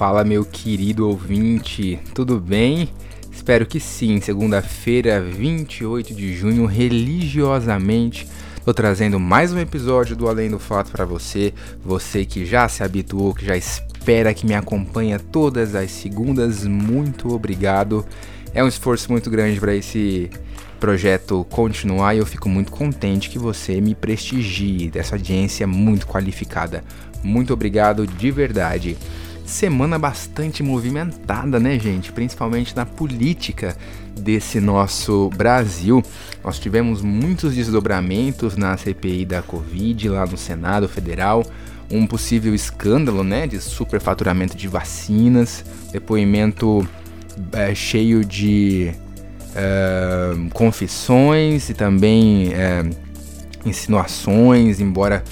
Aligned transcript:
Fala, 0.00 0.24
meu 0.24 0.46
querido 0.46 1.06
ouvinte, 1.06 2.00
tudo 2.14 2.40
bem? 2.40 2.88
Espero 3.30 3.66
que 3.66 3.78
sim. 3.78 4.18
Segunda-feira, 4.18 5.20
28 5.20 6.14
de 6.14 6.34
junho, 6.34 6.64
religiosamente, 6.64 8.26
tô 8.64 8.72
trazendo 8.72 9.20
mais 9.20 9.52
um 9.52 9.58
episódio 9.58 10.16
do 10.16 10.26
Além 10.26 10.48
do 10.48 10.58
Fato 10.58 10.90
para 10.90 11.04
você. 11.04 11.52
Você 11.84 12.24
que 12.24 12.46
já 12.46 12.66
se 12.66 12.82
habituou, 12.82 13.34
que 13.34 13.44
já 13.44 13.54
espera, 13.54 14.32
que 14.32 14.46
me 14.46 14.54
acompanha 14.54 15.18
todas 15.18 15.74
as 15.74 15.90
segundas, 15.90 16.66
muito 16.66 17.34
obrigado. 17.34 18.02
É 18.54 18.64
um 18.64 18.68
esforço 18.68 19.12
muito 19.12 19.28
grande 19.28 19.60
para 19.60 19.74
esse 19.74 20.30
projeto 20.80 21.46
continuar 21.50 22.14
e 22.14 22.20
eu 22.20 22.26
fico 22.26 22.48
muito 22.48 22.72
contente 22.72 23.28
que 23.28 23.38
você 23.38 23.82
me 23.82 23.94
prestigie 23.94 24.88
dessa 24.88 25.16
audiência 25.16 25.66
muito 25.66 26.06
qualificada. 26.06 26.82
Muito 27.22 27.52
obrigado 27.52 28.06
de 28.06 28.30
verdade. 28.30 28.96
Semana 29.50 29.98
bastante 29.98 30.62
movimentada, 30.62 31.58
né, 31.58 31.76
gente? 31.76 32.12
Principalmente 32.12 32.74
na 32.74 32.86
política 32.86 33.76
desse 34.16 34.60
nosso 34.60 35.28
Brasil. 35.30 36.04
Nós 36.42 36.60
tivemos 36.60 37.02
muitos 37.02 37.56
desdobramentos 37.56 38.56
na 38.56 38.76
CPI 38.76 39.24
da 39.24 39.42
Covid 39.42 40.08
lá 40.08 40.24
no 40.24 40.36
Senado 40.36 40.88
Federal, 40.88 41.44
um 41.90 42.06
possível 42.06 42.54
escândalo, 42.54 43.24
né, 43.24 43.48
de 43.48 43.60
superfaturamento 43.60 44.56
de 44.56 44.68
vacinas, 44.68 45.64
depoimento 45.90 46.88
é, 47.52 47.74
cheio 47.74 48.24
de 48.24 48.92
é, 49.56 50.32
confissões 50.54 51.68
e 51.68 51.74
também 51.74 52.52
é, 52.54 52.88
insinuações, 53.66 54.78
embora 54.78 55.24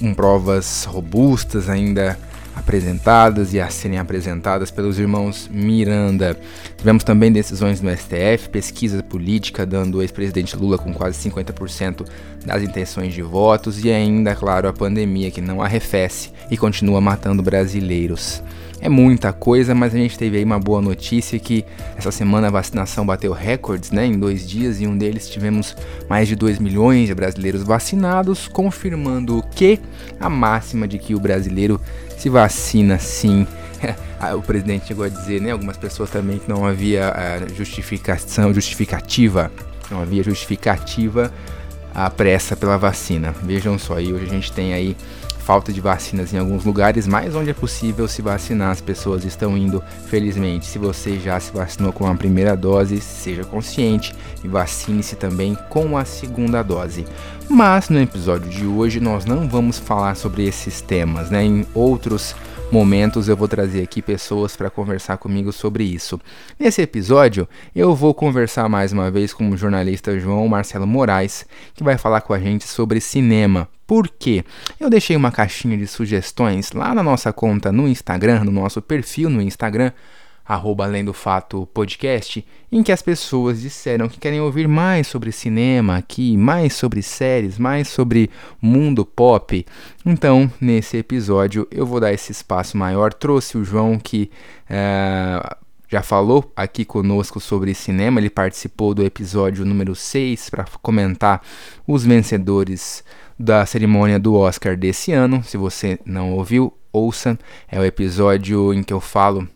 com 0.00 0.14
provas 0.14 0.84
robustas 0.84 1.68
ainda 1.68 2.18
apresentadas 2.66 3.54
e 3.54 3.60
a 3.60 3.70
serem 3.70 3.96
apresentadas 3.96 4.72
pelos 4.72 4.98
irmãos 4.98 5.48
Miranda. 5.48 6.36
Tivemos 6.76 7.04
também 7.04 7.30
decisões 7.30 7.80
no 7.80 7.96
STF, 7.96 8.48
pesquisa 8.50 9.04
política 9.04 9.64
dando 9.64 9.98
o 9.98 10.02
ex-presidente 10.02 10.56
Lula 10.56 10.76
com 10.76 10.92
quase 10.92 11.16
50% 11.30 12.04
das 12.44 12.64
intenções 12.64 13.14
de 13.14 13.22
votos 13.22 13.84
e 13.84 13.90
ainda, 13.92 14.34
claro, 14.34 14.66
a 14.68 14.72
pandemia 14.72 15.30
que 15.30 15.40
não 15.40 15.62
arrefece 15.62 16.32
e 16.50 16.56
continua 16.56 17.00
matando 17.00 17.40
brasileiros. 17.40 18.42
É 18.80 18.88
muita 18.88 19.32
coisa, 19.32 19.74
mas 19.74 19.94
a 19.94 19.98
gente 19.98 20.18
teve 20.18 20.36
aí 20.36 20.44
uma 20.44 20.58
boa 20.58 20.82
notícia 20.82 21.38
que 21.38 21.64
essa 21.96 22.10
semana 22.10 22.48
a 22.48 22.50
vacinação 22.50 23.06
bateu 23.06 23.32
recordes, 23.32 23.90
né? 23.90 24.04
Em 24.04 24.18
dois 24.18 24.46
dias 24.46 24.80
e 24.80 24.86
um 24.86 24.96
deles 24.96 25.30
tivemos 25.30 25.74
mais 26.10 26.28
de 26.28 26.36
2 26.36 26.58
milhões 26.58 27.06
de 27.06 27.14
brasileiros 27.14 27.62
vacinados, 27.62 28.46
confirmando 28.48 29.42
que 29.54 29.80
a 30.20 30.28
máxima 30.28 30.86
de 30.86 30.98
que 30.98 31.14
o 31.14 31.20
brasileiro 31.20 31.80
se 32.18 32.28
vacina 32.28 32.98
sim. 32.98 33.46
o 34.36 34.42
presidente 34.42 34.86
chegou 34.86 35.04
a 35.04 35.08
dizer, 35.08 35.40
né? 35.40 35.50
Algumas 35.52 35.76
pessoas 35.76 36.10
também 36.10 36.38
que 36.38 36.48
não 36.48 36.64
havia 36.66 37.12
eh, 37.16 37.46
justificação, 37.54 38.52
justificativa, 38.52 39.50
não 39.90 40.00
havia 40.00 40.22
justificativa 40.22 41.32
a 41.94 42.10
pressa 42.10 42.56
pela 42.56 42.76
vacina. 42.76 43.34
Vejam 43.42 43.78
só, 43.78 43.96
aí 43.96 44.12
hoje 44.12 44.24
a 44.24 44.28
gente 44.28 44.52
tem 44.52 44.74
aí 44.74 44.96
falta 45.46 45.72
de 45.72 45.80
vacinas 45.80 46.34
em 46.34 46.38
alguns 46.38 46.64
lugares, 46.64 47.06
mas 47.06 47.36
onde 47.36 47.50
é 47.50 47.54
possível 47.54 48.08
se 48.08 48.20
vacinar, 48.20 48.72
as 48.72 48.80
pessoas 48.80 49.24
estão 49.24 49.56
indo, 49.56 49.80
felizmente. 50.08 50.66
Se 50.66 50.76
você 50.76 51.20
já 51.20 51.38
se 51.38 51.52
vacinou 51.52 51.92
com 51.92 52.04
a 52.04 52.14
primeira 52.16 52.56
dose, 52.56 53.00
seja 53.00 53.44
consciente 53.44 54.12
e 54.42 54.48
vacine-se 54.48 55.14
também 55.14 55.56
com 55.70 55.96
a 55.96 56.04
segunda 56.04 56.64
dose. 56.64 57.06
Mas 57.48 57.88
no 57.88 58.00
episódio 58.00 58.50
de 58.50 58.66
hoje 58.66 58.98
nós 58.98 59.24
não 59.24 59.48
vamos 59.48 59.78
falar 59.78 60.16
sobre 60.16 60.44
esses 60.44 60.80
temas, 60.80 61.30
né? 61.30 61.44
Em 61.44 61.64
outros 61.72 62.34
momentos 62.70 63.28
eu 63.28 63.36
vou 63.36 63.46
trazer 63.46 63.82
aqui 63.82 64.02
pessoas 64.02 64.56
para 64.56 64.70
conversar 64.70 65.16
comigo 65.18 65.52
sobre 65.52 65.84
isso. 65.84 66.20
Nesse 66.58 66.82
episódio, 66.82 67.48
eu 67.74 67.94
vou 67.94 68.12
conversar 68.12 68.68
mais 68.68 68.92
uma 68.92 69.10
vez 69.10 69.32
com 69.32 69.48
o 69.50 69.56
jornalista 69.56 70.18
João 70.18 70.46
Marcelo 70.48 70.86
Moraes, 70.86 71.46
que 71.74 71.84
vai 71.84 71.96
falar 71.96 72.20
com 72.22 72.32
a 72.32 72.38
gente 72.38 72.66
sobre 72.66 73.00
cinema. 73.00 73.68
Por 73.86 74.08
quê? 74.08 74.44
Eu 74.80 74.90
deixei 74.90 75.16
uma 75.16 75.30
caixinha 75.30 75.76
de 75.76 75.86
sugestões 75.86 76.72
lá 76.72 76.92
na 76.94 77.02
nossa 77.02 77.32
conta 77.32 77.70
no 77.70 77.86
Instagram, 77.86 78.44
no 78.44 78.50
nosso 78.50 78.82
perfil 78.82 79.30
no 79.30 79.40
Instagram, 79.40 79.92
arroba 80.46 80.84
Além 80.84 81.04
do 81.04 81.12
Fato 81.12 81.66
Podcast, 81.74 82.46
em 82.70 82.82
que 82.82 82.92
as 82.92 83.02
pessoas 83.02 83.60
disseram 83.60 84.08
que 84.08 84.20
querem 84.20 84.40
ouvir 84.40 84.68
mais 84.68 85.06
sobre 85.06 85.32
cinema 85.32 85.96
aqui, 85.96 86.36
mais 86.36 86.74
sobre 86.74 87.02
séries, 87.02 87.58
mais 87.58 87.88
sobre 87.88 88.30
mundo 88.60 89.04
pop. 89.04 89.64
Então, 90.04 90.50
nesse 90.60 90.96
episódio, 90.96 91.66
eu 91.70 91.86
vou 91.86 92.00
dar 92.00 92.12
esse 92.12 92.32
espaço 92.32 92.76
maior. 92.76 93.12
Trouxe 93.12 93.58
o 93.58 93.64
João 93.64 93.98
que. 93.98 94.30
Uh, 94.70 95.66
já 95.88 96.02
falou 96.02 96.52
aqui 96.56 96.84
conosco 96.84 97.38
sobre 97.38 97.72
cinema, 97.72 98.18
ele 98.18 98.28
participou 98.28 98.92
do 98.92 99.04
episódio 99.04 99.64
número 99.64 99.94
6 99.94 100.50
para 100.50 100.64
comentar 100.82 101.40
os 101.86 102.04
vencedores 102.04 103.04
da 103.38 103.64
cerimônia 103.64 104.18
do 104.18 104.34
Oscar 104.34 104.76
desse 104.76 105.12
ano. 105.12 105.44
Se 105.44 105.56
você 105.56 105.98
não 106.04 106.32
ouviu, 106.32 106.72
ouça. 106.92 107.38
É 107.70 107.78
o 107.78 107.84
episódio 107.84 108.74
em 108.74 108.82
que 108.82 108.92
eu 108.92 109.00
falo 109.00 109.48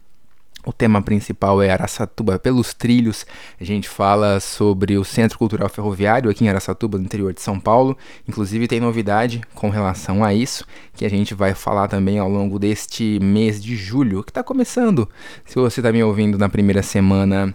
o 0.70 0.72
tema 0.72 1.02
principal 1.02 1.60
é 1.60 1.68
Araçatuba 1.68 2.38
pelos 2.38 2.72
trilhos. 2.72 3.26
A 3.60 3.64
gente 3.64 3.88
fala 3.88 4.38
sobre 4.38 4.96
o 4.96 5.04
Centro 5.04 5.36
Cultural 5.36 5.68
Ferroviário 5.68 6.30
aqui 6.30 6.44
em 6.44 6.48
Araçatuba, 6.48 6.96
no 6.96 7.04
interior 7.04 7.34
de 7.34 7.42
São 7.42 7.58
Paulo. 7.58 7.98
Inclusive 8.28 8.68
tem 8.68 8.78
novidade 8.78 9.40
com 9.52 9.68
relação 9.68 10.22
a 10.22 10.32
isso, 10.32 10.64
que 10.94 11.04
a 11.04 11.10
gente 11.10 11.34
vai 11.34 11.54
falar 11.54 11.88
também 11.88 12.20
ao 12.20 12.28
longo 12.28 12.56
deste 12.56 13.18
mês 13.20 13.60
de 13.60 13.74
julho, 13.74 14.22
que 14.22 14.30
está 14.30 14.44
começando. 14.44 15.08
Se 15.44 15.56
você 15.56 15.80
está 15.80 15.90
me 15.90 16.02
ouvindo 16.04 16.38
na 16.38 16.48
primeira 16.48 16.82
semana 16.84 17.52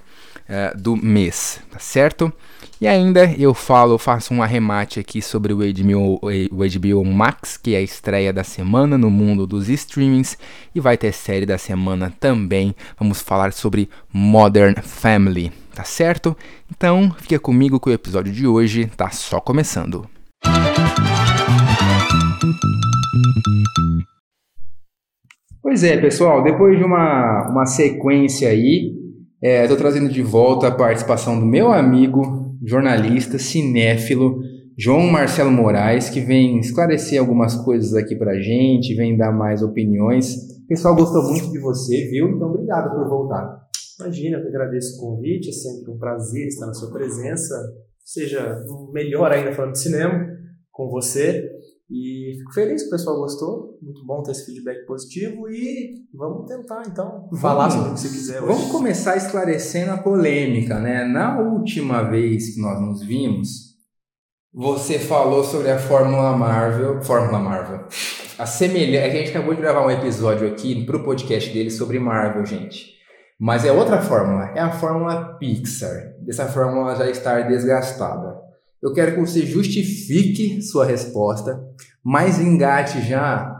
uh, 0.49 0.77
do 0.79 0.95
mês, 0.95 1.59
tá 1.71 1.79
certo? 1.79 2.31
E 2.79 2.87
ainda 2.87 3.31
eu 3.37 3.53
falo, 3.53 3.97
faço 3.97 4.33
um 4.33 4.43
arremate 4.43 4.99
aqui 4.99 5.21
sobre 5.21 5.53
o 5.53 5.57
HBO, 5.57 6.19
o 6.51 6.57
HBO 6.57 7.05
Max, 7.05 7.55
que 7.55 7.73
é 7.73 7.77
a 7.77 7.81
estreia 7.81 8.33
da 8.33 8.43
semana 8.43 8.97
no 8.97 9.09
mundo 9.09 9.47
dos 9.47 9.69
streamings, 9.69 10.37
e 10.73 10.79
vai 10.81 10.97
ter 10.97 11.13
série 11.13 11.45
da 11.45 11.57
semana 11.57 12.13
também. 12.19 12.75
Vamos 12.99 13.21
falar 13.21 13.53
sobre 13.53 13.89
Modern 14.11 14.75
Family, 14.81 15.53
tá 15.73 15.85
certo? 15.85 16.35
Então, 16.69 17.15
fica 17.17 17.39
comigo 17.39 17.79
que 17.79 17.89
o 17.89 17.93
episódio 17.93 18.33
de 18.33 18.45
hoje 18.45 18.87
tá 18.97 19.09
só 19.09 19.39
começando. 19.39 20.05
Pois 25.61 25.83
é, 25.83 25.97
pessoal, 25.97 26.43
depois 26.43 26.77
de 26.77 26.83
uma, 26.83 27.47
uma 27.49 27.65
sequência 27.65 28.49
aí, 28.49 29.04
estou 29.45 29.77
é, 29.77 29.79
trazendo 29.79 30.09
de 30.09 30.23
volta 30.23 30.67
a 30.67 30.71
participação 30.71 31.39
do 31.39 31.45
meu 31.45 31.71
amigo 31.71 32.57
jornalista, 32.65 33.37
cinéfilo, 33.37 34.39
João 34.75 35.01
Marcelo 35.01 35.51
Moraes, 35.51 36.09
que 36.09 36.19
vem 36.19 36.59
esclarecer 36.59 37.19
algumas 37.19 37.55
coisas 37.55 37.93
aqui 37.93 38.15
pra 38.15 38.39
gente, 38.41 38.95
vem 38.95 39.15
dar 39.15 39.31
mais 39.31 39.61
opiniões. 39.61 40.35
O 40.63 40.67
pessoal 40.67 40.95
gostou 40.95 41.23
muito 41.29 41.51
de 41.51 41.59
você, 41.59 42.09
viu? 42.09 42.27
Então, 42.29 42.49
obrigado 42.49 42.89
por 42.95 43.07
voltar. 43.07 43.65
Imagina, 43.99 44.37
eu 44.37 44.47
agradeço 44.47 44.97
o 44.97 45.01
convite, 45.01 45.49
é 45.49 45.53
sempre 45.53 45.91
um 45.91 45.97
prazer 45.97 46.47
estar 46.47 46.65
na 46.65 46.73
sua 46.73 46.91
presença, 46.91 47.55
seja 48.03 48.59
melhor 48.91 49.31
ainda 49.31 49.53
falando 49.53 49.73
de 49.73 49.79
cinema 49.79 50.27
com 50.71 50.89
você. 50.89 51.54
E 51.89 52.37
fico 52.39 52.53
feliz 52.53 52.81
que 52.81 52.87
o 52.87 52.91
pessoal 52.91 53.17
gostou. 53.17 53.77
Muito 53.81 54.03
bom 54.05 54.23
ter 54.23 54.31
esse 54.31 54.45
feedback 54.45 54.85
positivo 54.85 55.47
e 55.49 55.93
vamos 56.13 56.47
tentar 56.47 56.83
então 56.87 57.29
falar 57.39 57.69
sobre 57.69 57.89
o 57.89 57.93
que 57.93 57.99
você 57.99 58.09
quiser. 58.09 58.41
Hoje. 58.41 58.53
Vamos 58.53 58.71
começar 58.71 59.15
esclarecendo 59.15 59.91
a 59.91 59.97
polêmica, 59.97 60.79
né? 60.79 61.05
Na 61.05 61.39
última 61.39 62.01
vez 62.01 62.55
que 62.55 62.61
nós 62.61 62.81
nos 62.81 63.03
vimos, 63.03 63.75
você 64.51 64.97
falou 64.97 65.43
sobre 65.43 65.69
a 65.69 65.77
Fórmula 65.77 66.35
Marvel, 66.35 67.01
Fórmula 67.03 67.39
Marvel. 67.39 67.87
A 68.39 68.45
semelhança, 68.45 69.05
é 69.05 69.09
que 69.09 69.17
a 69.17 69.19
gente 69.19 69.29
acabou 69.29 69.53
de 69.53 69.61
gravar 69.61 69.85
um 69.85 69.91
episódio 69.91 70.47
aqui 70.47 70.85
pro 70.85 71.03
podcast 71.03 71.53
dele 71.53 71.69
sobre 71.69 71.99
Marvel, 71.99 72.45
gente. 72.45 72.95
Mas 73.39 73.65
é 73.65 73.71
outra 73.71 74.01
fórmula, 74.01 74.53
é 74.55 74.61
a 74.61 74.71
fórmula 74.71 75.37
Pixar. 75.37 76.15
Dessa 76.21 76.47
fórmula 76.47 76.95
já 76.95 77.09
estar 77.09 77.47
desgastada. 77.47 78.44
Eu 78.85 78.93
quero 78.93 79.15
que 79.15 79.19
você 79.19 79.43
justifique 79.43 80.61
sua 80.61 80.85
resposta, 80.85 81.59
mas 82.03 82.39
engate 82.39 83.01
já 83.01 83.51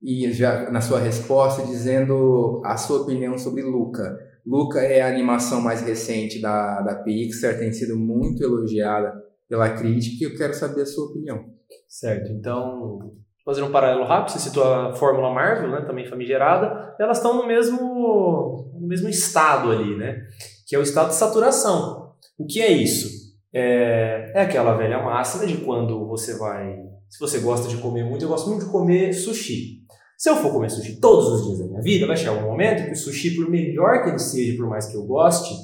e 0.00 0.30
já 0.30 0.70
na 0.70 0.80
sua 0.80 1.00
resposta 1.00 1.66
dizendo 1.66 2.62
a 2.64 2.76
sua 2.76 3.00
opinião 3.00 3.36
sobre 3.36 3.60
Luca. 3.62 4.16
Luca 4.46 4.78
é 4.78 5.00
a 5.00 5.08
animação 5.08 5.60
mais 5.60 5.80
recente 5.80 6.40
da, 6.40 6.80
da 6.82 6.94
Pixar, 6.94 7.58
tem 7.58 7.72
sido 7.72 7.98
muito 7.98 8.40
elogiada 8.40 9.12
pela 9.48 9.68
crítica 9.68 10.22
e 10.22 10.28
eu 10.28 10.36
quero 10.36 10.54
saber 10.54 10.82
a 10.82 10.86
sua 10.86 11.06
opinião. 11.06 11.44
Certo, 11.88 12.30
então, 12.30 13.16
fazendo 13.44 13.66
um 13.66 13.72
paralelo 13.72 14.06
rápido, 14.06 14.30
você 14.30 14.38
citou 14.38 14.62
a 14.62 14.94
Fórmula 14.94 15.34
Marvel, 15.34 15.72
né, 15.72 15.80
também 15.80 16.06
famigerada, 16.06 16.94
elas 17.00 17.16
estão 17.16 17.34
no 17.34 17.48
mesmo, 17.48 18.70
no 18.80 18.86
mesmo 18.86 19.08
estado 19.08 19.72
ali, 19.72 19.96
né, 19.96 20.22
que 20.68 20.76
é 20.76 20.78
o 20.78 20.82
estado 20.82 21.08
de 21.08 21.16
saturação. 21.16 22.12
O 22.38 22.46
que 22.46 22.60
é 22.60 22.70
isso? 22.70 23.17
É, 23.52 24.32
é 24.34 24.42
aquela 24.42 24.76
velha 24.76 25.02
máxima 25.02 25.46
de 25.46 25.58
quando 25.58 26.06
você 26.06 26.36
vai. 26.36 26.76
Se 27.08 27.18
você 27.18 27.38
gosta 27.38 27.68
de 27.68 27.78
comer 27.78 28.04
muito, 28.04 28.24
eu 28.24 28.28
gosto 28.28 28.48
muito 28.48 28.66
de 28.66 28.70
comer 28.70 29.12
sushi. 29.12 29.78
Se 30.16 30.28
eu 30.28 30.36
for 30.36 30.52
comer 30.52 30.68
sushi 30.68 31.00
todos 31.00 31.28
os 31.28 31.46
dias 31.46 31.58
da 31.60 31.66
minha 31.66 31.80
vida, 31.80 32.06
vai 32.06 32.16
chegar 32.16 32.32
um 32.32 32.42
momento 32.42 32.84
que 32.84 32.92
o 32.92 32.96
sushi, 32.96 33.36
por 33.36 33.48
melhor 33.48 34.02
que 34.02 34.10
ele 34.10 34.18
seja, 34.18 34.56
por 34.56 34.68
mais 34.68 34.86
que 34.86 34.96
eu 34.96 35.04
goste, 35.04 35.54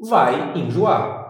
vai 0.00 0.58
enjoar. 0.58 1.24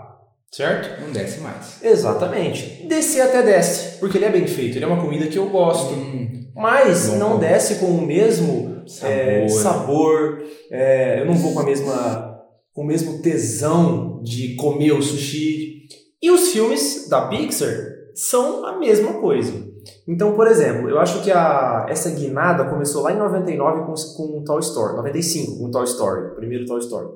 Certo? 0.50 1.02
Não 1.02 1.10
desce 1.10 1.40
mais. 1.40 1.82
Exatamente. 1.82 2.86
Descer 2.86 3.22
até 3.22 3.42
desce, 3.42 3.98
porque 3.98 4.16
ele 4.16 4.26
é 4.26 4.30
bem 4.30 4.46
feito, 4.46 4.76
ele 4.76 4.84
é 4.84 4.88
uma 4.88 5.02
comida 5.02 5.26
que 5.26 5.36
eu 5.36 5.50
gosto. 5.50 5.92
Hum, 5.92 6.46
mas 6.54 7.08
bom, 7.08 7.16
não 7.16 7.38
desce 7.40 7.80
com 7.80 7.86
o 7.86 8.06
mesmo 8.06 8.84
sabor, 8.86 9.10
é, 9.10 9.48
sabor 9.48 10.42
é, 10.70 11.20
eu 11.20 11.26
não 11.26 11.34
vou 11.34 11.52
com 11.52 11.58
a 11.58 11.64
mesma 11.64 12.23
o 12.74 12.82
mesmo 12.82 13.22
tesão 13.22 14.20
de 14.22 14.56
comer 14.56 14.92
o 14.92 15.02
sushi. 15.02 15.86
E 16.20 16.30
os 16.30 16.48
filmes 16.52 17.08
da 17.08 17.28
Pixar 17.28 17.70
são 18.14 18.64
a 18.66 18.78
mesma 18.78 19.14
coisa. 19.14 19.52
Então, 20.08 20.34
por 20.34 20.46
exemplo, 20.46 20.88
eu 20.88 20.98
acho 20.98 21.22
que 21.22 21.30
a, 21.30 21.86
essa 21.88 22.10
guinada 22.10 22.64
começou 22.64 23.02
lá 23.02 23.12
em 23.12 23.18
99 23.18 23.82
com, 23.82 23.94
com 24.16 24.44
Toy 24.44 24.60
Story, 24.60 24.96
95 24.96 25.58
com 25.58 25.70
Toy 25.70 25.84
Story, 25.84 26.32
o 26.32 26.34
primeiro 26.36 26.64
Toy 26.64 26.78
Story. 26.80 27.08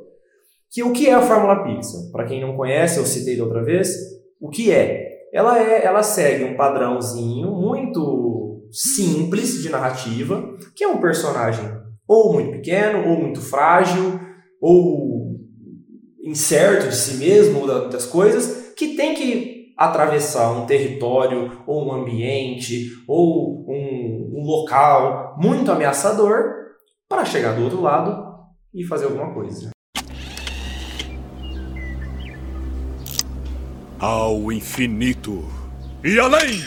Que 0.70 0.82
o 0.82 0.92
que 0.92 1.08
é 1.08 1.14
a 1.14 1.22
Fórmula 1.22 1.64
Pixar? 1.64 2.10
Para 2.12 2.26
quem 2.26 2.40
não 2.40 2.56
conhece, 2.56 2.98
eu 2.98 3.06
citei 3.06 3.36
da 3.36 3.44
outra 3.44 3.64
vez, 3.64 3.94
o 4.40 4.50
que 4.50 4.70
é? 4.70 5.08
Ela 5.32 5.58
é, 5.58 5.84
ela 5.84 6.02
segue 6.02 6.44
um 6.44 6.56
padrãozinho 6.56 7.50
muito 7.50 8.68
simples 8.70 9.62
de 9.62 9.70
narrativa, 9.70 10.56
que 10.76 10.84
é 10.84 10.88
um 10.88 11.00
personagem 11.00 11.64
ou 12.06 12.32
muito 12.32 12.52
pequeno, 12.52 13.08
ou 13.08 13.18
muito 13.18 13.40
frágil, 13.40 14.18
ou 14.60 15.37
incerto 16.22 16.88
de 16.88 16.96
si 16.96 17.16
mesmo, 17.16 17.66
das 17.88 18.06
coisas, 18.06 18.72
que 18.76 18.96
tem 18.96 19.14
que 19.14 19.74
atravessar 19.76 20.50
um 20.52 20.66
território, 20.66 21.62
ou 21.66 21.86
um 21.86 21.92
ambiente, 21.92 22.90
ou 23.06 23.64
um, 23.68 24.32
um 24.34 24.44
local 24.44 25.36
muito 25.38 25.70
ameaçador 25.70 26.52
para 27.08 27.24
chegar 27.24 27.54
do 27.54 27.62
outro 27.62 27.80
lado 27.80 28.26
e 28.74 28.84
fazer 28.84 29.04
alguma 29.04 29.32
coisa. 29.32 29.70
ao 33.98 34.52
infinito 34.52 35.44
e 36.04 36.18
além. 36.20 36.62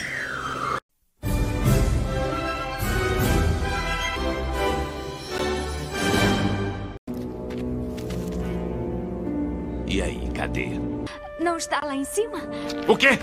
Está 11.62 11.86
lá 11.86 11.96
em 11.96 12.04
cima? 12.04 12.40
O 12.88 12.98
quê? 12.98 13.20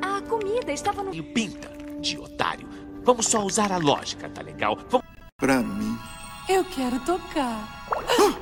A 0.00 0.22
comida 0.22 0.72
estava 0.72 1.02
no. 1.02 1.12
Pinta 1.22 1.70
de 2.00 2.18
otário. 2.18 2.66
Vamos 3.04 3.26
só 3.26 3.44
usar 3.44 3.70
a 3.70 3.76
lógica, 3.76 4.28
tá 4.28 4.42
legal? 4.42 4.78
Vamos... 4.88 5.06
Pra 5.36 5.60
mim. 5.60 5.96
Eu 6.48 6.64
quero 6.64 6.98
tocar. 7.00 7.86
Ah! 7.92 8.34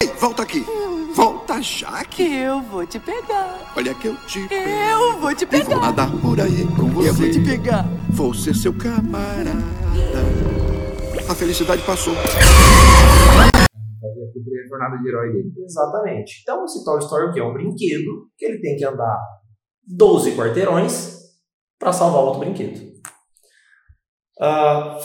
Ei, 0.00 0.08
volta 0.20 0.42
aqui. 0.42 0.66
Volta 1.14 1.62
já 1.62 2.04
que 2.04 2.22
eu 2.22 2.60
vou 2.60 2.86
te 2.86 2.98
pegar. 2.98 3.72
Olha 3.76 3.94
que 3.94 4.08
eu 4.08 4.16
te 4.26 4.46
pego. 4.48 4.68
Eu 4.68 5.20
vou 5.20 5.34
te 5.34 5.46
pegar. 5.46 5.64
E 5.64 5.68
vou 5.68 5.80
nadar 5.80 6.10
por 6.10 6.40
aí 6.40 6.66
com 6.76 6.90
você. 6.90 7.08
Eu 7.08 7.14
vou 7.14 7.30
te 7.30 7.40
pegar. 7.40 7.86
Vou 8.10 8.34
ser 8.34 8.54
seu 8.54 8.72
camarada. 8.74 9.62
A 11.28 11.34
felicidade 11.34 11.82
passou. 11.82 12.14
Fazer 14.00 14.32
cobrir 14.32 14.62
a 14.64 14.68
jornada 14.68 14.96
de 14.98 15.08
herói 15.08 15.32
dele. 15.32 15.52
Exatamente. 15.64 16.40
Então, 16.42 16.64
esse 16.64 16.84
Toy 16.84 16.98
Story 16.98 17.26
o 17.26 17.32
quê? 17.32 17.40
É 17.40 17.44
um 17.44 17.52
brinquedo 17.52 18.30
que 18.36 18.44
ele 18.44 18.60
tem 18.60 18.76
que 18.76 18.84
andar 18.84 19.18
12 19.86 20.36
quarteirões 20.36 21.18
para 21.78 21.92
salvar 21.92 22.22
outro 22.22 22.40
brinquedo. 22.40 22.80
Uh, 24.40 24.98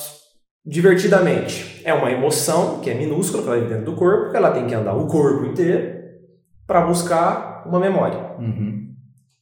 divertidamente. 0.66 1.82
É 1.84 1.94
uma 1.94 2.12
emoção 2.12 2.80
que 2.80 2.90
é 2.90 2.94
minúscula, 2.94 3.44
que 3.44 3.50
ela 3.50 3.62
dentro 3.62 3.86
do 3.86 3.96
corpo, 3.96 4.32
que 4.32 4.38
ela 4.38 4.52
tem 4.52 4.68
que 4.68 4.74
andar 4.74 4.96
o 4.96 5.08
corpo 5.08 5.46
inteiro 5.46 6.02
para 6.66 6.82
buscar 6.82 7.68
uma 7.68 7.80
memória. 7.80 8.36
Uhum. 8.40 8.94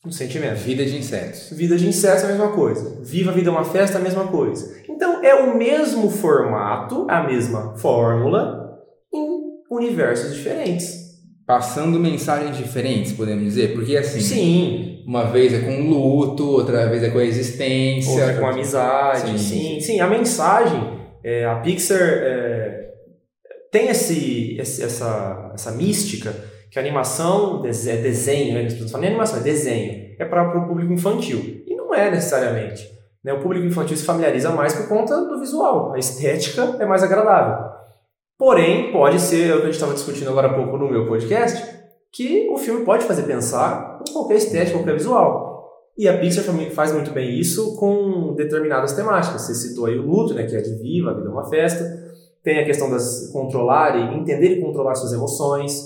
Um 0.06 0.12
sentimento. 0.12 0.56
Vida 0.56 0.84
de 0.84 0.98
insetos. 0.98 1.52
Vida 1.52 1.78
de 1.78 1.88
insetos 1.88 2.24
é 2.24 2.26
a 2.26 2.30
mesma 2.30 2.52
coisa. 2.54 3.00
Viva 3.04 3.30
a 3.30 3.34
vida 3.34 3.50
é 3.50 3.52
uma 3.52 3.64
festa 3.64 3.98
é 3.98 4.02
a 4.02 4.04
mesma 4.04 4.28
coisa. 4.28 4.82
Então 4.90 5.24
é 5.24 5.36
o 5.36 5.56
mesmo 5.56 6.10
formato, 6.10 7.06
a 7.08 7.24
mesma 7.24 7.76
fórmula 7.78 8.61
universos 9.82 10.36
diferentes. 10.36 11.02
Passando 11.46 12.00
mensagens 12.00 12.56
diferentes, 12.58 13.12
podemos 13.14 13.44
dizer? 13.44 13.74
Porque 13.74 13.98
assim. 13.98 14.20
Sim. 14.20 15.04
Uma 15.06 15.24
vez 15.26 15.54
é 15.54 15.60
com 15.60 15.90
luto, 15.90 16.48
outra 16.48 16.88
vez 16.88 17.04
é 17.04 17.10
com 17.10 17.18
a 17.18 17.26
existência. 17.26 18.12
Outra 18.12 18.32
é 18.32 18.40
com 18.40 18.46
amizade. 18.46 19.32
Sim, 19.32 19.38
sim. 19.38 19.80
sim. 19.82 20.00
A 20.00 20.08
mensagem 20.08 21.02
é, 21.24 21.46
a 21.46 21.56
Pixar 21.56 22.00
é, 22.00 22.92
tem 23.72 23.90
esse, 23.90 24.58
esse, 24.60 24.84
essa, 24.84 25.52
essa 25.54 25.72
mística 25.72 26.34
que 26.70 26.80
a 26.80 26.82
animação 26.82 27.64
é 27.66 27.98
desenho, 27.98 28.54
né? 28.54 28.70
Falam 28.70 29.02
nem 29.02 29.10
animação, 29.10 29.40
é 29.40 29.44
desenho. 29.44 30.16
É 30.18 30.26
para 30.26 30.58
o 30.58 30.68
público 30.68 30.94
infantil. 30.94 31.64
E 31.68 31.76
não 31.76 31.94
é 31.94 32.10
necessariamente. 32.10 32.90
Né? 33.24 33.34
O 33.34 33.40
público 33.40 33.66
infantil 33.66 33.98
se 33.98 34.06
familiariza 34.06 34.52
mais 34.52 34.74
por 34.74 34.88
conta 34.88 35.20
do 35.26 35.40
visual. 35.40 35.94
A 35.94 36.00
estética 36.00 36.78
é 36.80 36.86
mais 36.86 37.04
agradável. 37.04 37.72
Porém, 38.42 38.92
pode 38.92 39.22
ser, 39.22 39.52
é 39.52 39.54
o 39.54 39.58
que 39.58 39.62
a 39.62 39.66
gente 39.66 39.76
estava 39.76 39.94
discutindo 39.94 40.32
agora 40.32 40.48
há 40.48 40.54
pouco 40.56 40.76
no 40.76 40.90
meu 40.90 41.06
podcast, 41.06 41.64
que 42.12 42.50
o 42.50 42.58
filme 42.58 42.84
pode 42.84 43.06
fazer 43.06 43.22
pensar 43.22 44.00
com 44.00 44.14
qualquer 44.14 44.38
estética, 44.38 44.80
qualquer 44.80 44.96
visual. 44.96 45.70
E 45.96 46.08
a 46.08 46.18
Pixar 46.18 46.44
também 46.44 46.72
faz 46.72 46.92
muito 46.92 47.12
bem 47.12 47.40
isso 47.40 47.76
com 47.78 48.34
determinadas 48.34 48.94
temáticas. 48.94 49.44
Você 49.44 49.54
citou 49.54 49.86
aí 49.86 49.96
o 49.96 50.02
luto, 50.02 50.34
né, 50.34 50.48
que 50.48 50.56
é 50.56 50.60
de 50.60 50.74
viva, 50.82 51.12
a 51.12 51.14
vida 51.14 51.28
é 51.28 51.32
uma 51.32 51.48
festa. 51.48 51.86
Tem 52.44 52.58
a 52.58 52.66
questão 52.66 52.90
das 52.90 53.30
controlar 53.32 53.96
e 53.96 54.20
entender 54.20 54.58
e 54.58 54.60
controlar 54.60 54.96
suas 54.96 55.14
emoções. 55.14 55.80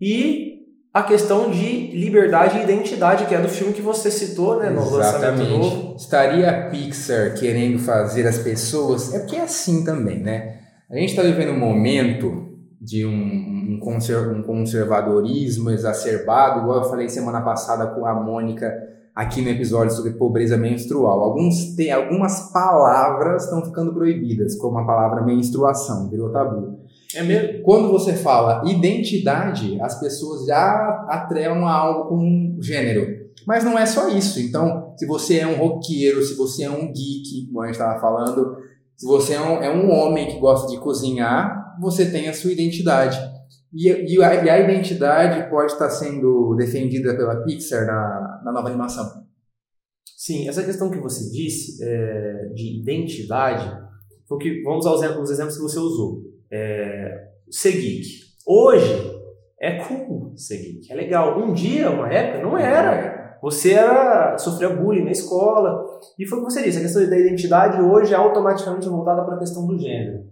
E 0.00 0.62
a 0.94 1.02
questão 1.02 1.50
de 1.50 1.88
liberdade 1.88 2.56
e 2.56 2.62
identidade, 2.62 3.26
que 3.26 3.34
é 3.34 3.38
do 3.38 3.50
filme 3.50 3.74
que 3.74 3.82
você 3.82 4.10
citou, 4.10 4.58
né, 4.58 4.70
no 4.70 4.80
Exatamente. 4.80 4.96
lançamento 4.96 5.58
novo. 5.58 5.94
Estaria 5.96 6.48
a 6.48 6.70
Pixar 6.70 7.38
querendo 7.38 7.78
fazer 7.78 8.26
as 8.26 8.38
pessoas... 8.38 9.12
É 9.12 9.18
porque 9.18 9.36
é 9.36 9.42
assim 9.42 9.84
também, 9.84 10.20
né? 10.20 10.61
A 10.92 10.96
gente 10.96 11.08
está 11.08 11.22
vivendo 11.22 11.52
um 11.52 11.58
momento 11.58 12.48
de 12.78 13.06
um, 13.06 13.12
um, 13.14 13.80
conservadorismo 14.44 15.70
exacerbado, 15.70 16.60
igual 16.60 16.82
eu 16.82 16.90
falei 16.90 17.08
semana 17.08 17.40
passada 17.40 17.86
com 17.86 18.04
a 18.04 18.12
Mônica 18.12 18.70
aqui 19.14 19.40
no 19.40 19.48
episódio 19.48 19.96
sobre 19.96 20.12
pobreza 20.12 20.58
menstrual. 20.58 21.20
Alguns 21.20 21.74
tem, 21.76 21.90
algumas 21.90 22.52
palavras 22.52 23.44
estão 23.44 23.64
ficando 23.64 23.94
proibidas, 23.94 24.54
como 24.56 24.80
a 24.80 24.84
palavra 24.84 25.22
menstruação, 25.22 26.10
virou 26.10 26.30
tabu. 26.30 26.80
É 27.14 27.22
mesmo? 27.22 27.62
Quando 27.62 27.90
você 27.90 28.12
fala 28.12 28.62
identidade, 28.70 29.80
as 29.80 29.98
pessoas 29.98 30.44
já 30.44 31.06
atrelam 31.08 31.66
a 31.66 31.72
algo 31.72 32.10
com 32.10 32.58
gênero. 32.60 33.22
Mas 33.46 33.64
não 33.64 33.78
é 33.78 33.86
só 33.86 34.08
isso. 34.08 34.38
Então, 34.40 34.92
se 34.98 35.06
você 35.06 35.38
é 35.38 35.46
um 35.46 35.56
roqueiro, 35.56 36.22
se 36.22 36.36
você 36.36 36.64
é 36.64 36.70
um 36.70 36.92
geek, 36.92 37.46
como 37.46 37.62
a 37.62 37.66
gente 37.66 37.74
estava 37.76 37.98
falando, 37.98 38.58
se 38.96 39.06
você 39.06 39.34
é 39.34 39.40
um, 39.40 39.62
é 39.62 39.70
um 39.70 39.90
homem 39.90 40.28
que 40.28 40.38
gosta 40.38 40.68
de 40.68 40.78
cozinhar, 40.78 41.76
você 41.80 42.10
tem 42.10 42.28
a 42.28 42.34
sua 42.34 42.52
identidade. 42.52 43.18
E, 43.72 43.88
e, 43.88 44.22
a, 44.22 44.44
e, 44.44 44.50
a, 44.50 44.60
identidade 44.60 45.48
pode 45.48 45.72
estar 45.72 45.88
sendo 45.88 46.54
defendida 46.56 47.16
pela 47.16 47.42
Pixar 47.42 47.86
na, 47.86 48.42
na 48.44 48.52
nova 48.52 48.68
animação. 48.68 49.24
Sim, 50.16 50.46
essa 50.46 50.62
questão 50.62 50.90
que 50.90 51.00
você 51.00 51.30
disse 51.30 51.82
é, 51.82 52.50
de 52.54 52.80
identidade, 52.80 53.76
porque 54.28 54.62
vamos 54.62 54.86
aos 54.86 55.00
os 55.00 55.30
exemplos 55.30 55.56
que 55.56 55.62
você 55.62 55.78
usou. 55.78 56.22
É, 56.50 57.28
ser 57.50 57.72
geek. 57.72 58.06
Hoje 58.46 59.20
é 59.58 59.78
cool 59.84 60.32
ser 60.36 60.58
geek, 60.58 60.92
é 60.92 60.94
legal. 60.94 61.40
Um 61.40 61.52
dia, 61.52 61.90
uma 61.90 62.12
época, 62.12 62.42
não 62.42 62.58
era. 62.58 63.38
Você 63.42 63.72
era, 63.72 64.36
sofria 64.38 64.68
bullying 64.68 65.04
na 65.04 65.10
escola. 65.10 65.84
E 66.18 66.26
foi 66.26 66.38
o 66.38 66.44
que 66.44 66.52
você 66.52 66.62
disse, 66.62 66.78
a 66.78 66.82
questão 66.82 67.08
da 67.08 67.18
identidade 67.18 67.80
hoje 67.80 68.12
é 68.12 68.16
automaticamente 68.16 68.88
voltada 68.88 69.22
para 69.24 69.36
a 69.36 69.38
questão 69.38 69.66
do 69.66 69.78
gênero. 69.78 70.24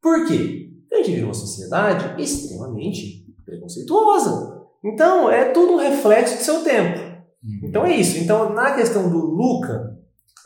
Por 0.00 0.26
quê? 0.26 0.68
a 0.90 0.96
gente 0.96 1.10
vive 1.10 1.24
uma 1.24 1.34
sociedade 1.34 2.20
extremamente 2.22 3.26
preconceituosa. 3.44 4.58
Então, 4.84 5.30
é 5.30 5.46
tudo 5.50 5.74
um 5.74 5.78
reflexo 5.78 6.36
do 6.36 6.42
seu 6.42 6.62
tempo. 6.62 6.98
Uhum. 7.42 7.60
Então 7.64 7.84
é 7.84 7.94
isso. 7.94 8.18
Então, 8.18 8.52
na 8.52 8.74
questão 8.74 9.08
do 9.08 9.18
Luca, 9.18 9.96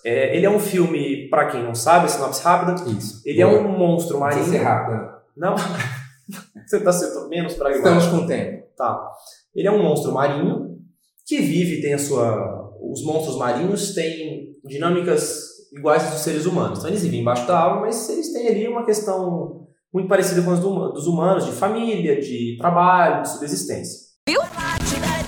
é, 0.05 0.37
ele 0.37 0.47
é 0.47 0.51
um 0.51 0.59
filme, 0.59 1.29
para 1.29 1.47
quem 1.47 1.63
não 1.63 1.75
sabe, 1.75 2.11
sinopse 2.11 2.43
rápida. 2.43 2.75
Isso. 2.91 3.23
Ele 3.25 3.45
Boa. 3.45 3.57
é 3.57 3.61
um 3.61 3.79
monstro 3.79 4.19
marinho. 4.19 4.45
Ser 4.45 4.59
rápido. 4.59 5.11
Não. 5.37 5.55
Você 6.67 6.79
está 6.79 6.93
sendo 6.93 7.29
menos 7.29 7.55
pragmático. 7.55 7.89
Estamos 7.89 8.21
com 8.21 8.27
tempo. 8.27 8.67
Tá. 8.77 9.11
Ele 9.55 9.69
é 9.69 9.71
um 9.71 9.83
monstro 9.83 10.13
marinho 10.13 10.79
que 11.27 11.41
vive, 11.41 11.83
tem 11.83 11.95
a 11.95 11.99
sua. 11.99 12.62
Os 12.91 13.05
monstros 13.05 13.37
marinhos 13.37 13.95
têm 13.95 14.57
dinâmicas 14.65 15.53
iguais 15.73 16.05
às 16.05 16.11
dos 16.11 16.21
seres 16.21 16.47
humanos. 16.47 16.79
Então 16.79 16.91
eles 16.91 17.03
vivem 17.03 17.21
embaixo 17.21 17.47
da 17.47 17.59
água, 17.59 17.81
mas 17.83 18.09
eles 18.09 18.33
têm 18.33 18.49
ali 18.49 18.69
uma 18.69 18.85
questão 18.85 19.69
muito 19.93 20.09
parecida 20.09 20.43
com 20.43 20.51
as 20.51 20.61
dos 20.61 21.07
humanos, 21.07 21.45
de 21.45 21.53
família, 21.53 22.21
de 22.21 22.57
trabalho, 22.59 23.23
de 23.23 23.31
subsistência. 23.31 23.99
Viu? 24.29 24.41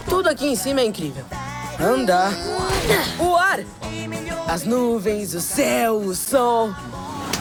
Tudo 0.08 0.28
aqui 0.28 0.46
em 0.46 0.56
cima 0.56 0.80
é 0.80 0.84
incrível. 0.84 1.24
Andar, 1.80 2.32
o 3.20 3.34
ar, 3.34 3.60
as 4.48 4.64
nuvens, 4.64 5.34
o 5.34 5.40
céu, 5.40 5.96
o 5.96 6.14
sol. 6.14 6.70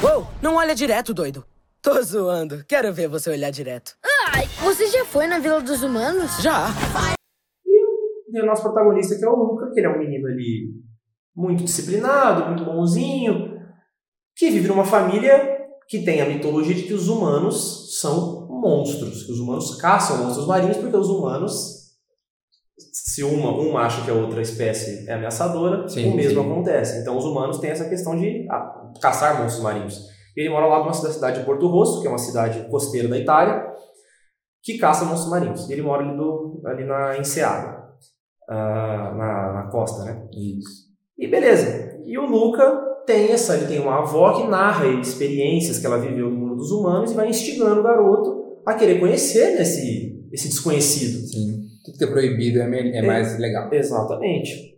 Uou, 0.01 0.27
não 0.41 0.55
olha 0.55 0.73
direto, 0.73 1.13
doido. 1.13 1.45
Tô 1.81 2.01
zoando. 2.01 2.63
Quero 2.67 2.91
ver 2.93 3.07
você 3.07 3.29
olhar 3.29 3.51
direto. 3.51 3.93
Ai, 4.33 4.47
você 4.63 4.87
já 4.87 5.05
foi 5.05 5.27
na 5.27 5.39
Vila 5.39 5.61
dos 5.61 5.83
Humanos? 5.83 6.41
Já. 6.41 6.67
E 8.33 8.41
o 8.41 8.45
nosso 8.47 8.63
protagonista, 8.63 9.15
que 9.15 9.23
é 9.23 9.29
o 9.29 9.35
Luca, 9.35 9.69
que 9.71 9.79
ele 9.79 9.85
é 9.85 9.89
um 9.95 9.99
menino 9.99 10.27
ali 10.27 10.73
muito 11.35 11.63
disciplinado, 11.63 12.47
muito 12.47 12.65
bonzinho, 12.65 13.53
que 14.35 14.49
vive 14.49 14.67
numa 14.67 14.83
família 14.83 15.59
que 15.87 16.03
tem 16.03 16.19
a 16.19 16.25
mitologia 16.25 16.73
de 16.73 16.83
que 16.83 16.93
os 16.93 17.07
humanos 17.07 17.99
são 17.99 18.47
monstros, 18.49 19.23
que 19.23 19.31
os 19.31 19.39
humanos 19.39 19.75
caçam 19.75 20.23
monstros 20.23 20.47
marinhos 20.47 20.77
porque 20.77 20.97
os 20.97 21.09
humanos, 21.09 21.91
se 22.91 23.23
uma, 23.23 23.51
uma 23.51 23.81
acha 23.81 24.03
que 24.03 24.09
a 24.09 24.15
outra 24.15 24.41
espécie 24.41 25.07
é 25.07 25.13
ameaçadora, 25.13 25.87
Sim, 25.87 26.11
o 26.11 26.15
mesmo 26.15 26.41
sim. 26.41 26.51
acontece. 26.51 27.01
Então 27.01 27.15
os 27.15 27.25
humanos 27.25 27.59
têm 27.59 27.69
essa 27.69 27.87
questão 27.87 28.15
de 28.17 28.47
ah, 28.49 28.91
caçar 28.99 29.39
monstros 29.41 29.63
marinhos. 29.63 30.07
Ele 30.35 30.49
mora 30.49 30.65
lá 30.65 30.79
numa 30.79 30.93
cidade 30.93 31.39
de 31.39 31.45
Porto 31.45 31.67
Rosso, 31.67 32.01
que 32.01 32.07
é 32.07 32.09
uma 32.09 32.17
cidade 32.17 32.67
costeira 32.69 33.07
da 33.07 33.17
Itália, 33.19 33.63
que 34.63 34.79
caça 34.79 35.05
monstros 35.05 35.29
marinhos. 35.29 35.69
Ele 35.69 35.83
mora 35.83 36.03
ali, 36.03 36.17
do, 36.17 36.61
ali 36.65 36.83
na 36.85 37.17
Enseada, 37.19 37.82
ah, 38.49 39.13
na, 39.17 39.53
na 39.63 39.71
costa, 39.71 40.03
né? 40.05 40.27
Isso. 40.31 40.91
E 41.17 41.27
beleza. 41.27 41.99
E 42.05 42.17
o 42.17 42.25
Luca 42.25 42.63
tem 43.05 43.31
essa, 43.31 43.55
ele 43.55 43.67
tem 43.67 43.79
uma 43.79 43.99
avó 43.99 44.33
que 44.41 44.47
narra 44.47 44.87
experiências 44.87 45.79
que 45.79 45.85
ela 45.85 45.97
viveu 45.99 46.29
no 46.29 46.35
mundo 46.37 46.55
dos 46.55 46.71
humanos 46.71 47.11
e 47.11 47.15
vai 47.15 47.29
instigando 47.29 47.79
o 47.79 47.83
garoto 47.83 48.43
a 48.65 48.73
querer 48.73 48.99
conhecer 48.99 49.59
esse, 49.61 50.27
esse 50.31 50.47
desconhecido. 50.49 51.25
Sim. 51.27 51.63
Tudo 51.85 51.97
que 51.97 52.03
é 52.03 52.07
proibido 52.07 52.61
é, 52.61 52.67
me- 52.67 52.91
é 52.97 53.01
mais 53.01 53.37
legal. 53.37 53.71
Exatamente. 53.73 54.73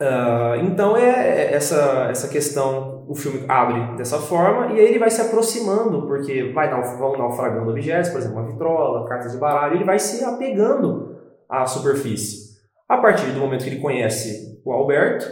Ah, 0.00 0.54
então 0.62 0.96
é 0.96 1.08
é 1.50 1.54
essa, 1.54 2.08
essa 2.10 2.28
questão, 2.28 3.04
o 3.08 3.14
filme 3.16 3.44
abre 3.48 3.96
dessa 3.96 4.18
forma 4.18 4.72
e 4.72 4.78
aí 4.80 4.86
ele 4.86 4.98
vai 4.98 5.10
se 5.10 5.20
aproximando, 5.20 6.06
porque 6.06 6.52
vai 6.52 6.68
vão 6.70 7.16
naufragando 7.18 7.70
objetos, 7.70 8.10
por 8.10 8.18
exemplo, 8.20 8.38
uma 8.38 8.46
vitrola, 8.46 9.08
cartas 9.08 9.32
de 9.32 9.38
baralho, 9.38 9.74
ele 9.76 9.84
vai 9.84 9.98
se 9.98 10.22
apegando 10.24 11.16
à 11.48 11.66
superfície. 11.66 12.47
A 12.88 12.96
partir 12.98 13.26
do 13.32 13.40
momento 13.40 13.64
que 13.64 13.70
ele 13.70 13.80
conhece 13.80 14.60
o 14.64 14.72
Alberto, 14.72 15.26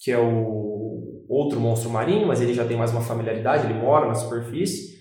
que 0.00 0.10
é 0.10 0.18
o 0.18 1.24
outro 1.28 1.60
monstro 1.60 1.90
marinho, 1.90 2.26
mas 2.26 2.40
ele 2.40 2.54
já 2.54 2.64
tem 2.64 2.76
mais 2.76 2.90
uma 2.90 3.00
familiaridade, 3.00 3.66
ele 3.66 3.78
mora 3.78 4.06
na 4.06 4.14
superfície, 4.14 4.94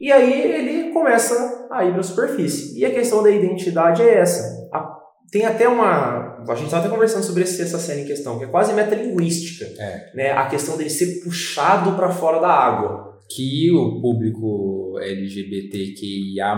e 0.00 0.10
aí 0.10 0.42
ele 0.42 0.92
começa 0.92 1.68
a 1.70 1.84
ir 1.84 1.90
para 1.92 2.00
a 2.00 2.04
superfície. 2.04 2.78
E 2.78 2.84
a 2.84 2.90
questão 2.90 3.22
da 3.22 3.30
identidade 3.30 4.02
é 4.02 4.14
essa. 4.18 4.68
A- 4.72 4.98
tem 5.30 5.44
até 5.46 5.68
uma. 5.68 6.42
A 6.48 6.54
gente 6.54 6.64
estava 6.64 6.84
até 6.84 6.92
conversando 6.92 7.22
sobre 7.22 7.44
esse- 7.44 7.62
essa 7.62 7.78
cena 7.78 8.00
em 8.00 8.06
questão, 8.06 8.36
que 8.38 8.44
é 8.44 8.48
quase 8.48 8.72
metalinguística. 8.74 9.64
É. 9.80 10.10
Né? 10.14 10.30
A 10.32 10.46
questão 10.48 10.76
dele 10.76 10.90
ser 10.90 11.22
puxado 11.22 11.92
para 11.94 12.10
fora 12.10 12.40
da 12.40 12.48
água. 12.50 13.12
Que 13.30 13.70
o 13.72 14.00
público 14.02 14.98
LGBTQIA+, 15.00 16.56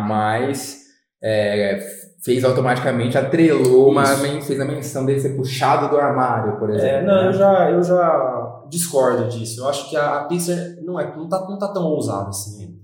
é, 1.22 1.78
fez 2.24 2.42
automaticamente, 2.42 3.18
atrelou, 3.18 3.90
uma, 3.90 4.16
men- 4.16 4.40
fez 4.40 4.58
a 4.58 4.64
menção 4.64 5.04
dele 5.04 5.20
ser 5.20 5.36
puxado 5.36 5.90
do 5.90 5.98
armário, 5.98 6.58
por 6.58 6.70
exemplo. 6.70 6.86
É, 6.88 7.02
não, 7.04 7.14
né? 7.22 7.28
eu 7.28 7.32
já, 7.34 7.70
eu 7.70 7.82
já 7.82 8.62
discordo 8.70 9.28
disso. 9.28 9.60
Eu 9.60 9.68
acho 9.68 9.90
que 9.90 9.96
a, 9.96 10.20
a 10.20 10.24
Pixar 10.24 10.56
não, 10.82 10.98
é, 10.98 11.14
não, 11.14 11.28
tá, 11.28 11.46
não 11.48 11.58
tá 11.58 11.68
tão 11.68 11.82
ousada 11.84 12.30
assim. 12.30 12.78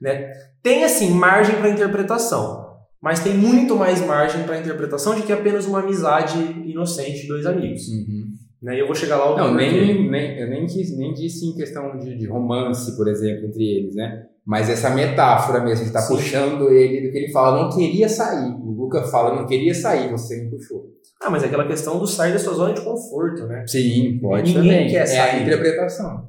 Né? 0.00 0.30
Tem, 0.62 0.84
assim, 0.84 1.10
margem 1.10 1.56
para 1.56 1.70
interpretação, 1.70 2.64
mas 3.02 3.18
tem 3.20 3.34
muito 3.34 3.74
mais 3.74 4.00
margem 4.00 4.44
para 4.44 4.58
interpretação 4.58 5.14
de 5.14 5.22
que 5.22 5.32
apenas 5.32 5.66
uma 5.66 5.80
amizade 5.80 6.38
inocente 6.64 7.22
de 7.22 7.28
dois 7.28 7.46
amigos. 7.46 7.88
Uhum. 7.88 8.24
Né? 8.62 8.76
E 8.76 8.80
eu 8.80 8.86
vou 8.86 8.94
chegar 8.94 9.16
lá 9.16 9.24
ao 9.24 9.36
Não, 9.36 9.54
nem, 9.54 10.08
nem, 10.08 10.38
eu 10.38 10.48
nem, 10.48 10.66
quis, 10.66 10.96
nem 10.96 11.12
disse 11.12 11.44
em 11.46 11.54
questão 11.54 11.98
de, 11.98 12.16
de 12.16 12.26
romance, 12.26 12.96
por 12.96 13.08
exemplo, 13.08 13.46
entre 13.46 13.62
eles, 13.62 13.94
né? 13.96 14.24
Mas 14.46 14.68
essa 14.68 14.90
metáfora 14.90 15.60
mesmo, 15.60 15.90
tá 15.90 16.00
Sim. 16.00 16.16
puxando 16.16 16.68
ele 16.70 17.06
do 17.06 17.12
que 17.12 17.18
ele 17.18 17.32
fala, 17.32 17.62
não 17.62 17.70
queria 17.70 18.08
sair. 18.08 18.52
O 18.52 18.72
Luca 18.72 19.02
fala, 19.04 19.34
não 19.34 19.46
queria 19.46 19.74
sair, 19.74 20.10
você 20.10 20.44
me 20.44 20.50
puxou. 20.50 20.84
Ah, 21.22 21.30
mas 21.30 21.42
é 21.42 21.46
aquela 21.46 21.66
questão 21.66 21.98
do 21.98 22.06
sair 22.06 22.32
da 22.32 22.38
sua 22.38 22.52
zona 22.52 22.74
de 22.74 22.82
conforto, 22.82 23.46
né? 23.46 23.64
Sim, 23.66 24.18
pode 24.20 24.54
Ninguém 24.54 24.70
também. 24.72 24.90
quer 24.90 24.98
é 24.98 25.02
a 25.02 25.06
sair. 25.06 25.42
interpretação. 25.42 26.28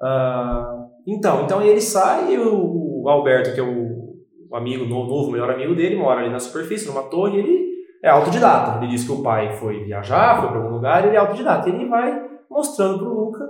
Ah, 0.00 0.86
então, 1.06 1.44
então 1.44 1.62
ele 1.62 1.80
sai 1.80 2.34
e 2.34 2.38
o, 2.38 3.02
o 3.02 3.08
Alberto, 3.08 3.52
que 3.52 3.58
é 3.58 3.62
o, 3.64 4.14
o 4.48 4.56
amigo, 4.56 4.84
novo, 4.84 5.10
novo 5.10 5.32
melhor 5.32 5.50
amigo 5.50 5.74
dele, 5.74 5.96
mora 5.96 6.20
ali 6.20 6.30
na 6.30 6.38
superfície, 6.38 6.86
numa 6.86 7.02
torre, 7.04 7.36
e 7.36 7.40
ele 7.40 7.72
é 8.04 8.10
autodidata. 8.10 8.78
Ele 8.78 8.92
diz 8.92 9.02
que 9.02 9.10
o 9.12 9.22
pai 9.22 9.56
foi 9.56 9.82
viajar, 9.84 10.40
foi 10.40 10.50
para 10.50 10.58
algum 10.58 10.74
lugar, 10.76 11.02
e 11.04 11.08
ele 11.08 11.16
é 11.16 11.18
autodidata. 11.18 11.68
Ele 11.68 11.88
vai 11.88 12.22
mostrando 12.48 12.98
pro 12.98 13.12
Luca 13.12 13.44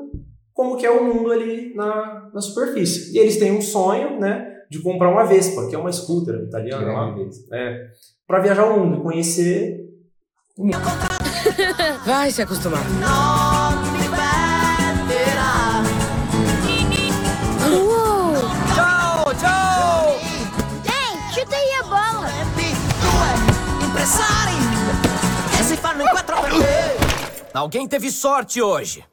como 0.52 0.76
que 0.76 0.87
é 0.87 0.90
o 0.90 1.04
mundo 1.04 1.30
ali 1.32 1.75
na, 1.75 2.30
na 2.32 2.40
superfície. 2.40 3.14
E 3.14 3.18
eles 3.18 3.38
têm 3.38 3.52
um 3.56 3.62
sonho, 3.62 4.18
né, 4.21 4.49
de 4.71 4.80
comprar 4.80 5.11
uma 5.11 5.25
Vespa, 5.25 5.68
que 5.68 5.75
é 5.75 5.78
uma 5.78 5.92
scooter 5.92 6.35
italiana 6.44 6.92
lá, 6.92 7.04
Grande 7.12 7.21
vez. 7.25 7.37
para 8.26 8.40
viajar 8.40 8.66
o 8.66 8.78
mundo 8.80 8.99
e 8.99 9.02
conhecer 9.02 9.78
Vai 12.04 12.30
se 12.30 12.42
acostumar. 12.42 12.82
Uou! 17.71 18.35
Tchau, 18.75 19.35
tchau! 19.35 20.18
Ei, 20.85 21.35
chuta 21.35 21.56
aí 21.56 21.73
a 21.80 21.82
bola! 21.85 22.02
Alguém 27.54 27.87
teve 27.87 28.11
sorte 28.11 28.62
hoje. 28.62 29.04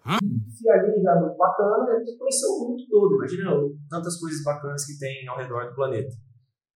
se 0.50 0.70
ali 0.70 1.02
já 1.02 1.12
é 1.12 1.20
muito 1.20 1.38
bacana, 1.38 1.86
ele 1.96 2.06
tem 2.06 2.14
que 2.14 2.20
conhecer 2.20 2.46
o 2.48 2.70
mundo 2.70 2.84
todo. 2.90 3.16
Imagina 3.16 3.52
tantas 3.90 4.18
coisas 4.18 4.44
bacanas 4.44 4.86
que 4.86 4.98
tem 4.98 5.28
ao 5.28 5.38
redor 5.38 5.70
do 5.70 5.76
planeta. 5.76 6.10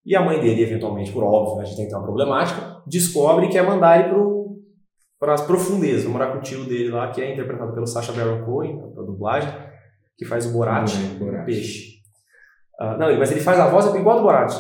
E 0.06 0.16
a 0.16 0.22
mãe 0.22 0.42
dele, 0.42 0.64
eventualmente, 0.64 1.14
por 1.14 1.24
óbvio, 1.24 1.62
a 1.62 1.64
gente 1.64 1.78
tem 1.78 1.86
que 1.86 1.92
ter 1.92 1.96
uma 1.96 2.04
problemática, 2.04 2.82
descobre 2.86 3.48
que 3.48 3.54
quer 3.54 3.66
mandar 3.66 4.00
ele 4.00 4.14
para 5.18 5.34
as 5.34 5.42
profundezas, 5.42 6.06
morar 6.06 6.34
com 6.34 6.40
o 6.40 6.42
tio 6.42 6.66
dele 6.66 6.90
lá, 6.90 7.10
que 7.10 7.22
é 7.22 7.32
interpretado 7.32 7.74
pelo 7.74 7.88
Sacha 7.88 8.12
Baron 8.12 8.44
Cohen, 8.44 8.78
da 8.94 9.02
dublagem, 9.02 9.50
que 10.18 10.26
faz 10.26 10.46
o 10.46 10.52
Borat, 10.52 10.92
um 10.94 11.46
peixe. 11.46 12.02
Ah, 12.78 12.98
não, 12.98 13.18
mas 13.18 13.32
ele 13.32 13.40
faz 13.40 13.58
a 13.58 13.70
voz 13.70 13.86
igual 13.96 14.18
a 14.18 14.20
do 14.20 14.24
Borat, 14.24 14.52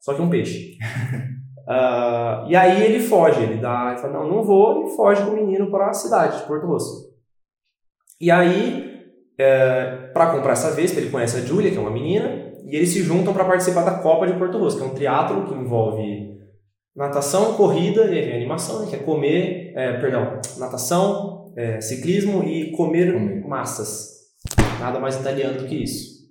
só 0.00 0.14
que 0.14 0.22
um 0.22 0.30
peixe. 0.30 0.78
Ah, 1.66 2.44
e 2.48 2.56
aí 2.56 2.82
ele 2.82 3.00
foge, 3.00 3.42
ele 3.42 3.60
dá, 3.60 3.90
ele 3.92 4.00
fala, 4.00 4.12
não, 4.14 4.28
não 4.28 4.42
vou, 4.42 4.86
e 4.86 4.96
foge 4.96 5.24
com 5.24 5.30
o 5.30 5.34
menino 5.34 5.70
para 5.70 5.90
a 5.90 5.94
cidade 5.94 6.38
de 6.38 6.46
Porto 6.46 6.66
Rosso. 6.66 7.12
E 8.20 8.30
aí, 8.30 8.90
para 10.12 10.32
comprar 10.32 10.52
essa 10.52 10.70
Vespa, 10.70 11.00
ele 11.00 11.10
conhece 11.10 11.36
a 11.36 11.40
Julia, 11.40 11.70
que 11.70 11.76
é 11.76 11.80
uma 11.80 11.90
menina, 11.90 12.52
e 12.64 12.76
eles 12.76 12.90
se 12.90 13.02
juntam 13.02 13.34
para 13.34 13.44
participar 13.44 13.84
da 13.84 13.98
Copa 13.98 14.26
de 14.26 14.38
Porto 14.38 14.58
Rosso, 14.58 14.76
que 14.76 14.82
é 14.82 14.86
um 14.86 14.94
triatlo 14.94 15.46
que 15.46 15.54
envolve 15.54 16.32
natação, 16.94 17.54
corrida, 17.54 18.04
e 18.04 18.32
animação, 18.34 18.80
né, 18.80 18.86
que 18.88 18.96
é 18.96 18.98
comer, 18.98 19.72
é, 19.74 19.98
perdão, 19.98 20.40
natação, 20.58 21.52
é, 21.56 21.80
ciclismo 21.80 22.42
e 22.44 22.72
comer, 22.72 23.12
Comer. 23.12 23.46
massas. 23.46 24.10
Nada 24.78 24.98
mais 25.00 25.18
italiano 25.18 25.58
do 25.58 25.66
que 25.66 25.82
isso. 25.82 26.22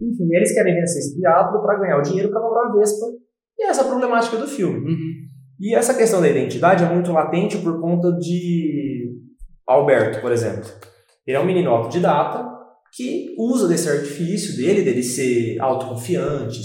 Enfim, 0.00 0.28
eles 0.32 0.54
querem 0.54 0.74
vencer 0.74 0.98
esse 0.98 1.16
triatlo 1.16 1.60
para 1.60 1.78
ganhar 1.78 1.98
o 1.98 2.02
dinheiro 2.02 2.30
para 2.30 2.40
comprar 2.40 2.68
a 2.68 2.72
Vespa, 2.72 3.06
e 3.58 3.64
essa 3.64 3.82
é 3.82 3.84
a 3.84 3.88
problemática 3.88 4.36
do 4.36 4.46
filme. 4.46 4.78
E 5.60 5.74
essa 5.74 5.94
questão 5.94 6.20
da 6.20 6.28
identidade 6.28 6.84
é 6.84 6.88
muito 6.88 7.10
latente 7.10 7.58
por 7.58 7.80
conta 7.80 8.12
de 8.12 9.10
Alberto, 9.66 10.20
por 10.20 10.30
exemplo. 10.30 10.70
Ele 11.26 11.36
é 11.36 11.40
um 11.40 11.44
menino 11.44 11.70
autodidata 11.70 12.48
que 12.94 13.34
usa 13.36 13.68
desse 13.68 13.88
artifício 13.88 14.56
dele, 14.56 14.82
dele 14.82 15.02
ser 15.02 15.60
autoconfiante, 15.60 16.60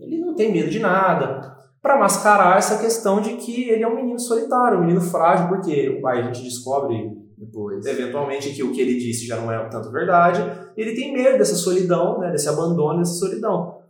ele 0.00 0.18
não 0.18 0.34
tem 0.34 0.52
medo 0.52 0.68
de 0.68 0.78
nada, 0.78 1.56
para 1.80 1.98
mascarar 1.98 2.58
essa 2.58 2.78
questão 2.78 3.20
de 3.20 3.36
que 3.36 3.70
ele 3.70 3.82
é 3.82 3.88
um 3.88 3.96
menino 3.96 4.18
solitário, 4.18 4.78
um 4.78 4.82
menino 4.82 5.00
frágil, 5.00 5.48
porque 5.48 6.00
aí 6.04 6.20
a 6.20 6.22
gente 6.24 6.44
descobre 6.44 7.10
Depois. 7.36 7.84
eventualmente 7.86 8.52
que 8.52 8.62
o 8.62 8.70
que 8.70 8.80
ele 8.80 8.98
disse 8.98 9.26
já 9.26 9.36
não 9.36 9.50
é 9.50 9.68
tanto 9.68 9.90
verdade, 9.90 10.42
ele 10.76 10.94
tem 10.94 11.12
medo 11.12 11.38
dessa 11.38 11.56
solidão, 11.56 12.20
né, 12.20 12.30
desse 12.30 12.48
abandono, 12.48 12.98
dessa 12.98 13.14
solidão. 13.14 13.81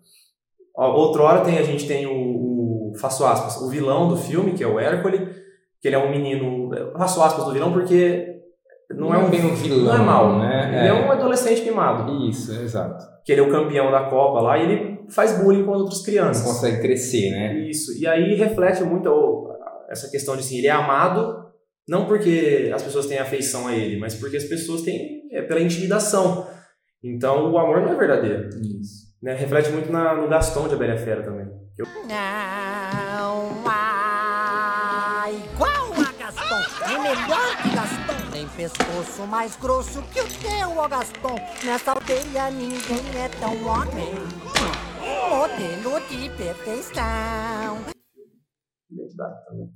Hora 0.75 1.41
tem, 1.41 1.59
a 1.59 1.63
gente 1.63 1.87
tem 1.87 2.07
o, 2.07 2.13
o, 2.13 2.93
faço 3.01 3.25
aspas, 3.25 3.57
o 3.63 3.69
vilão 3.69 4.09
do 4.09 4.17
filme, 4.17 4.53
que 4.53 4.65
é 4.65 4.67
o 4.67 4.79
Hércules, 4.79 5.21
que 5.81 5.89
ele 5.89 5.97
é 5.97 5.99
um 5.99 6.11
menino, 6.11 6.71
faço 6.97 7.23
aspas 7.23 7.45
do 7.45 7.53
vilão 7.53 7.73
porque 7.73 8.33
não, 8.91 9.15
é 9.15 9.19
um 9.19 9.31
bem 9.31 9.45
um 9.45 9.55
vilão, 9.55 9.85
não 9.85 9.95
é 9.95 9.99
mal, 9.99 10.39
né? 10.39 10.69
Ele 10.69 10.87
é. 10.87 10.89
É. 10.89 10.93
um 10.93 11.11
adolescente 11.11 11.63
mimado, 11.63 12.29
Isso, 12.29 12.53
exato. 12.53 13.05
que 13.25 13.33
ele 13.33 13.41
é 13.41 13.45
o 13.45 13.51
campeão 13.51 13.91
da 13.91 14.05
Copa 14.05 14.41
lá 14.41 14.59
e 14.59 14.63
ele 14.63 15.01
faz 15.09 15.39
bullying 15.39 15.65
com 15.65 15.75
as 15.75 15.81
outras 15.81 15.99
Não 15.99 16.05
crianças. 16.05 16.45
consegue 16.45 16.81
crescer, 16.81 17.31
né? 17.31 17.59
Isso. 17.69 17.99
E 17.99 18.07
aí 18.07 18.35
reflete 18.35 18.83
muito 18.85 19.49
essa 19.89 20.11
questão 20.11 20.35
de 20.35 20.41
assim, 20.41 20.59
ele 20.59 20.67
é 20.69 20.71
amado 20.71 21.43
não 21.89 22.07
porque 22.07 22.71
as 22.73 22.83
pessoas 22.83 23.07
têm 23.07 23.19
afeição 23.19 23.67
a 23.67 23.75
ele, 23.75 23.99
mas 23.99 24.15
porque 24.15 24.37
as 24.37 24.45
pessoas 24.45 24.83
têm 24.83 25.23
é 25.33 25.43
pela 25.43 25.61
intimidação. 25.61 26.47
Então 27.03 27.51
o 27.51 27.59
amor 27.59 27.81
não 27.81 27.93
é 27.93 27.97
verdadeiro. 27.97 28.49
Isso. 28.61 29.12
Né? 29.23 29.35
Reflete 29.35 29.71
muito 29.71 29.91
na- 29.93 30.15
no 30.15 30.29
Gaston 30.29 30.69
de 30.69 30.75
A 30.75 30.79
Bela 30.79 30.97
Fera 30.99 31.23
também. 31.23 31.47
Eu- 31.79 31.87
Não 32.09 33.63
há 33.67 35.25
igual 35.31 35.93
a 35.93 36.13
Gaston. 36.19 36.85
É 36.85 36.99
melhor 36.99 37.63
que 37.63 37.71
Gaston. 37.75 38.31
tem 38.33 38.49
pescoço 38.49 39.27
mais 39.27 39.57
grosso 39.57 40.03
que 40.13 40.21
o 40.21 40.25
teu, 40.25 40.77
ó 40.77 40.89
Gaston. 40.89 41.37
Nessa 41.65 41.93
aldeia 41.93 42.51
ninguém 42.51 43.21
é 43.23 43.29
tão 43.41 43.53
homem. 43.67 44.13
Modelo 45.31 46.01
de 46.09 46.29
perfeição. 46.37 47.79
Identidade 48.91 49.45
também. 49.47 49.71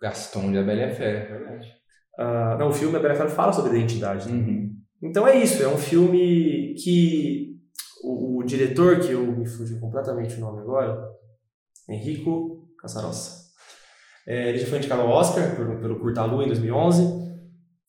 Gaston 0.00 0.52
de 0.52 0.58
A 0.58 0.62
Bela 0.62 0.94
Fera, 0.94 1.18
é 1.18 1.26
verdade. 1.38 1.72
Ah, 2.18 2.56
não, 2.58 2.68
o 2.68 2.72
filme 2.72 2.96
A 2.96 3.00
Bela 3.00 3.14
Fera 3.14 3.28
fala 3.28 3.52
sobre 3.52 3.76
identidade. 3.78 4.30
né? 4.30 4.34
Uhum. 4.38 4.76
Então 5.02 5.26
é 5.26 5.36
isso, 5.36 5.60
é 5.62 5.66
um 5.68 5.76
filme 5.78 6.74
que 6.82 7.51
o, 8.02 8.38
o 8.38 8.44
diretor, 8.44 9.00
que 9.00 9.12
eu 9.12 9.20
me 9.24 9.46
fugiu 9.46 9.78
completamente 9.80 10.34
o 10.36 10.40
nome 10.40 10.60
agora, 10.60 11.08
Enrico 11.88 12.68
Casarossa. 12.80 13.42
É, 14.26 14.48
ele 14.50 14.58
já 14.58 14.66
foi 14.66 14.78
indicado 14.78 15.02
ao 15.02 15.08
Oscar 15.08 15.56
pelo, 15.56 15.80
pelo 15.80 15.98
Curta 16.00 16.24
Lua 16.24 16.44
em 16.44 16.48
2011. 16.48 17.22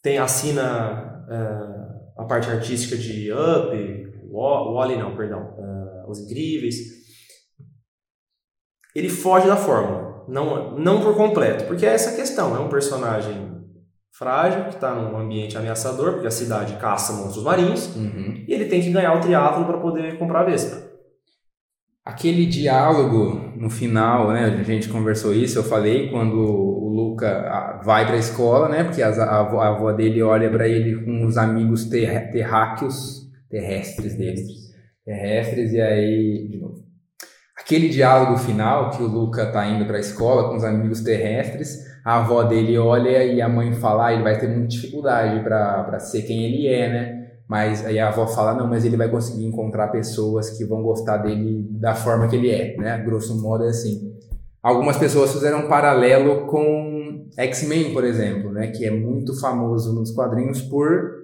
Tem, 0.02 0.18
assina 0.18 1.26
é, 1.30 2.22
a 2.22 2.26
parte 2.26 2.50
artística 2.50 2.98
de 2.98 3.32
Up, 3.32 3.72
Wa- 4.32 4.72
Wall-E 4.72 4.98
não, 4.98 5.16
perdão, 5.16 5.56
é, 5.60 6.10
Os 6.10 6.20
Incríveis. 6.20 6.76
Ele 8.96 9.10
foge 9.10 9.48
da 9.48 9.56
fórmula, 9.58 10.26
não, 10.28 10.78
não 10.78 11.02
por 11.02 11.16
completo, 11.16 11.66
porque 11.66 11.86
é 11.86 11.94
essa 11.94 12.16
questão, 12.16 12.56
é 12.56 12.60
um 12.60 12.70
personagem 12.70 13.63
frágil, 14.18 14.66
que 14.66 14.76
está 14.76 14.94
num 14.94 15.18
ambiente 15.18 15.58
ameaçador, 15.58 16.14
porque 16.14 16.28
a 16.28 16.32
cidade 16.32 16.76
caça 16.78 17.14
monstros 17.14 17.44
marinhos, 17.44 17.96
Uhum. 17.96 18.44
e 18.48 18.54
ele 18.54 18.66
tem 18.66 18.80
que 18.82 18.92
ganhar 18.92 19.14
o 19.16 19.20
triatlo 19.20 19.66
para 19.66 19.80
poder 19.80 20.18
comprar 20.20 20.42
a 20.42 20.44
Vespa. 20.46 20.92
Aquele 22.06 22.46
diálogo 22.46 23.54
no 23.56 23.70
final, 23.70 24.32
né? 24.34 24.46
A 24.60 24.64
gente 24.64 24.90
conversou 24.90 25.34
isso, 25.34 25.58
eu 25.58 25.64
falei 25.64 26.10
quando 26.12 26.36
o 26.36 26.90
Luca 26.90 27.80
vai 27.84 28.06
para 28.06 28.16
a 28.16 28.20
escola, 28.20 28.68
né? 28.68 28.84
Porque 28.84 29.02
a, 29.02 29.08
avó, 29.08 29.62
a 29.62 29.70
avó 29.70 29.92
dele 29.94 30.22
olha 30.22 30.50
para 30.50 30.68
ele 30.68 31.04
com 31.06 31.26
os 31.26 31.38
amigos 31.38 31.86
ter, 31.86 32.30
terráqueos, 32.30 33.22
terrestres 33.50 34.18
deles, 34.18 34.42
terrestres, 35.06 35.72
e 35.72 35.80
aí, 35.80 36.48
de 36.52 36.60
novo. 36.60 36.84
Aquele 37.58 37.88
diálogo 37.88 38.38
final 38.38 38.90
que 38.90 39.02
o 39.02 39.08
Luca 39.08 39.46
tá 39.52 39.66
indo 39.66 39.86
para 39.86 39.96
a 39.96 40.02
escola 40.02 40.50
com 40.50 40.58
os 40.58 40.64
amigos 40.66 41.02
terrestres, 41.02 41.78
a 42.04 42.18
avó 42.18 42.44
dele 42.44 42.78
olha 42.78 43.24
e 43.24 43.42
a 43.42 43.48
mãe 43.48 43.74
fala, 43.74 44.08
ah, 44.08 44.14
ele 44.14 44.24
vai 44.24 44.38
ter 44.38 44.48
muita 44.48 44.68
dificuldade 44.68 45.42
para 45.42 46.00
ser 46.00 46.24
quem 46.24 46.44
ele 46.44 46.68
é, 46.68 46.90
né? 46.90 47.24
Mas 47.48 47.86
aí 47.86 48.00
a 48.00 48.10
avó 48.10 48.28
fala, 48.28 48.54
não, 48.54 48.68
mas 48.68 48.84
ele 48.84 48.98
vai 48.98 49.10
conseguir 49.10 49.46
encontrar 49.46 49.88
pessoas 49.88 50.50
que 50.58 50.66
vão 50.66 50.82
gostar 50.82 51.18
dele 51.18 51.66
da 51.72 51.96
forma 51.96 52.28
que 52.28 52.36
ele 52.36 52.52
é, 52.52 52.76
né? 52.78 52.98
Grosso 53.06 53.42
modo 53.42 53.64
é 53.64 53.70
assim. 53.70 54.14
Algumas 54.62 54.98
pessoas 54.98 55.32
fizeram 55.32 55.60
um 55.60 55.68
paralelo 55.68 56.48
com 56.48 57.28
X-Men, 57.38 57.94
por 57.94 58.04
exemplo, 58.04 58.52
né? 58.52 58.68
Que 58.68 58.86
é 58.86 58.92
muito 58.92 59.40
famoso 59.40 59.94
nos 59.94 60.12
quadrinhos 60.12 60.62
por... 60.62 61.24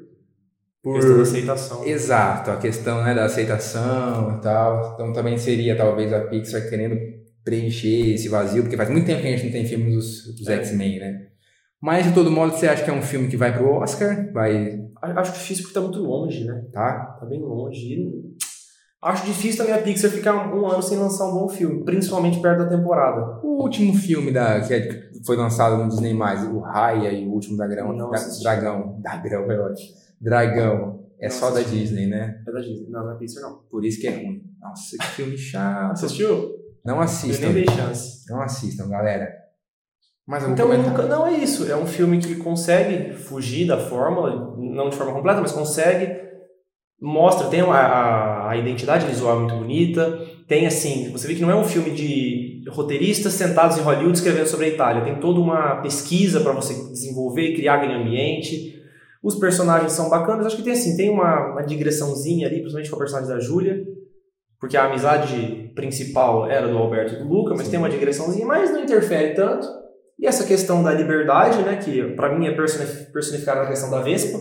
por... 0.82 0.94
Questão 0.96 1.16
da 1.18 1.24
aceitação. 1.24 1.86
Exato, 1.86 2.52
a 2.52 2.58
questão 2.58 3.04
né, 3.04 3.14
da 3.14 3.26
aceitação 3.26 4.38
e 4.38 4.42
tal. 4.42 4.94
Então 4.94 5.12
também 5.12 5.38
seria 5.38 5.76
talvez 5.76 6.14
a 6.14 6.22
Pixar 6.22 6.70
querendo 6.70 7.19
preencher 7.44 8.14
esse 8.14 8.28
vazio, 8.30 8.64
porque 8.64 8.78
faz 8.78 8.90
muito 8.90 9.06
tempo 9.06 9.22
que 9.22 9.28
a 9.28 9.32
gente 9.32 9.46
não 9.46 9.52
tem 9.52 9.66
filmes 9.66 9.94
dos, 9.94 10.36
dos 10.36 10.48
É. 10.48 10.56
X-Men, 10.56 11.00
né? 11.00 11.26
Mas 11.82 12.06
de 12.06 12.14
todo 12.14 12.30
modo, 12.30 12.52
você 12.54 12.68
acha 12.68 12.84
que 12.84 12.90
é 12.90 12.94
um 12.94 13.02
filme 13.02 13.28
que 13.30 13.38
vai 13.38 13.54
pro 13.56 13.76
Oscar? 13.76 14.32
Vai, 14.34 14.86
Acho 15.02 15.32
difícil 15.34 15.64
porque 15.64 15.74
tá 15.74 15.82
muito 15.82 16.00
longe, 16.00 16.44
né? 16.44 16.62
tá? 16.74 17.18
Tá 17.20 17.26
bem 17.26 17.40
longe. 17.42 18.12
Acho 19.02 19.26
difícil 19.26 19.60
também 19.64 19.74
a 19.80 19.82
Pixar 19.82 20.12
ficar 20.12 20.54
um 20.54 20.68
ano 20.68 20.84
sem 20.84 20.98
lançar 20.98 21.26
um 21.30 21.34
bom 21.34 21.48
filme, 21.48 21.86
principalmente 21.86 22.42
perto 22.42 22.66
da 22.66 22.78
temporada. 22.78 23.40
O 23.42 23.64
último 23.64 23.94
filme 23.94 24.30
da, 24.30 24.60
que 24.60 24.74
é- 24.74 25.10
foi 25.26 25.38
lançado 25.38 25.82
no 25.82 25.88
Disney+, 25.88 26.14
o 26.14 26.60
Raya 26.60 27.10
e 27.14 27.26
o 27.26 27.32
Último 27.32 27.56
Dragão, 27.56 27.94
Não 27.96 28.10
da. 28.12 28.20
Dragão, 28.42 29.00
Dragão 29.02 29.50
é 29.50 29.58
ótimo, 29.60 29.90
Dragão, 30.20 31.06
é 31.18 31.30
Não 31.30 31.34
só 31.34 31.50
da. 31.50 31.62
Disney, 31.62 32.08
né? 32.08 32.44
É 32.46 32.52
da 32.52 32.60
Disney. 32.60 32.90
Não, 32.90 33.06
não 33.06 33.14
é 33.14 33.18
Pixar, 33.18 33.42
não. 33.42 33.60
Por 33.72 33.86
isso 33.86 34.02
que 34.02 34.08
é 34.08 34.12
ruim. 34.18 34.44
Nossa, 34.60 34.98
que 34.98 35.06
filme 35.16 35.38
chato. 35.38 35.94
Assistiu? 35.94 36.59
Não 36.90 36.98
Eu 36.98 37.02
assistam, 37.04 37.46
nem 37.46 37.54
dei 37.54 37.66
chance. 37.66 38.26
não 38.30 38.42
assistam, 38.42 38.90
galera. 38.90 39.28
Mas 40.28 40.44
eu 40.44 40.52
Então, 40.52 40.68
nunca- 40.78 41.04
não 41.04 41.26
é 41.26 41.34
isso. 41.34 41.70
É 41.72 41.76
um 41.76 41.88
filme 41.88 42.20
que 42.20 42.36
consegue 42.36 43.14
fugir 43.14 43.68
da 43.68 43.78
fórmula, 43.78 44.56
não 44.58 44.90
de 44.90 44.96
forma 44.96 45.14
completa, 45.14 45.42
mas 45.42 45.52
consegue. 45.52 46.28
Mostra, 47.02 47.48
tem 47.48 47.62
a, 47.62 47.66
a, 47.72 48.50
a 48.52 48.58
identidade 48.58 49.06
visual 49.06 49.40
muito 49.40 49.56
bonita. 49.56 50.20
Tem 50.48 50.68
assim, 50.68 51.12
você 51.12 51.28
vê 51.28 51.36
que 51.36 51.42
não 51.42 51.50
é 51.52 51.56
um 51.56 51.64
filme 51.64 51.92
de 51.92 52.64
roteiristas 52.70 53.34
sentados 53.34 53.78
em 53.78 53.82
Hollywood 53.82 54.18
escrevendo 54.18 54.48
sobre 54.48 54.66
a 54.66 54.70
Itália. 54.70 55.04
Tem 55.04 55.20
toda 55.20 55.40
uma 55.40 55.78
pesquisa 55.82 56.42
para 56.42 56.52
você 56.52 56.74
desenvolver 56.74 57.44
e 57.52 57.56
criar 57.56 57.76
aquele 57.76 57.94
ambiente. 57.94 58.76
Os 59.24 59.36
personagens 59.36 59.94
são 59.94 60.10
bacanas. 60.10 60.46
Acho 60.46 60.58
que 60.58 60.64
tem 60.64 60.74
assim, 60.74 60.96
tem 60.98 61.10
uma, 61.10 61.54
uma 61.54 61.62
digressãozinha 61.62 62.48
ali, 62.48 62.58
principalmente 62.58 62.90
com 62.90 62.96
a 62.98 63.00
personagem 63.00 63.30
da 63.34 63.40
Júlia. 63.40 63.84
Porque 64.60 64.76
a 64.76 64.86
amizade 64.86 65.72
principal 65.76 66.50
era 66.50 66.68
do 66.68 66.78
Alberto 66.78 67.16
e 67.16 67.18
do 67.20 67.28
Luca, 67.28 67.56
mas 67.56 67.68
tem 67.70 67.80
uma 67.80 67.90
digressãozinha, 67.90 68.46
mas 68.46 68.72
não 68.72 68.84
interfere 68.84 69.34
tanto. 69.34 69.68
E 70.20 70.28
essa 70.28 70.44
questão 70.46 70.84
da 70.84 70.92
liberdade, 70.92 71.62
né, 71.64 71.78
que 71.78 72.04
para 72.16 72.38
mim 72.38 72.46
é 72.46 72.52
personi- 72.54 73.06
personificada 73.14 73.62
na 73.62 73.68
questão 73.70 73.90
da 73.90 74.02
Vespa, 74.02 74.38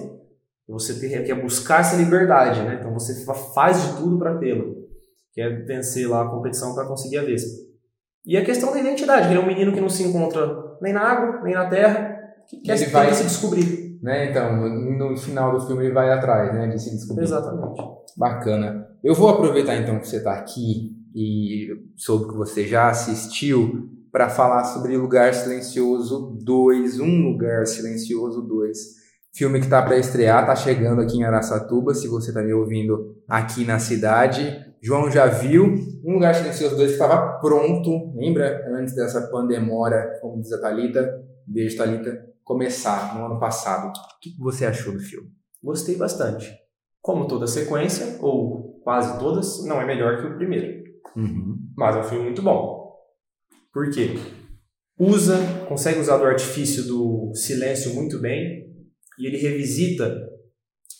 você 0.69 0.95
ter, 0.99 1.25
quer 1.25 1.41
buscar 1.41 1.81
essa 1.81 1.97
liberdade, 1.97 2.61
né? 2.63 2.77
Então 2.81 2.93
você 2.93 3.25
fa- 3.25 3.33
faz 3.33 3.81
de 3.83 3.97
tudo 3.97 4.19
para 4.19 4.37
tê-la. 4.39 4.65
Quer 5.33 5.65
vencer 5.65 6.09
lá 6.09 6.23
a 6.25 6.29
competição 6.29 6.75
para 6.75 6.85
conseguir 6.87 7.19
a 7.19 7.23
Vespa. 7.25 7.63
E 8.27 8.37
a 8.37 8.45
questão 8.45 8.73
da 8.73 8.81
identidade, 8.81 9.29
que 9.29 9.33
ele 9.33 9.41
é 9.41 9.43
um 9.43 9.47
menino 9.47 9.73
que 9.73 9.81
não 9.81 9.89
se 9.89 10.03
encontra 10.03 10.77
nem 10.83 10.93
na 10.93 11.01
água, 11.01 11.41
nem 11.43 11.55
na 11.55 11.69
terra, 11.71 12.19
que 12.51 12.61
quer 12.61 12.73
Ele 12.73 12.79
se- 12.87 12.91
vai- 12.91 13.15
se 13.15 13.23
descobrir. 13.23 13.88
Né? 14.03 14.31
Então, 14.31 14.57
no 14.57 15.17
final 15.17 15.53
do 15.53 15.67
filme 15.67 15.85
ele 15.85 15.95
vai 15.95 16.11
atrás, 16.11 16.55
né? 16.55 16.69
De 16.69 16.81
se 16.81 16.91
descobrir. 16.91 17.25
Exatamente. 17.25 17.83
Bacana. 18.17 18.89
Eu 19.03 19.15
vou 19.15 19.29
aproveitar 19.29 19.77
então 19.77 19.99
que 19.99 20.09
você 20.09 20.17
está 20.17 20.33
aqui 20.33 20.97
e 21.15 21.69
soube 21.97 22.29
que 22.29 22.37
você 22.37 22.67
já 22.67 22.89
assistiu 22.89 23.89
para 24.11 24.29
falar 24.29 24.65
sobre 24.65 24.97
Lugar 24.97 25.35
Silencioso 25.35 26.39
2, 26.43 27.01
Um 27.01 27.31
Lugar 27.31 27.67
Silencioso 27.67 28.43
2. 28.43 28.99
Filme 29.35 29.59
que 29.59 29.67
está 29.67 29.83
para 29.83 29.99
estrear, 29.99 30.47
tá 30.47 30.57
chegando 30.57 31.01
aqui 31.01 31.19
em 31.19 31.25
Araçatuba, 31.25 31.95
se 31.95 32.09
você 32.09 32.31
está 32.31 32.43
me 32.43 32.53
ouvindo 32.53 33.17
aqui 33.29 33.65
na 33.65 33.79
cidade. 33.79 34.67
João 34.81 35.11
já 35.11 35.27
viu 35.27 35.65
Um 36.05 36.15
Lugar 36.15 36.35
Silencioso 36.35 36.77
2 36.77 36.89
que 36.89 36.95
estava 36.95 37.39
pronto, 37.39 38.13
lembra? 38.17 38.65
Antes 38.73 38.95
dessa 38.95 39.29
pandemora, 39.29 40.19
como 40.21 40.41
diz 40.41 40.53
a 40.53 40.61
Thalita, 40.61 41.21
beijo 41.47 41.77
Thalita, 41.77 42.27
começar 42.49 43.15
no 43.15 43.27
ano 43.27 43.39
passado. 43.39 43.89
O 43.89 44.21
que 44.23 44.35
você 44.39 44.65
achou 44.65 44.95
do 44.95 44.99
filme? 44.99 45.29
Gostei 45.63 45.97
bastante. 45.97 46.51
Como 47.03 47.29
toda 47.29 47.47
sequência, 47.47 48.19
ou 48.23 48.81
quase 48.83 49.19
todas, 49.19 49.67
não 49.67 49.79
é 49.83 49.85
melhor 49.85 50.19
que 50.19 50.27
o 50.27 50.37
primeiro. 50.37 50.83
Uhum. 51.15 51.59
Mas 51.77 51.95
é 51.95 52.01
um 52.01 52.05
filme 52.05 52.25
muito 52.25 52.41
bom. 52.41 52.91
Por 53.71 53.91
quê? 53.91 54.15
Usa, 54.99 55.37
consegue 55.69 56.01
usar 56.01 56.17
do 56.17 56.25
artifício 56.25 56.85
do 56.85 57.33
silêncio 57.35 57.95
muito 57.95 58.19
bem 58.19 58.67
e 59.19 59.27
ele 59.27 59.37
revisita, 59.37 60.19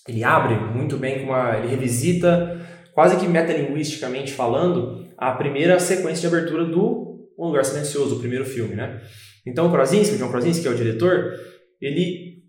ele 0.07 0.23
abre 0.23 0.55
muito 0.55 0.99
bem 0.99 1.21
com 1.21 1.33
uma, 1.33 1.57
ele 1.57 1.69
revisita 1.69 2.61
quase 2.95 3.17
que 3.17 3.27
metalinguisticamente 3.27 4.33
falando 4.33 5.09
a 5.17 5.33
primeira 5.33 5.81
sequência 5.81 6.29
de 6.29 6.37
abertura 6.37 6.67
do 6.67 7.27
Um 7.39 7.47
Lugar 7.47 7.65
Silencioso, 7.65 8.17
o 8.17 8.21
primeiro 8.21 8.45
filme, 8.45 8.75
né? 8.75 9.01
Então 9.49 9.69
o 9.69 9.73
Krasinski, 9.73 10.15
o 10.15 10.19
John 10.19 10.31
Krasinski, 10.31 10.63
que 10.63 10.69
é 10.69 10.71
o 10.71 10.77
diretor, 10.77 11.33
ele 11.81 12.43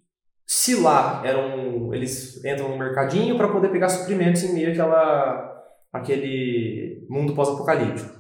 se 0.46 0.76
lá 0.76 1.22
eram 1.26 1.94
eles 1.94 2.44
entram 2.44 2.70
no 2.70 2.78
mercadinho 2.78 3.38
para 3.38 3.50
poder 3.50 3.70
pegar 3.70 3.90
suprimentos 3.90 4.44
em 4.44 4.54
meio 4.54 4.72
àquela 4.72 5.50
aquele 5.92 7.06
mundo 7.10 7.34
pós-apocalíptico. 7.34 8.20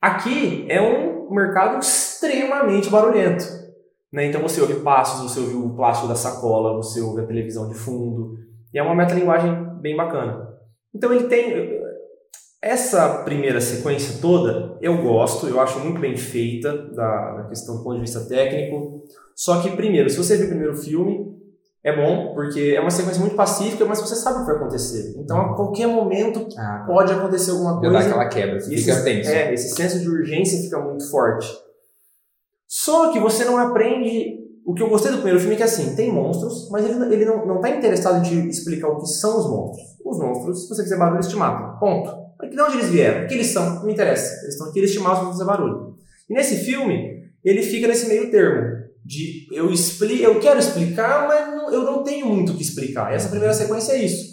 Aqui 0.00 0.66
é 0.68 0.80
um 0.80 1.30
mercado 1.30 1.78
extremamente 1.78 2.90
barulhento. 2.90 3.44
Né? 4.12 4.26
Então 4.26 4.40
você 4.40 4.60
ouve 4.60 4.80
passos, 4.80 5.30
você 5.30 5.40
ouve 5.40 5.54
o 5.54 5.74
plástico 5.74 6.08
da 6.08 6.14
sacola, 6.14 6.76
você 6.76 7.00
ouve 7.00 7.22
a 7.22 7.26
televisão 7.26 7.68
de 7.68 7.74
fundo. 7.74 8.38
E 8.72 8.78
é 8.78 8.82
uma 8.82 8.94
metalinguagem 8.94 9.80
bem 9.80 9.96
bacana. 9.96 10.48
Então 10.94 11.12
ele 11.12 11.28
tem. 11.28 11.77
Essa 12.60 13.22
primeira 13.22 13.60
sequência 13.60 14.20
toda 14.20 14.76
eu 14.80 15.00
gosto, 15.02 15.46
eu 15.46 15.60
acho 15.60 15.78
muito 15.80 16.00
bem 16.00 16.16
feita, 16.16 16.76
da, 16.92 17.36
da 17.36 17.42
questão 17.44 17.76
do 17.76 17.84
ponto 17.84 17.94
de 17.96 18.00
vista 18.00 18.20
técnico. 18.26 19.02
Só 19.34 19.60
que, 19.62 19.70
primeiro, 19.76 20.10
se 20.10 20.16
você 20.16 20.36
viu 20.36 20.46
o 20.46 20.48
primeiro 20.48 20.76
filme, 20.76 21.38
é 21.84 21.94
bom, 21.94 22.34
porque 22.34 22.74
é 22.76 22.80
uma 22.80 22.90
sequência 22.90 23.20
muito 23.20 23.36
pacífica, 23.36 23.84
mas 23.84 24.00
você 24.00 24.16
sabe 24.16 24.38
o 24.38 24.40
que 24.40 24.46
vai 24.46 24.56
acontecer. 24.56 25.14
Então, 25.16 25.40
a 25.40 25.54
qualquer 25.54 25.86
momento 25.86 26.48
Ah, 26.58 26.82
pode 26.86 27.12
acontecer 27.12 27.52
alguma 27.52 27.78
coisa. 27.78 27.92
dá 27.92 28.00
aquela 28.00 28.28
quebra, 28.28 28.60
você 28.60 28.74
E 28.74 28.78
fica 28.78 28.90
esse, 28.90 29.04
tenso. 29.04 29.30
é, 29.30 29.54
esse 29.54 29.74
senso 29.76 30.00
de 30.00 30.08
urgência 30.08 30.60
fica 30.60 30.80
muito 30.80 31.08
forte. 31.08 31.46
Só 32.66 33.12
que 33.12 33.20
você 33.20 33.44
não 33.44 33.56
aprende. 33.56 34.36
O 34.66 34.74
que 34.74 34.82
eu 34.82 34.90
gostei 34.90 35.10
do 35.10 35.18
primeiro 35.18 35.38
filme 35.40 35.54
é 35.54 35.56
que 35.58 35.62
assim, 35.62 35.94
tem 35.96 36.12
monstros, 36.12 36.68
mas 36.70 36.84
ele, 36.84 37.14
ele 37.14 37.24
não, 37.24 37.46
não 37.46 37.60
tá 37.60 37.70
interessado 37.70 38.18
em 38.18 38.22
te 38.22 38.48
explicar 38.50 38.88
o 38.88 38.98
que 38.98 39.06
são 39.06 39.38
os 39.38 39.48
monstros. 39.48 39.86
Os 40.04 40.18
monstros, 40.18 40.62
se 40.64 40.68
você 40.68 40.82
fizer 40.82 40.98
barulho, 40.98 41.16
eles 41.16 41.28
te 41.28 41.36
matam. 41.36 41.78
Ponto. 41.78 42.27
De 42.40 42.60
onde 42.60 42.76
eles 42.78 42.88
vieram? 42.90 43.24
O 43.24 43.28
que 43.28 43.34
eles 43.34 43.48
são? 43.48 43.76
Não 43.76 43.86
me 43.86 43.92
interessa. 43.92 44.40
Eles 44.42 44.54
estão 44.54 44.68
aqui, 44.68 44.78
eles 44.78 44.92
te 44.92 44.98
você 44.98 45.24
fazer 45.24 45.44
barulho. 45.44 45.96
E 46.30 46.34
nesse 46.34 46.56
filme, 46.64 47.22
ele 47.44 47.62
fica 47.62 47.88
nesse 47.88 48.06
meio 48.08 48.30
termo. 48.30 48.78
de 49.04 49.46
eu 49.54 49.72
expli 49.72 50.22
eu 50.22 50.38
quero 50.38 50.58
explicar, 50.58 51.26
mas 51.26 51.48
não- 51.48 51.72
eu 51.72 51.82
não 51.82 52.02
tenho 52.02 52.26
muito 52.26 52.52
o 52.52 52.56
que 52.56 52.62
explicar. 52.62 53.10
Essa 53.14 53.30
primeira 53.30 53.54
sequência 53.54 53.92
é 53.92 54.04
isso. 54.04 54.26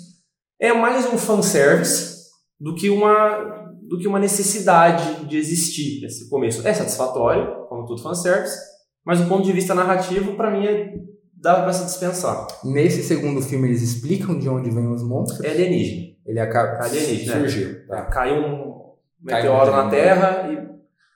É 0.59 0.73
mais 0.73 1.05
um 1.05 1.17
fanservice 1.17 2.25
do 2.59 2.75
que 2.75 2.89
uma 2.89 3.63
do 3.87 3.97
que 3.99 4.07
uma 4.07 4.19
necessidade 4.19 5.25
de 5.27 5.37
existir 5.37 6.03
esse 6.03 6.27
começo. 6.29 6.67
É 6.67 6.73
satisfatório, 6.73 7.67
como 7.69 7.85
todo 7.85 8.01
fanservice, 8.01 8.57
mas 9.05 9.21
do 9.21 9.27
ponto 9.29 9.45
de 9.45 9.53
vista 9.53 9.73
narrativo, 9.75 10.35
para 10.35 10.51
mim, 10.51 10.65
é, 10.65 10.95
dá 11.39 11.61
pra 11.61 11.71
se 11.71 11.85
dispensar. 11.85 12.45
Nesse 12.63 13.01
segundo 13.03 13.41
filme 13.41 13.67
eles 13.69 13.81
explicam 13.81 14.37
de 14.37 14.49
onde 14.49 14.71
vêm 14.71 14.87
os 14.87 15.03
monstros. 15.03 15.41
É 15.41 15.51
alienígena. 15.51 16.14
Ele 16.25 16.39
acaba. 16.39 16.83
Alienígena, 16.83 17.35
né? 17.35 17.39
Surgiu. 17.41 17.87
Tá. 17.87 18.05
Caiu 18.05 18.35
um 18.37 18.47
Caiu 19.27 19.51
meteoro 19.53 19.71
um 19.71 19.75
na. 19.75 19.89
Terra 19.89 20.49
e 20.51 20.75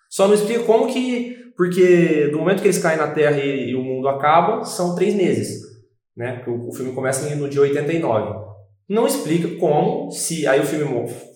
só 0.10 0.28
não 0.28 0.34
explica 0.36 0.64
como 0.64 0.88
que. 0.88 1.38
Porque 1.58 2.30
do 2.32 2.40
momento 2.40 2.62
que 2.62 2.68
eles 2.68 2.78
caem 2.82 2.98
na 2.98 3.12
Terra 3.12 3.38
e, 3.38 3.72
e 3.72 3.76
o 3.76 3.84
mundo 3.84 4.08
acaba, 4.08 4.64
são 4.64 4.96
três 4.96 5.14
meses. 5.14 5.62
Né? 6.16 6.44
O, 6.48 6.70
o 6.70 6.74
filme 6.74 6.94
começa 6.94 7.36
no 7.36 7.50
dia 7.50 7.62
89. 7.62 8.48
Não 8.88 9.06
explica 9.06 9.58
como, 9.60 10.10
se. 10.12 10.48
Aí 10.48 10.60
o 10.60 10.66
filme 10.66 10.86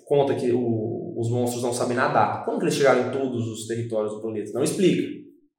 conta 0.06 0.34
que 0.36 0.52
o- 0.52 1.14
os 1.18 1.30
monstros 1.30 1.62
não 1.64 1.74
sabem 1.74 1.96
nadar. 1.96 2.44
Como 2.46 2.58
que 2.58 2.64
eles 2.66 2.74
chegaram 2.76 3.08
em 3.08 3.12
todos 3.12 3.48
os 3.48 3.68
territórios 3.68 4.14
do 4.14 4.22
planeta? 4.22 4.52
Não 4.54 4.64
explica, 4.64 5.08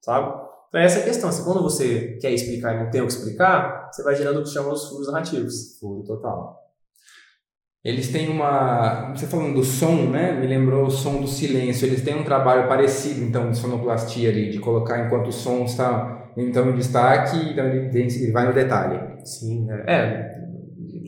sabe? 0.00 0.35
Então 0.68 0.81
é 0.81 0.85
essa 0.85 0.98
a 1.00 1.05
questão. 1.05 1.29
Assim, 1.29 1.44
quando 1.44 1.62
você 1.62 2.18
quer 2.20 2.33
explicar 2.33 2.74
e 2.74 2.83
não 2.85 2.90
tem 2.90 3.00
o 3.03 3.07
que 3.07 3.12
explicar, 3.12 3.88
você 3.92 4.03
vai 4.03 4.16
gerando 4.16 4.40
o 4.40 4.42
que 4.42 4.48
chama 4.48 4.72
os 4.72 4.88
furos 4.88 5.07
narrativos. 5.07 5.79
Furo 5.79 6.03
total. 6.05 6.63
Eles 7.85 8.09
têm 8.09 8.31
uma. 8.31 9.12
Você 9.14 9.27
falando 9.27 9.57
do 9.57 9.64
som, 9.64 10.09
né? 10.09 10.33
Me 10.33 10.47
lembrou 10.47 10.87
o 10.87 10.90
som 10.90 11.20
do 11.20 11.29
silêncio. 11.29 11.87
Eles 11.87 12.03
têm 12.03 12.18
um 12.18 12.25
trabalho 12.25 12.66
parecido, 12.66 13.23
então, 13.23 13.51
de 13.51 13.59
sonoplastia 13.59 14.31
ali, 14.31 14.49
de 14.49 14.59
colocar 14.59 15.05
enquanto 15.05 15.29
o 15.29 15.33
som 15.33 15.64
está 15.64 16.33
então 16.37 16.70
em 16.70 16.77
destaque, 16.77 17.37
então 17.51 17.64
ele, 17.66 18.33
vai 18.33 18.47
no 18.47 18.55
detalhe. 18.55 18.99
Sim, 19.25 19.66
né? 19.66 19.85
é. 19.87 20.44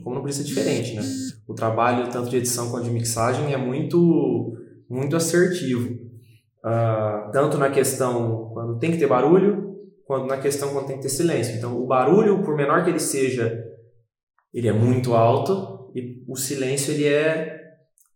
Como 0.05 0.15
não 0.15 0.23
podia 0.23 0.37
ser 0.37 0.45
diferente, 0.45 0.95
né? 0.95 1.03
O 1.49 1.55
trabalho, 1.55 2.11
tanto 2.11 2.29
de 2.29 2.37
edição 2.37 2.71
quanto 2.71 2.85
de 2.85 2.91
mixagem, 2.91 3.53
é 3.53 3.57
muito, 3.57 4.57
muito 4.89 5.17
assertivo. 5.17 5.99
Ah, 6.63 7.31
tanto 7.33 7.59
na 7.59 7.71
questão 7.71 8.51
quando 8.53 8.79
tem 8.79 8.93
que 8.93 8.99
ter 8.99 9.09
barulho, 9.09 9.75
quanto 10.07 10.27
na 10.27 10.37
questão 10.37 10.73
quando 10.73 10.87
tem 10.87 10.97
que 10.97 11.03
ter 11.03 11.09
silêncio. 11.09 11.57
Então, 11.57 11.77
o 11.77 11.87
barulho, 11.87 12.43
por 12.45 12.55
menor 12.55 12.85
que 12.85 12.91
ele 12.91 13.01
seja, 13.01 13.65
ele 14.55 14.69
é 14.69 14.73
muito 14.73 15.15
alto 15.15 15.76
e 15.97 16.23
o 16.29 16.37
silêncio 16.37 16.93
ele 16.93 17.07
é 17.07 17.59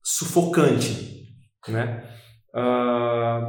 sufocante, 0.04 1.34
né? 1.66 2.04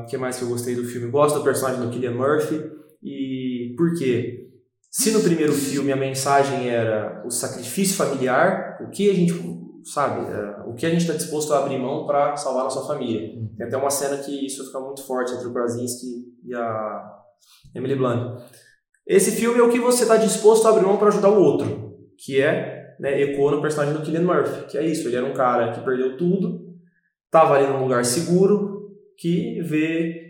O 0.04 0.06
que 0.06 0.18
mais 0.18 0.38
que 0.38 0.44
eu 0.44 0.48
gostei 0.48 0.74
do 0.74 0.86
filme? 0.86 1.12
Gosto 1.12 1.40
do 1.40 1.44
personagem 1.44 1.82
do 1.82 1.90
Killian 1.90 2.14
Murphy 2.14 2.64
e 3.04 3.74
por 3.78 3.94
quê? 3.98 4.48
Se 4.90 5.12
no 5.12 5.22
primeiro 5.22 5.52
filme 5.52 5.92
a 5.92 5.98
mensagem 5.98 6.70
era 6.70 7.24
o 7.26 7.30
sacrifício 7.30 7.98
familiar, 7.98 8.78
o 8.82 8.90
que 8.90 9.10
a 9.10 9.14
gente 9.14 9.34
sabe, 9.84 10.32
é, 10.32 10.62
o 10.68 10.74
que 10.74 10.86
a 10.86 10.90
gente 10.90 11.02
está 11.02 11.14
disposto 11.14 11.54
a 11.54 11.60
abrir 11.60 11.78
mão 11.78 12.06
para 12.06 12.38
salvar 12.38 12.62
a 12.62 12.64
nossa 12.66 12.86
família. 12.86 13.30
Tem 13.58 13.68
até 13.68 13.76
uma 13.76 13.90
cena 13.90 14.18
que 14.18 14.46
isso 14.46 14.66
fica 14.66 14.80
muito 14.80 15.04
forte 15.04 15.34
entre 15.34 15.48
o 15.48 15.54
Krasinski 15.54 16.08
e 16.46 16.54
a 16.54 17.20
Emily 17.76 17.96
Blunt. 17.96 18.42
Esse 19.08 19.32
filme 19.32 19.60
é 19.60 19.64
o 19.64 19.72
que 19.72 19.80
você 19.80 20.04
está 20.04 20.16
disposto 20.16 20.68
a 20.68 20.70
abrir 20.70 20.86
mão 20.86 20.98
para 20.98 21.08
ajudar 21.08 21.30
o 21.30 21.42
outro, 21.42 21.98
que 22.18 22.40
é 22.40 22.71
né, 23.02 23.20
ecoa 23.20 23.56
no 23.56 23.62
personagem 23.62 23.96
do 23.96 24.04
Killian 24.04 24.22
Murphy, 24.22 24.68
que 24.68 24.78
é 24.78 24.86
isso, 24.86 25.08
ele 25.08 25.18
era 25.18 25.26
um 25.26 25.34
cara 25.34 25.72
que 25.72 25.84
perdeu 25.84 26.16
tudo, 26.16 26.72
estava 27.26 27.56
ali 27.56 27.68
num 27.68 27.82
lugar 27.82 28.06
seguro, 28.06 28.92
que 29.18 29.60
vê 29.64 30.22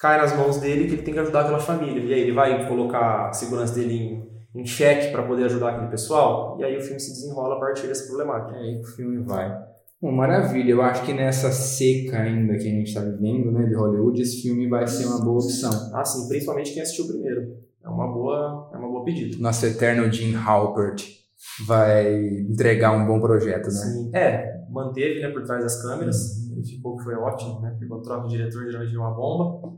cai 0.00 0.18
nas 0.18 0.34
mãos 0.34 0.58
dele 0.58 0.86
que 0.86 0.94
ele 0.94 1.02
tem 1.02 1.12
que 1.12 1.20
ajudar 1.20 1.42
aquela 1.42 1.58
família. 1.58 2.02
E 2.02 2.14
aí 2.14 2.20
ele 2.20 2.32
vai 2.32 2.66
colocar 2.66 3.28
a 3.28 3.32
segurança 3.32 3.74
dele 3.74 3.94
em, 3.94 4.60
em 4.60 4.66
xeque 4.66 5.10
para 5.10 5.22
poder 5.22 5.44
ajudar 5.44 5.70
aquele 5.70 5.90
pessoal. 5.90 6.56
E 6.58 6.64
aí 6.64 6.76
o 6.76 6.80
filme 6.80 7.00
se 7.00 7.12
desenrola 7.12 7.56
a 7.56 7.60
partir 7.60 7.86
dessa 7.86 8.06
problemática. 8.06 8.56
É 8.56 8.60
aí 8.60 8.74
que 8.76 8.88
o 8.88 8.96
filme 8.96 9.22
vai. 9.22 9.54
Bom, 10.00 10.12
maravilha. 10.12 10.70
Eu 10.70 10.82
acho 10.82 11.04
que 11.04 11.12
nessa 11.12 11.50
seca 11.50 12.18
ainda 12.18 12.54
que 12.54 12.68
a 12.68 12.70
gente 12.70 12.88
está 12.88 13.00
vivendo, 13.00 13.50
né, 13.50 13.64
de 13.66 13.74
Hollywood, 13.74 14.20
esse 14.20 14.42
filme 14.42 14.68
vai 14.68 14.86
ser 14.86 15.06
uma 15.06 15.24
boa 15.24 15.42
opção. 15.42 15.70
Ah, 15.94 16.04
sim, 16.04 16.28
principalmente 16.28 16.72
quem 16.72 16.82
assistiu 16.82 17.08
primeiro. 17.08 17.56
É 17.82 17.88
uma 17.88 18.06
boa, 18.06 18.70
é 18.74 18.76
uma 18.76 18.88
boa 18.88 19.04
pedida. 19.04 19.36
Nosso 19.38 19.64
eterno 19.64 20.10
Jim 20.12 20.34
Halpert 20.34 21.25
vai 21.66 22.16
entregar 22.40 22.92
um 22.92 23.06
bom 23.06 23.20
projeto, 23.20 23.66
né? 23.66 23.70
Sim. 23.72 24.10
É, 24.14 24.54
manteve 24.70 25.20
né, 25.20 25.28
por 25.30 25.42
trás 25.44 25.62
das 25.62 25.82
câmeras. 25.82 26.48
Ele 26.50 26.64
ficou 26.64 26.96
que 26.96 27.04
foi 27.04 27.14
ótimo, 27.14 27.60
né? 27.60 27.70
Porque 27.70 27.86
quando 27.86 28.02
troca 28.02 28.26
o 28.26 28.28
diretor 28.28 28.64
geralmente 28.64 28.94
é 28.94 28.98
uma 28.98 29.14
bomba. 29.14 29.76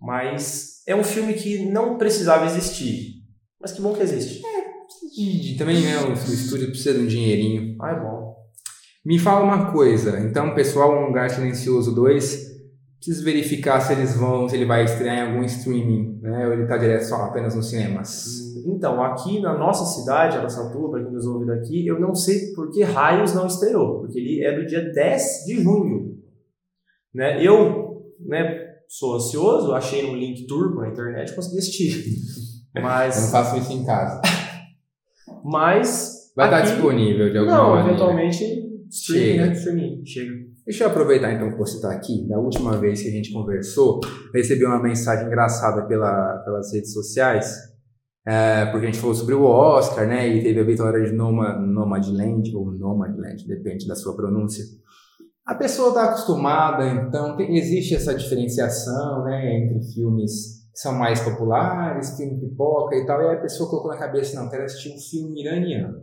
Mas 0.00 0.82
é 0.86 0.94
um 0.94 1.02
filme 1.04 1.34
que 1.34 1.64
não 1.70 1.98
precisava 1.98 2.46
existir. 2.46 3.14
Mas 3.60 3.72
que 3.72 3.80
bom 3.82 3.92
que 3.94 4.02
existe. 4.02 4.40
De- 5.14 5.40
de- 5.52 5.58
também 5.58 5.82
né, 5.82 5.96
o, 6.00 6.10
o 6.10 6.12
estúdio 6.12 6.68
precisa 6.68 6.94
de 6.94 7.04
um 7.04 7.06
dinheirinho. 7.06 7.76
Ah, 7.80 7.90
é 7.90 8.00
bom. 8.00 8.36
Me 9.04 9.18
fala 9.18 9.44
uma 9.44 9.72
coisa, 9.72 10.20
então, 10.20 10.54
pessoal, 10.54 11.02
Um 11.02 11.06
Lugar 11.06 11.30
Silencioso 11.30 11.94
2, 11.94 12.46
preciso 12.98 13.24
verificar 13.24 13.80
se 13.80 13.92
eles 13.92 14.14
vão, 14.16 14.48
se 14.48 14.54
ele 14.56 14.66
vai 14.66 14.84
estrear 14.84 15.16
em 15.18 15.30
algum 15.30 15.42
streaming, 15.44 16.18
né? 16.20 16.46
Ou 16.46 16.52
ele 16.52 16.66
tá 16.66 16.76
direto 16.76 17.02
só 17.04 17.16
apenas 17.22 17.54
nos 17.54 17.70
cinemas. 17.70 18.47
Então, 18.66 19.02
aqui 19.02 19.40
na 19.40 19.56
nossa 19.56 19.84
cidade, 19.84 20.36
Araçatuba, 20.36 20.90
para 20.90 21.04
quem 21.04 21.12
nos 21.12 21.26
ouve 21.26 21.46
daqui, 21.46 21.86
eu 21.86 21.98
não 22.00 22.14
sei 22.14 22.52
por 22.54 22.70
que 22.70 22.82
raios 22.82 23.34
não 23.34 23.46
estreou, 23.46 24.00
porque 24.00 24.18
ele 24.18 24.44
é 24.44 24.58
do 24.58 24.66
dia 24.66 24.92
10 24.92 25.22
de 25.46 25.62
junho. 25.62 26.18
Né? 27.14 27.44
Eu 27.44 28.02
né, 28.20 28.66
sou 28.88 29.16
ansioso, 29.16 29.72
achei 29.72 30.04
um 30.10 30.16
link 30.16 30.46
turco 30.46 30.80
na 30.80 30.88
internet 30.88 31.30
e 31.30 31.34
consegui 31.34 31.58
assistir. 31.58 32.04
Eu 32.74 32.82
não 32.82 32.88
Mas, 32.90 33.30
faço 33.30 33.56
isso 33.56 33.72
em 33.72 33.84
casa. 33.84 34.20
mas 35.42 36.32
Vai 36.36 36.46
estar 36.46 36.58
aqui- 36.58 36.72
disponível 36.72 37.30
de 37.32 37.38
alguma 37.38 37.56
Não, 37.56 37.68
maneira. 37.70 37.88
eventualmente 37.88 38.44
streaming, 38.90 39.26
Chega. 39.32 39.46
né? 39.46 39.52
Streaming, 39.54 40.06
chega. 40.06 40.32
Deixa 40.66 40.84
eu 40.84 40.88
aproveitar 40.88 41.32
então 41.32 41.50
que 41.50 41.56
você 41.58 41.76
está 41.76 41.90
aqui. 41.90 42.28
Da 42.28 42.38
última 42.38 42.76
vez 42.76 43.02
que 43.02 43.08
a 43.08 43.10
gente 43.10 43.32
conversou, 43.32 44.00
recebi 44.34 44.64
uma 44.66 44.80
mensagem 44.82 45.26
engraçada 45.26 45.86
pela, 45.86 46.42
pelas 46.44 46.72
redes 46.72 46.92
sociais, 46.92 47.56
é, 48.28 48.66
porque 48.66 48.84
a 48.84 48.90
gente 48.90 49.00
falou 49.00 49.14
sobre 49.14 49.34
o 49.34 49.42
Oscar, 49.42 50.06
né? 50.06 50.28
E 50.28 50.42
teve 50.42 50.60
a 50.60 50.64
vitória 50.64 51.02
de 51.02 51.12
Noma, 51.12 51.58
Nomadland, 51.58 52.54
ou 52.54 52.70
Nomadland, 52.70 53.46
depende 53.46 53.88
da 53.88 53.94
sua 53.94 54.14
pronúncia. 54.14 54.62
A 55.46 55.54
pessoa 55.54 55.88
está 55.88 56.04
acostumada, 56.04 56.86
então 56.86 57.38
tem- 57.38 57.56
existe 57.56 57.94
essa 57.94 58.14
diferenciação, 58.14 59.24
né, 59.24 59.56
entre 59.56 59.80
filmes 59.94 60.58
que 60.70 60.78
são 60.78 60.92
mais 60.92 61.20
populares, 61.20 62.18
filme 62.18 62.38
pipoca 62.38 62.96
e 62.96 63.06
tal, 63.06 63.22
e 63.22 63.28
aí 63.28 63.36
a 63.36 63.40
pessoa 63.40 63.70
colocou 63.70 63.90
na 63.90 63.96
cabeça, 63.96 64.38
não, 64.38 64.50
quero 64.50 64.64
assistir 64.64 64.90
um 64.90 64.98
filme 64.98 65.40
iraniano, 65.40 66.02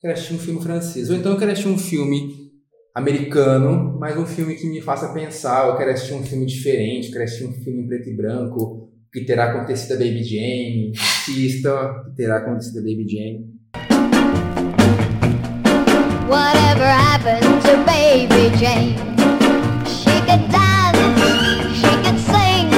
quero 0.00 0.12
assistir 0.14 0.34
um 0.34 0.38
filme 0.38 0.60
francês, 0.60 1.08
ou 1.08 1.14
então 1.14 1.30
eu 1.30 1.38
quero 1.38 1.52
assistir 1.52 1.70
um 1.70 1.78
filme 1.78 2.50
americano, 2.92 3.96
mas 3.96 4.18
um 4.18 4.26
filme 4.26 4.56
que 4.56 4.66
me 4.68 4.80
faça 4.80 5.12
pensar, 5.14 5.68
eu 5.68 5.76
quero 5.76 5.92
assistir 5.92 6.14
um 6.14 6.24
filme 6.24 6.44
diferente, 6.44 7.06
eu 7.06 7.12
quero 7.12 7.24
assistir 7.24 7.46
um 7.46 7.52
filme 7.52 7.84
em 7.84 7.86
preto 7.86 8.08
e 8.08 8.16
branco, 8.16 8.89
que 9.12 9.22
terá 9.22 9.50
acontecido 9.50 9.94
a 9.94 9.98
Baby 9.98 10.22
Jane, 10.22 10.92
assista, 10.94 12.04
que 12.04 12.22
terá 12.22 12.36
acontecido 12.38 12.78
a 12.78 12.82
Baby 12.82 13.06
Jane. 13.08 13.60
Whatever 16.28 16.86
happened 16.86 17.60
to 17.62 17.76
baby 17.84 18.56
Jane? 18.56 18.94
She 19.84 20.14
could 20.20 20.48
dance, 20.48 20.96
she 21.74 21.90
could 22.04 22.20
sing, 22.20 22.70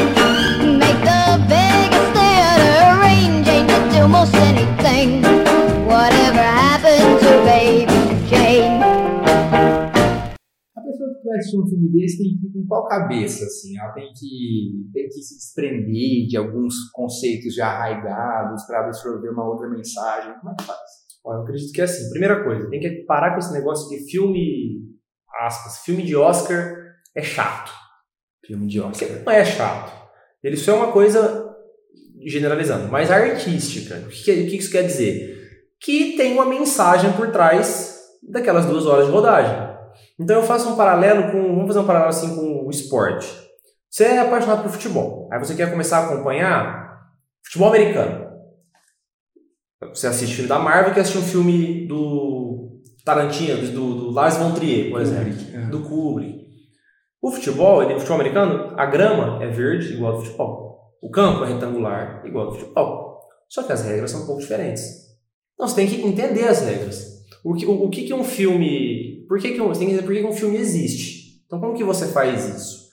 make 0.78 1.00
the 1.04 1.38
biggest 1.48 2.08
theater 2.16 2.96
arrange, 2.96 3.46
to 3.46 3.98
do 4.00 4.08
most 4.08 4.34
anything. 4.36 5.31
Vai 11.32 11.38
assistir 11.38 11.58
um 11.60 11.66
filme 11.66 11.88
desse 11.92 12.18
tem 12.18 12.38
que 12.38 12.46
ir 12.46 12.52
com 12.52 12.66
qual 12.66 12.86
cabeça, 12.86 13.44
assim? 13.44 13.78
Ela 13.78 13.92
tem 13.92 14.08
que, 14.14 14.90
tem 14.92 15.04
que 15.08 15.12
se 15.22 15.36
desprender 15.36 16.26
de 16.28 16.36
alguns 16.36 16.74
conceitos 16.92 17.54
já 17.54 17.66
arraigados 17.68 18.64
para 18.66 18.86
absorver 18.86 19.30
uma 19.30 19.48
outra 19.48 19.68
mensagem. 19.68 20.34
Como 20.40 20.52
é 20.52 20.54
que 20.58 20.64
faz? 20.64 20.78
Eu 21.24 21.32
acredito 21.42 21.72
que 21.72 21.80
é 21.80 21.84
assim. 21.84 22.10
Primeira 22.10 22.42
coisa, 22.44 22.68
tem 22.68 22.80
que 22.80 22.90
parar 23.06 23.32
com 23.32 23.38
esse 23.38 23.52
negócio 23.52 23.88
de 23.88 24.10
filme, 24.10 24.80
aspas, 25.40 25.78
filme 25.84 26.02
de 26.04 26.16
Oscar 26.16 26.74
é 27.14 27.22
chato. 27.22 27.70
Filme 28.44 28.66
de 28.66 28.80
Porque 28.80 29.04
Oscar. 29.04 29.22
não 29.24 29.32
é 29.32 29.44
chato. 29.44 29.92
Ele 30.42 30.56
só 30.56 30.72
é 30.72 30.74
uma 30.74 30.92
coisa, 30.92 31.54
generalizando, 32.26 32.90
mais 32.90 33.10
artística. 33.10 33.96
O 34.04 34.08
que, 34.08 34.22
que- 34.24 34.42
o 34.42 34.46
que 34.50 34.56
isso 34.56 34.70
quer 34.70 34.82
dizer? 34.82 35.40
Que 35.80 36.16
tem 36.16 36.32
uma 36.34 36.44
mensagem 36.46 37.12
por 37.12 37.30
trás 37.30 38.00
daquelas 38.28 38.66
duas 38.66 38.86
horas 38.86 39.06
de 39.06 39.12
rodagem. 39.12 39.71
Então 40.18 40.36
eu 40.36 40.42
faço 40.42 40.70
um 40.70 40.76
paralelo 40.76 41.32
com, 41.32 41.42
vamos 41.54 41.66
fazer 41.68 41.78
um 41.80 41.86
paralelo 41.86 42.10
assim 42.10 42.34
com 42.34 42.66
o 42.66 42.70
esporte. 42.70 43.26
Você 43.90 44.04
é 44.04 44.18
apaixonado 44.20 44.62
por 44.62 44.72
futebol, 44.72 45.28
aí 45.32 45.38
você 45.38 45.54
quer 45.54 45.70
começar 45.70 45.98
a 45.98 46.06
acompanhar 46.06 47.02
futebol 47.44 47.68
americano. 47.68 48.32
Você 49.90 50.06
assiste 50.06 50.34
filme 50.34 50.48
da 50.48 50.58
Marvel, 50.58 50.94
quer 50.94 51.00
assistir 51.00 51.18
um 51.18 51.22
filme 51.22 51.86
do 51.86 52.80
Tarantino, 53.04 53.66
do, 53.72 53.94
do 53.94 54.10
Lars 54.10 54.36
von 54.36 54.52
Trier, 54.52 54.90
por 54.90 55.00
exemplo 55.00 55.32
Kubrick, 55.32 55.56
é. 55.56 55.60
do 55.66 55.80
Kubrick. 55.80 56.42
O 57.20 57.30
futebol, 57.30 57.82
ele, 57.82 57.94
o 57.94 57.98
futebol 57.98 58.20
americano, 58.20 58.74
a 58.76 58.86
grama 58.86 59.42
é 59.42 59.48
verde 59.48 59.94
igual 59.94 60.12
ao 60.12 60.18
do 60.18 60.24
futebol. 60.24 60.72
O 61.00 61.10
campo 61.10 61.44
é 61.44 61.52
retangular 61.52 62.22
igual 62.24 62.46
ao 62.46 62.52
do 62.52 62.58
futebol. 62.58 63.20
Só 63.48 63.62
que 63.62 63.72
as 63.72 63.84
regras 63.84 64.10
são 64.10 64.22
um 64.22 64.26
pouco 64.26 64.40
diferentes. 64.40 64.82
Então 65.54 65.68
você 65.68 65.76
tem 65.76 65.86
que 65.86 66.04
entender 66.06 66.48
as 66.48 66.62
regras. 66.62 67.22
O 67.44 67.54
que, 67.54 67.66
o, 67.66 67.84
o 67.84 67.90
que, 67.90 68.04
que 68.04 68.14
um 68.14 68.24
filme. 68.24 69.11
Por 69.32 69.40
que, 69.40 69.52
que 69.52 69.62
um, 69.62 69.68
você 69.68 69.78
tem 69.78 69.88
que 69.88 69.94
entender 69.94 70.06
por 70.06 70.14
que, 70.14 70.20
que 70.20 70.26
um 70.26 70.36
filme 70.36 70.58
existe. 70.58 71.42
Então 71.46 71.58
como 71.58 71.72
que 71.72 71.82
você 71.82 72.08
faz 72.08 72.54
isso? 72.54 72.90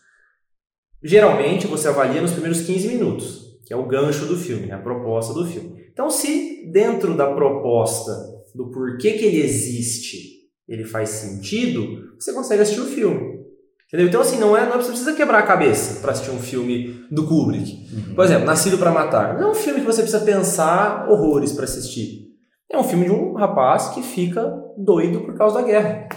Geralmente 1.04 1.68
você 1.68 1.90
avalia 1.90 2.22
nos 2.22 2.32
primeiros 2.32 2.62
15 2.62 2.88
minutos, 2.88 3.60
que 3.66 3.74
é 3.74 3.76
o 3.76 3.86
gancho 3.86 4.26
do 4.26 4.38
filme, 4.38 4.68
né, 4.68 4.76
a 4.76 4.80
proposta 4.80 5.34
do 5.34 5.46
filme. 5.46 5.90
Então, 5.92 6.10
se 6.10 6.72
dentro 6.72 7.14
da 7.14 7.34
proposta 7.34 8.14
do 8.56 8.72
porquê 8.72 9.18
que 9.18 9.26
ele 9.26 9.42
existe, 9.42 10.50
ele 10.66 10.86
faz 10.86 11.10
sentido, 11.10 12.16
você 12.18 12.32
consegue 12.32 12.62
assistir 12.62 12.80
o 12.80 12.86
filme. 12.86 13.44
Entendeu? 13.88 14.08
Então, 14.08 14.22
assim, 14.22 14.40
não 14.40 14.56
é, 14.56 14.66
não 14.66 14.78
você 14.78 14.92
precisa 14.92 15.14
quebrar 15.16 15.40
a 15.40 15.46
cabeça 15.46 16.00
para 16.00 16.14
assistir 16.14 16.32
um 16.32 16.40
filme 16.40 17.06
do 17.12 17.28
Kubrick. 17.28 18.16
Por 18.16 18.24
exemplo, 18.24 18.46
Nascido 18.46 18.78
para 18.78 18.92
Matar. 18.92 19.38
Não 19.38 19.50
é 19.50 19.52
um 19.52 19.56
filme 19.56 19.82
que 19.82 19.86
você 19.86 20.02
precisa 20.02 20.24
pensar 20.24 21.10
horrores 21.10 21.52
para 21.52 21.66
assistir. 21.66 22.30
É 22.72 22.78
um 22.78 22.84
filme 22.86 23.08
de 23.08 23.12
um 23.12 23.34
rapaz 23.34 23.90
que 23.90 24.02
fica 24.02 24.58
doido 24.78 25.20
por 25.26 25.36
causa 25.36 25.60
da 25.60 25.68
guerra. 25.68 26.08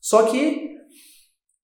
Só 0.00 0.24
que, 0.24 0.68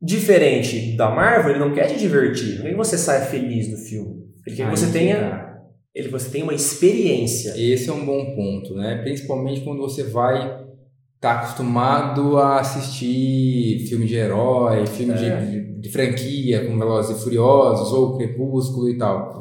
diferente 0.01 0.97
da 0.97 1.11
Marvel, 1.11 1.51
ele 1.53 1.61
não 1.61 1.73
quer 1.75 1.87
te 1.87 1.99
divertir. 1.99 2.57
Não 2.57 2.63
quer 2.63 2.71
que 2.71 2.77
você 2.77 2.99
saia 2.99 3.25
feliz 3.27 3.69
do 3.71 3.77
filme. 3.77 4.25
Ele 4.47 4.57
quer 4.57 4.71
que 4.71 4.77
você 4.77 4.93
tenha, 4.93 5.17
cara, 5.21 5.63
ele, 5.95 6.09
você 6.09 6.29
tenha 6.31 6.45
uma 6.45 6.55
experiência. 6.55 7.55
Esse 7.57 7.89
é 7.89 7.93
um 7.93 8.05
bom 8.05 8.35
ponto, 8.35 8.75
né? 8.75 9.01
Principalmente 9.03 9.63
quando 9.63 9.81
você 9.81 10.03
vai 10.03 10.63
estar 11.17 11.41
acostumado 11.41 12.37
a 12.37 12.61
assistir 12.61 13.87
filme 13.89 14.07
de 14.07 14.15
herói, 14.17 14.87
filme 14.87 15.15
de- 15.15 15.25
É. 15.25 15.41
de, 15.41 15.81
de 15.81 15.89
franquia, 15.91 16.67
como 16.67 16.79
Velozes 16.79 17.17
e 17.19 17.23
Furiosos 17.25 17.93
ou 17.93 18.17
Crepúsculo 18.19 18.91
e 18.91 18.99
tal. 18.99 19.41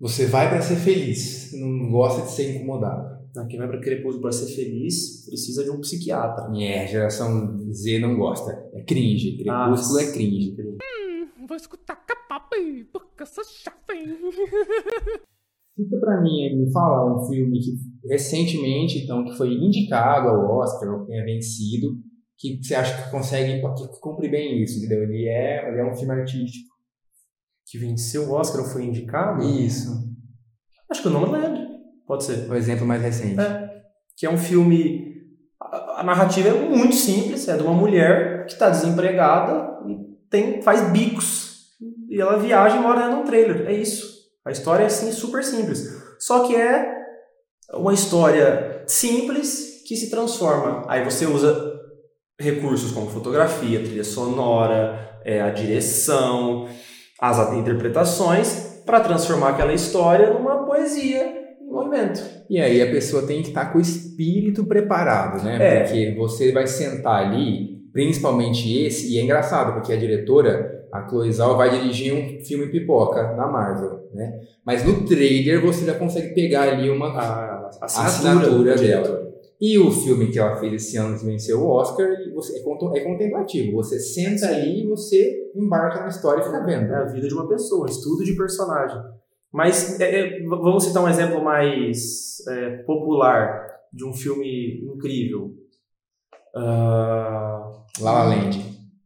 Você 0.00 0.26
vai 0.26 0.50
para 0.50 0.60
ser 0.60 0.76
feliz, 0.76 1.50
você 1.50 1.56
não 1.56 1.90
gosta 1.90 2.22
de 2.22 2.30
ser 2.32 2.54
incomodado. 2.56 3.13
Ah, 3.36 3.46
Quem 3.46 3.58
vai 3.58 3.68
para 3.68 3.80
Crepúsculo 3.80 4.22
para 4.22 4.32
ser 4.32 4.54
feliz 4.54 5.24
precisa 5.26 5.64
de 5.64 5.70
um 5.70 5.80
psiquiatra. 5.80 6.50
É, 6.56 6.84
a 6.84 6.86
geração 6.86 7.56
Z 7.72 7.98
não 7.98 8.16
gosta. 8.16 8.52
É 8.74 8.82
cringe. 8.82 9.36
Crepúsculo 9.38 9.98
Ah, 9.98 10.02
é 10.02 10.12
cringe. 10.12 10.56
Vou 11.46 11.56
escutar 11.56 11.96
capapi, 11.96 12.84
porque 12.92 13.22
eu 13.22 13.26
sou 13.26 13.44
chave. 13.44 13.74
Cita 15.76 15.98
pra 15.98 16.22
mim, 16.22 16.56
me 16.56 16.72
fala 16.72 17.16
um 17.16 17.26
filme 17.26 17.58
que 17.58 17.72
recentemente, 18.08 19.00
então, 19.00 19.24
que 19.24 19.36
foi 19.36 19.52
indicado 19.54 20.28
ao 20.28 20.58
Oscar, 20.58 20.88
ou 20.88 21.00
que 21.00 21.06
tenha 21.08 21.24
vencido, 21.24 21.98
que 22.38 22.62
você 22.62 22.76
acha 22.76 23.02
que 23.02 23.10
consegue, 23.10 23.60
que 23.60 24.00
cumpre 24.00 24.28
bem 24.28 24.62
isso, 24.62 24.78
entendeu? 24.78 25.02
Ele 25.02 25.26
é, 25.26 25.68
ele 25.68 25.80
é 25.80 25.84
um 25.84 25.96
filme 25.96 26.14
artístico. 26.14 26.72
Que 27.66 27.78
venceu 27.78 28.28
o 28.28 28.32
Oscar 28.34 28.62
ou 28.62 28.68
foi 28.68 28.84
indicado? 28.84 29.42
Isso. 29.42 29.90
Acho 30.88 31.02
que 31.02 31.08
o 31.08 31.10
Nomadland. 31.10 31.63
Pode 32.06 32.24
ser. 32.24 32.50
O 32.50 32.54
exemplo 32.54 32.86
mais 32.86 33.02
recente. 33.02 33.40
É. 33.40 33.70
Que 34.16 34.26
é 34.26 34.30
um 34.30 34.38
filme. 34.38 35.14
A, 35.60 36.00
a 36.00 36.02
narrativa 36.02 36.48
é 36.48 36.52
muito 36.52 36.94
simples, 36.94 37.48
é 37.48 37.56
de 37.56 37.62
uma 37.62 37.72
mulher 37.72 38.46
que 38.46 38.52
está 38.52 38.68
desempregada 38.68 39.80
e 39.88 39.96
tem, 40.30 40.62
faz 40.62 40.90
bicos. 40.90 41.68
E 42.08 42.20
ela 42.20 42.38
viaja 42.38 42.76
e 42.76 42.80
mora 42.80 43.08
num 43.08 43.24
trailer. 43.24 43.66
É 43.66 43.72
isso. 43.72 44.14
A 44.44 44.50
história 44.50 44.84
é 44.84 44.86
assim, 44.86 45.10
super 45.10 45.42
simples. 45.42 45.88
Só 46.18 46.46
que 46.46 46.54
é 46.54 46.92
uma 47.72 47.94
história 47.94 48.82
simples 48.86 49.82
que 49.86 49.96
se 49.96 50.10
transforma. 50.10 50.84
Aí 50.88 51.02
você 51.02 51.26
usa 51.26 51.72
recursos 52.38 52.92
como 52.92 53.10
fotografia, 53.10 53.82
trilha 53.82 54.04
sonora, 54.04 55.20
é, 55.24 55.40
a 55.40 55.50
direção, 55.50 56.68
as 57.20 57.52
interpretações, 57.54 58.82
para 58.84 59.00
transformar 59.00 59.50
aquela 59.50 59.72
história 59.72 60.32
numa 60.32 60.64
poesia 60.66 61.43
movimento. 61.74 62.22
E 62.48 62.60
aí 62.60 62.80
a 62.80 62.90
pessoa 62.90 63.26
tem 63.26 63.42
que 63.42 63.48
estar 63.48 63.72
com 63.72 63.78
o 63.78 63.80
espírito 63.80 64.64
preparado, 64.64 65.42
né? 65.42 65.58
É. 65.60 65.80
Porque 65.80 66.14
você 66.16 66.52
vai 66.52 66.66
sentar 66.66 67.26
ali, 67.26 67.82
principalmente 67.92 68.84
esse, 68.84 69.12
e 69.12 69.18
é 69.18 69.22
engraçado, 69.22 69.74
porque 69.74 69.92
a 69.92 69.96
diretora, 69.96 70.86
a 70.92 71.08
Chloe 71.08 71.32
Zhao, 71.32 71.56
vai 71.56 71.70
dirigir 71.70 72.14
um 72.14 72.44
filme 72.44 72.68
pipoca 72.68 73.34
na 73.34 73.46
Marvel, 73.46 74.08
né? 74.12 74.40
Mas 74.64 74.84
no 74.84 75.04
trailer 75.04 75.60
você 75.60 75.84
já 75.84 75.94
consegue 75.94 76.34
pegar 76.34 76.62
ali 76.62 76.88
uma 76.88 77.08
A 77.08 77.70
assinatura, 77.82 78.74
do 78.74 78.80
dela. 78.80 79.24
E 79.60 79.78
o 79.78 79.90
filme 79.90 80.30
que 80.30 80.38
ela 80.38 80.56
fez 80.56 80.72
esse 80.74 80.96
ano 80.96 81.18
que 81.18 81.24
venceu 81.24 81.60
o 81.60 81.68
Oscar 81.68 82.06
você, 82.34 82.58
é, 82.58 82.60
é 82.60 83.00
contemplativo. 83.04 83.76
Você 83.76 83.98
senta 83.98 84.48
ali 84.48 84.82
e 84.82 84.86
você 84.86 85.50
embarca 85.54 86.00
na 86.00 86.08
história 86.08 86.42
e 86.42 86.44
fica 86.44 86.64
vendo. 86.64 86.92
É 86.92 86.96
a 86.96 87.04
vida 87.04 87.28
de 87.28 87.34
uma 87.34 87.48
pessoa, 87.48 87.88
estudo 87.88 88.24
de 88.24 88.36
personagem. 88.36 89.00
Mas 89.54 90.00
é, 90.00 90.38
é, 90.38 90.42
vamos 90.42 90.82
citar 90.82 91.00
um 91.00 91.08
exemplo 91.08 91.40
mais 91.40 92.44
é, 92.48 92.78
popular 92.78 93.64
de 93.92 94.04
um 94.04 94.12
filme 94.12 94.82
incrível. 94.82 95.54
Ah, 96.56 97.70
La 98.00 98.12
La 98.12 98.24
Land. 98.24 98.58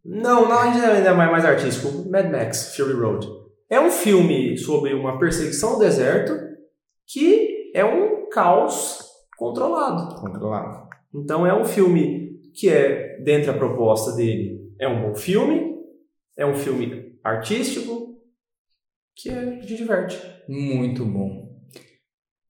não, 0.03 0.49
não 0.49 0.59
ainda 0.59 0.87
ainda 0.87 1.11
é 1.11 1.13
mais, 1.13 1.31
mais 1.31 1.45
artístico. 1.45 2.09
Mad 2.09 2.31
Max, 2.31 2.75
Fury 2.75 2.95
Road. 2.95 3.29
É 3.69 3.79
um 3.79 3.91
filme 3.91 4.57
sobre 4.57 4.95
uma 4.95 5.19
perseguição 5.19 5.75
no 5.75 5.81
deserto 5.81 6.33
que 7.07 7.71
é 7.75 7.85
um 7.85 8.31
caos 8.31 9.07
controlado. 9.37 10.19
Controlado. 10.19 10.89
Então 11.15 11.47
é 11.47 11.55
um 11.55 11.67
filme 11.67 12.41
que 12.55 12.71
é, 12.71 13.19
dentro 13.21 13.53
da 13.53 13.59
proposta 13.59 14.13
dele, 14.13 14.73
é 14.81 14.89
um 14.89 15.03
bom 15.03 15.15
filme, 15.15 15.77
é 16.39 16.47
um 16.47 16.55
filme 16.55 17.19
artístico, 17.23 17.98
que 19.21 19.29
é, 19.29 19.57
te 19.59 19.77
diverte. 19.77 20.17
Muito 20.49 21.05
bom. 21.05 21.49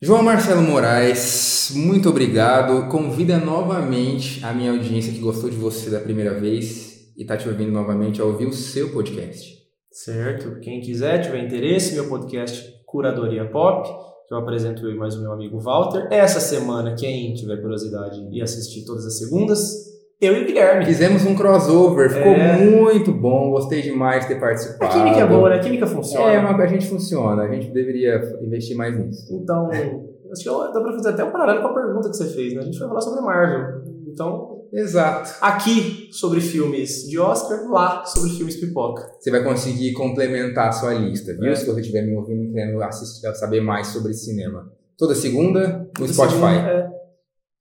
João 0.00 0.22
Marcelo 0.22 0.62
Moraes, 0.62 1.72
muito 1.74 2.08
obrigado. 2.10 2.88
Convida 2.88 3.38
novamente 3.38 4.44
a 4.44 4.52
minha 4.52 4.70
audiência 4.70 5.12
que 5.12 5.18
gostou 5.18 5.48
de 5.50 5.56
você 5.56 5.90
da 5.90 5.98
primeira 5.98 6.38
vez 6.38 7.10
e 7.16 7.22
está 7.22 7.36
te 7.36 7.48
ouvindo 7.48 7.72
novamente 7.72 8.20
a 8.20 8.24
ouvir 8.24 8.46
o 8.46 8.52
seu 8.52 8.92
podcast. 8.92 9.58
Certo? 9.90 10.60
Quem 10.60 10.80
quiser, 10.80 11.22
tiver 11.22 11.42
interesse, 11.42 11.94
meu 11.94 12.08
podcast 12.08 12.72
Curadoria 12.86 13.50
Pop, 13.50 13.88
que 14.28 14.34
eu 14.34 14.38
apresento 14.38 14.86
eu 14.86 14.92
e 14.92 14.96
mais 14.96 15.16
o 15.16 15.22
meu 15.22 15.32
amigo 15.32 15.58
Walter. 15.58 16.06
Essa 16.12 16.38
semana, 16.38 16.94
quem 16.94 17.32
tiver 17.34 17.60
curiosidade 17.60 18.28
e 18.30 18.42
assistir 18.42 18.84
todas 18.84 19.04
as 19.06 19.18
segundas, 19.18 19.97
eu 20.20 20.34
e 20.36 20.42
o 20.42 20.46
Guilherme. 20.46 20.84
Fizemos 20.84 21.24
um 21.24 21.34
crossover, 21.34 22.10
ficou 22.10 22.32
É. 22.32 22.58
muito 22.58 23.12
bom, 23.12 23.50
gostei 23.50 23.82
demais 23.82 24.22
de 24.22 24.28
ter 24.28 24.36
A 24.36 24.40
participado. 24.40 24.92
química 24.92 25.18
é 25.20 25.26
boa, 25.26 25.48
né? 25.50 25.56
A 25.56 25.60
química 25.60 25.86
funciona. 25.86 26.32
É, 26.32 26.40
mas 26.40 26.60
a 26.60 26.66
gente 26.66 26.86
funciona, 26.88 27.42
a 27.42 27.48
gente 27.48 27.70
deveria 27.72 28.20
investir 28.42 28.76
mais 28.76 28.96
nisso. 28.98 29.26
Então, 29.32 29.68
acho 29.70 30.42
que 30.42 30.48
dá 30.48 30.80
pra 30.80 30.92
fazer 30.92 31.08
até 31.10 31.24
um 31.24 31.30
paralelo 31.30 31.62
com 31.62 31.68
a 31.68 31.74
pergunta 31.74 32.10
que 32.10 32.16
você 32.16 32.26
fez, 32.26 32.52
né? 32.54 32.60
A 32.60 32.64
gente 32.64 32.78
vai 32.78 32.88
falar 32.88 33.00
sobre 33.00 33.20
Marvel. 33.20 33.82
Então, 34.08 34.58
Exato. 34.72 35.34
aqui 35.40 36.08
sobre 36.12 36.40
filmes 36.40 37.06
de 37.08 37.18
Oscar, 37.18 37.70
lá 37.70 38.04
sobre 38.04 38.30
filmes 38.30 38.56
pipoca. 38.56 39.08
Você 39.20 39.30
vai 39.30 39.44
conseguir 39.44 39.92
complementar 39.92 40.68
a 40.68 40.72
sua 40.72 40.92
lista, 40.94 41.32
viu? 41.34 41.50
É. 41.50 41.54
Se 41.54 41.64
você 41.64 41.80
estiver 41.80 42.02
me 42.02 42.16
ouvindo 42.16 42.44
e 42.44 42.52
querendo 42.52 42.82
assistir, 42.82 43.32
saber 43.36 43.60
mais 43.60 43.86
sobre 43.88 44.12
cinema. 44.14 44.70
Toda 44.98 45.14
segunda 45.14 45.78
no 45.98 46.06
Toda 46.06 46.12
Spotify. 46.12 46.40
segunda, 46.40 46.92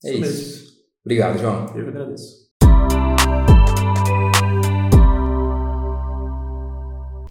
É, 0.04 0.10
É 0.10 0.14
isso 0.14 0.24
isso. 0.32 0.68
Obrigado, 1.06 1.38
João. 1.38 1.66
eu 1.76 1.84
que 1.84 1.90
agradeço. 1.90 2.47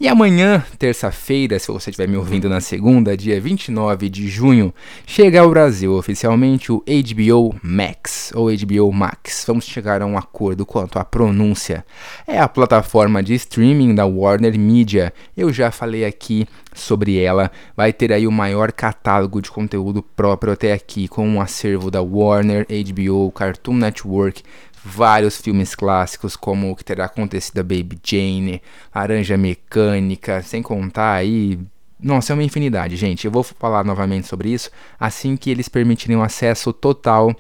E 0.07 0.09
amanhã, 0.09 0.65
terça-feira, 0.79 1.59
se 1.59 1.67
você 1.67 1.91
estiver 1.91 2.07
me 2.07 2.17
ouvindo 2.17 2.49
na 2.49 2.61
segunda, 2.61 3.17
dia 3.17 3.41
29 3.41 4.09
de 4.09 4.29
junho, 4.29 4.73
chega 5.05 5.41
ao 5.41 5.51
Brasil 5.51 5.93
oficialmente 5.95 6.71
o 6.71 6.81
HBO 6.87 7.57
Max 7.61 8.33
ou 8.33 8.47
HBO 8.47 8.93
Max. 8.93 9.43
Vamos 9.45 9.65
chegar 9.65 10.01
a 10.01 10.07
um 10.07 10.17
acordo 10.17 10.65
quanto 10.65 11.01
à 11.01 11.05
pronúncia. 11.05 11.85
É 12.25 12.39
a 12.39 12.47
plataforma 12.47 13.21
de 13.21 13.35
streaming 13.35 13.97
da 13.97 14.07
Warner 14.07 14.57
Media. 14.57 15.13
Eu 15.37 15.53
já 15.53 15.73
falei 15.73 16.05
aqui 16.05 16.47
sobre 16.73 17.19
ela. 17.19 17.51
Vai 17.77 17.93
ter 17.93 18.13
aí 18.13 18.29
o 18.29 18.33
maior 18.33 18.71
catálogo 18.71 19.43
de 19.43 19.51
conteúdo 19.51 20.05
próprio 20.05 20.53
até 20.53 20.73
aqui, 20.73 21.09
com 21.09 21.27
um 21.29 21.41
acervo 21.41 21.91
da 21.91 22.01
Warner, 22.01 22.65
HBO, 22.69 23.33
Cartoon 23.33 23.75
Network, 23.75 24.45
vários 24.87 25.41
filmes 25.41 25.75
clássicos, 25.75 26.37
como 26.37 26.71
o 26.71 26.77
que 26.77 26.85
terá 26.85 27.07
acontecido 27.07 27.59
a 27.59 27.63
Baby 27.63 27.99
Jane, 28.03 28.63
Laranja 28.95 29.37
Mecânica, 29.37 30.43
sem 30.43 30.63
contar 30.63 31.15
aí. 31.15 31.59
Nossa, 32.01 32.33
é 32.33 32.35
uma 32.35 32.43
infinidade, 32.45 32.95
gente. 32.97 33.25
Eu 33.25 33.31
vou 33.31 33.43
falar 33.43 33.85
novamente 33.85 34.29
sobre 34.29 34.51
isso 34.51 34.71
assim 34.99 35.37
que 35.37 35.51
eles 35.51 35.69
permitirem 35.69 36.17
o 36.17 36.23
acesso 36.23 36.73
total 36.73 37.35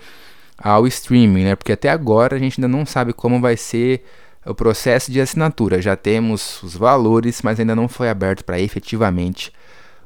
ao 0.59 0.87
streaming, 0.87 1.45
né? 1.45 1.55
Porque 1.55 1.73
até 1.73 1.89
agora 1.89 2.37
a 2.37 2.39
gente 2.39 2.61
ainda 2.61 2.69
não 2.69 2.85
sabe 2.85 3.13
como 3.13 3.41
vai 3.41 3.57
ser 3.57 4.03
o 4.45 4.55
processo 4.55 5.13
de 5.13 5.21
assinatura. 5.21 5.81
Já 5.81 5.95
temos 5.95 6.63
os 6.63 6.75
valores, 6.75 7.43
mas 7.43 7.61
ainda 7.61 7.77
não 7.77 7.87
foi 7.87 8.09
aberto 8.09 8.45
para 8.45 8.59
efetivamente 8.59 9.53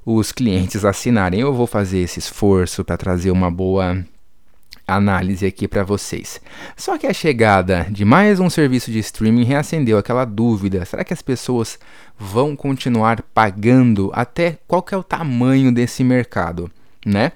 os 0.04 0.32
clientes 0.32 0.84
assinarem. 0.84 1.40
Eu 1.40 1.54
vou 1.54 1.66
fazer 1.66 2.00
esse 2.00 2.18
esforço 2.18 2.84
para 2.84 2.96
trazer 2.96 3.30
uma 3.30 3.50
boa 3.50 4.04
análise 4.94 5.46
aqui 5.46 5.66
para 5.66 5.84
vocês. 5.84 6.40
Só 6.76 6.98
que 6.98 7.06
a 7.06 7.12
chegada 7.12 7.86
de 7.90 8.04
mais 8.04 8.40
um 8.40 8.50
serviço 8.50 8.90
de 8.90 8.98
streaming 8.98 9.44
reacendeu 9.44 9.98
aquela 9.98 10.24
dúvida: 10.24 10.84
será 10.84 11.04
que 11.04 11.12
as 11.12 11.22
pessoas 11.22 11.78
vão 12.18 12.54
continuar 12.54 13.22
pagando 13.34 14.10
até 14.14 14.58
qual 14.68 14.82
que 14.82 14.94
é 14.94 14.98
o 14.98 15.02
tamanho 15.02 15.72
desse 15.72 16.04
mercado, 16.04 16.70
né? 17.04 17.32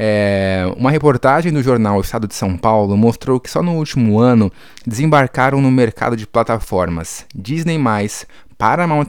É, 0.00 0.62
uma 0.76 0.92
reportagem 0.92 1.52
do 1.52 1.60
jornal 1.60 2.00
Estado 2.00 2.28
de 2.28 2.34
São 2.34 2.56
Paulo 2.56 2.96
mostrou 2.96 3.40
que 3.40 3.50
só 3.50 3.64
no 3.64 3.74
último 3.74 4.20
ano 4.20 4.52
desembarcaram 4.86 5.60
no 5.60 5.72
mercado 5.72 6.16
de 6.16 6.24
plataformas 6.24 7.26
Disney+, 7.34 7.76
Paramount+, 8.56 9.08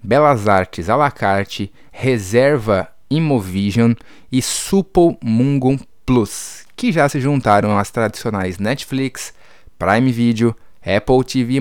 Belas 0.00 0.46
Artes 0.46 0.88
à 0.88 0.94
la 0.94 1.10
carte, 1.10 1.72
Reserva 1.90 2.88
Imovision 3.10 3.94
e 4.30 4.40
Supple 4.40 5.18
Mungo 5.22 5.78
Plus, 6.06 6.66
que 6.76 6.92
já 6.92 7.08
se 7.08 7.20
juntaram 7.20 7.78
às 7.78 7.90
tradicionais 7.90 8.58
Netflix, 8.58 9.32
Prime 9.78 10.12
Video, 10.12 10.54
Apple 10.84 11.24
TV+, 11.24 11.58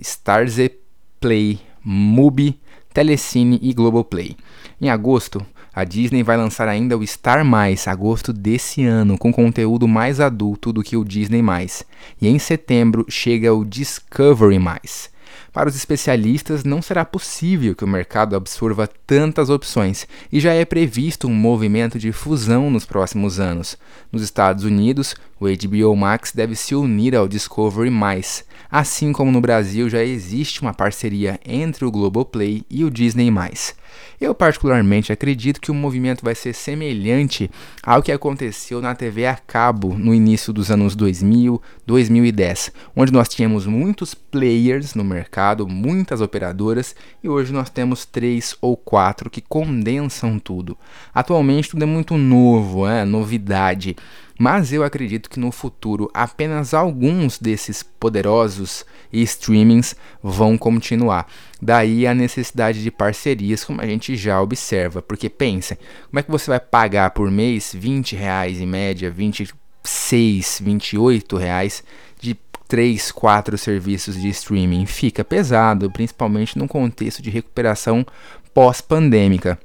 Starz 0.00 0.56
Play, 1.18 1.60
Mubi, 1.82 2.60
Telecine 2.92 3.58
e 3.62 3.72
Globoplay. 3.72 4.36
Em 4.80 4.90
agosto, 4.90 5.44
a 5.74 5.84
Disney 5.84 6.22
vai 6.22 6.36
lançar 6.36 6.68
ainda 6.68 6.98
o 6.98 7.06
Star 7.06 7.44
agosto 7.86 8.32
desse 8.32 8.84
ano, 8.84 9.16
com 9.16 9.32
conteúdo 9.32 9.86
mais 9.86 10.20
adulto 10.20 10.72
do 10.72 10.82
que 10.82 10.96
o 10.96 11.04
Disney. 11.04 11.42
E 12.20 12.28
em 12.28 12.38
setembro 12.38 13.06
chega 13.08 13.54
o 13.54 13.64
Discovery. 13.64 14.58
Para 15.52 15.68
os 15.68 15.76
especialistas, 15.76 16.62
não 16.62 16.82
será 16.82 17.04
possível 17.04 17.74
que 17.74 17.84
o 17.84 17.88
mercado 17.88 18.36
absorva 18.36 18.88
tantas 19.06 19.48
opções 19.48 20.06
e 20.30 20.40
já 20.40 20.52
é 20.52 20.64
previsto 20.64 21.26
um 21.26 21.34
movimento 21.34 21.98
de 21.98 22.12
fusão 22.12 22.70
nos 22.70 22.84
próximos 22.84 23.40
anos. 23.40 23.76
Nos 24.12 24.22
Estados 24.22 24.64
Unidos, 24.64 25.16
o 25.40 25.46
HBO 25.46 25.96
Max 25.96 26.32
deve 26.32 26.54
se 26.54 26.74
unir 26.74 27.16
ao 27.16 27.26
Discovery+, 27.26 27.90
assim 28.70 29.12
como 29.12 29.32
no 29.32 29.40
Brasil 29.40 29.88
já 29.88 30.04
existe 30.04 30.60
uma 30.60 30.74
parceria 30.74 31.40
entre 31.44 31.84
o 31.84 31.90
Globoplay 31.90 32.62
e 32.68 32.84
o 32.84 32.90
Disney+. 32.90 33.32
Eu 34.20 34.34
particularmente 34.34 35.12
acredito 35.12 35.60
que 35.60 35.70
o 35.70 35.74
movimento 35.74 36.24
vai 36.24 36.34
ser 36.34 36.52
semelhante 36.52 37.50
ao 37.82 38.02
que 38.02 38.12
aconteceu 38.12 38.80
na 38.80 38.94
TV 38.94 39.26
a 39.26 39.36
cabo 39.36 39.94
no 39.96 40.14
início 40.14 40.52
dos 40.52 40.70
anos 40.70 40.96
2000, 40.96 41.60
2010, 41.86 42.72
onde 42.96 43.12
nós 43.12 43.28
tínhamos 43.28 43.66
muitos 43.66 44.14
players 44.14 44.94
no 44.94 45.04
mercado, 45.04 45.66
muitas 45.66 46.20
operadoras, 46.20 46.94
e 47.22 47.28
hoje 47.28 47.52
nós 47.52 47.70
temos 47.70 48.04
três 48.04 48.56
ou 48.60 48.76
quatro 48.76 49.30
que 49.30 49.40
condensam 49.40 50.38
tudo. 50.38 50.76
Atualmente 51.14 51.70
tudo 51.70 51.82
é 51.82 51.86
muito 51.86 52.16
novo, 52.16 52.86
é 52.86 53.04
novidade 53.04 53.96
mas 54.38 54.72
eu 54.72 54.84
acredito 54.84 55.28
que 55.28 55.40
no 55.40 55.50
futuro 55.50 56.08
apenas 56.14 56.72
alguns 56.72 57.38
desses 57.38 57.82
poderosos 57.82 58.86
streamings 59.12 59.96
vão 60.22 60.56
continuar. 60.56 61.26
Daí 61.60 62.06
a 62.06 62.14
necessidade 62.14 62.82
de 62.82 62.90
parcerias, 62.90 63.64
como 63.64 63.80
a 63.80 63.86
gente 63.86 64.16
já 64.16 64.40
observa. 64.40 65.02
Porque 65.02 65.28
pensa, 65.28 65.76
como 66.08 66.20
é 66.20 66.22
que 66.22 66.30
você 66.30 66.50
vai 66.50 66.60
pagar 66.60 67.10
por 67.10 67.30
mês 67.30 67.72
20 67.74 68.14
reais 68.14 68.60
em 68.60 68.66
média, 68.66 69.10
26, 69.10 70.60
28 70.62 71.36
reais 71.36 71.82
de 72.20 72.36
3, 72.68 73.10
4 73.10 73.58
serviços 73.58 74.20
de 74.20 74.28
streaming? 74.28 74.86
Fica 74.86 75.24
pesado, 75.24 75.90
principalmente 75.90 76.56
no 76.56 76.68
contexto 76.68 77.20
de 77.20 77.30
recuperação 77.30 78.06
pós-pandêmica. 78.54 79.58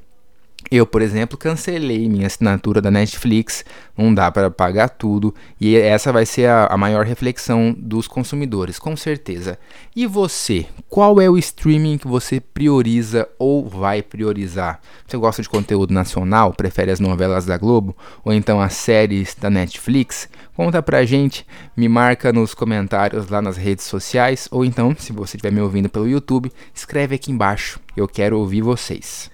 Eu, 0.72 0.86
por 0.88 1.02
exemplo, 1.02 1.38
cancelei 1.38 2.10
minha 2.10 2.28
assinatura 2.28 2.82
da 2.82 2.90
Netflix, 2.90 3.64
não 3.98 4.14
dá 4.14 4.32
para 4.32 4.50
pagar 4.50 4.90
tudo, 4.90 5.34
e 5.60 5.76
essa 5.76 6.12
vai 6.12 6.26
ser 6.26 6.48
a, 6.48 6.68
a, 6.68 6.78
maior 6.78 7.06
reflexão 7.06 7.76
dos 7.78 8.08
consumidores, 8.08 8.80
com 8.80 8.96
certeza. 8.96 9.60
E 9.96 10.08
você, 10.08 10.66
qual 10.90 11.22
é 11.22 11.30
o 11.30 11.38
streaming 11.38 11.98
que 11.98 12.08
você 12.08 12.40
prioriza 12.40 13.28
ou 13.38 13.68
vai 13.68 14.02
priorizar? 14.02 14.80
Você 15.06 15.18
gosta 15.18 15.42
de 15.42 15.50
conteúdo 15.50 15.94
nacional, 15.94 16.54
prefere 16.54 16.92
as 16.92 17.00
novelas 17.00 17.46
da 17.46 17.58
Globo 17.58 17.96
ou 18.24 18.34
então 18.34 18.60
as 18.60 18.74
séries 18.74 19.36
da 19.36 19.50
Netflix? 19.50 20.28
Conta 20.56 20.82
pra 20.82 21.06
gente, 21.06 21.46
me 21.76 21.88
marca 21.88 22.32
nos 22.32 22.54
comentários 22.54 23.28
lá 23.30 23.42
nas 23.42 23.58
redes 23.58 23.86
sociais, 23.86 24.48
ou 24.52 24.64
então, 24.64 24.96
se 24.98 25.12
você 25.12 25.36
estiver 25.36 25.52
me 25.52 25.62
ouvindo 25.62 25.90
pelo 25.90 26.08
YouTube, 26.08 26.52
escreve 26.74 27.16
aqui 27.16 27.32
embaixo, 27.32 27.80
eu 27.96 28.08
quero 28.08 28.38
ouvir 28.38 28.62
vocês. 28.62 29.32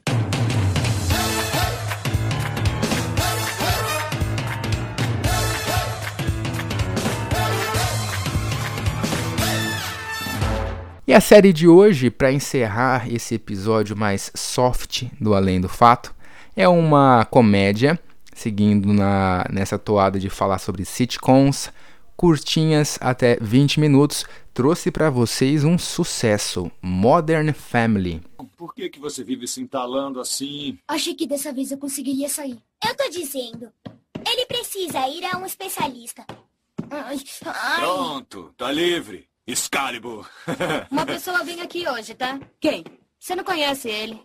E 11.10 11.14
a 11.16 11.20
série 11.20 11.52
de 11.52 11.68
hoje, 11.68 12.12
para 12.12 12.32
encerrar 12.32 13.12
esse 13.12 13.34
episódio 13.34 13.98
mais 13.98 14.32
soft 14.36 15.06
do 15.20 15.34
Além 15.34 15.60
do 15.60 15.68
Fato, 15.68 16.14
é 16.56 16.68
uma 16.68 17.26
comédia, 17.26 18.00
seguindo 18.32 18.94
na, 18.94 19.44
nessa 19.52 19.80
toada 19.80 20.20
de 20.20 20.30
falar 20.30 20.60
sobre 20.60 20.86
sitcoms, 20.86 21.74
curtinhas 22.16 23.00
até 23.02 23.40
20 23.42 23.80
minutos, 23.80 24.24
trouxe 24.54 24.92
para 24.92 25.10
vocês 25.10 25.64
um 25.64 25.80
sucesso, 25.80 26.72
Modern 26.80 27.54
Family. 27.54 28.22
Por 28.56 28.76
que, 28.76 28.88
que 28.88 29.00
você 29.00 29.24
vive 29.24 29.48
se 29.48 29.60
entalando 29.60 30.22
assim? 30.22 30.78
Achei 30.88 31.16
que 31.16 31.26
dessa 31.26 31.52
vez 31.52 31.72
eu 31.72 31.80
conseguiria 31.80 32.30
sair. 32.30 32.60
Eu 32.88 32.96
tô 32.96 33.10
dizendo, 33.10 33.74
ele 34.32 34.46
precisa 34.46 35.08
ir 35.08 35.26
a 35.26 35.40
um 35.40 35.46
especialista. 35.48 36.24
Ai, 36.92 37.20
ai. 37.46 37.80
Pronto, 37.80 38.54
tá 38.56 38.72
livre. 38.72 39.29
Excalibur. 39.50 40.30
Uma 40.92 41.08
pessoa 41.08 41.44
vem 41.44 41.60
aqui 41.60 41.84
hoje, 41.90 42.14
tá? 42.14 42.40
Quem? 42.62 42.84
Você 43.20 43.36
não 43.36 43.44
conhece 43.44 43.90
ele. 43.90 44.22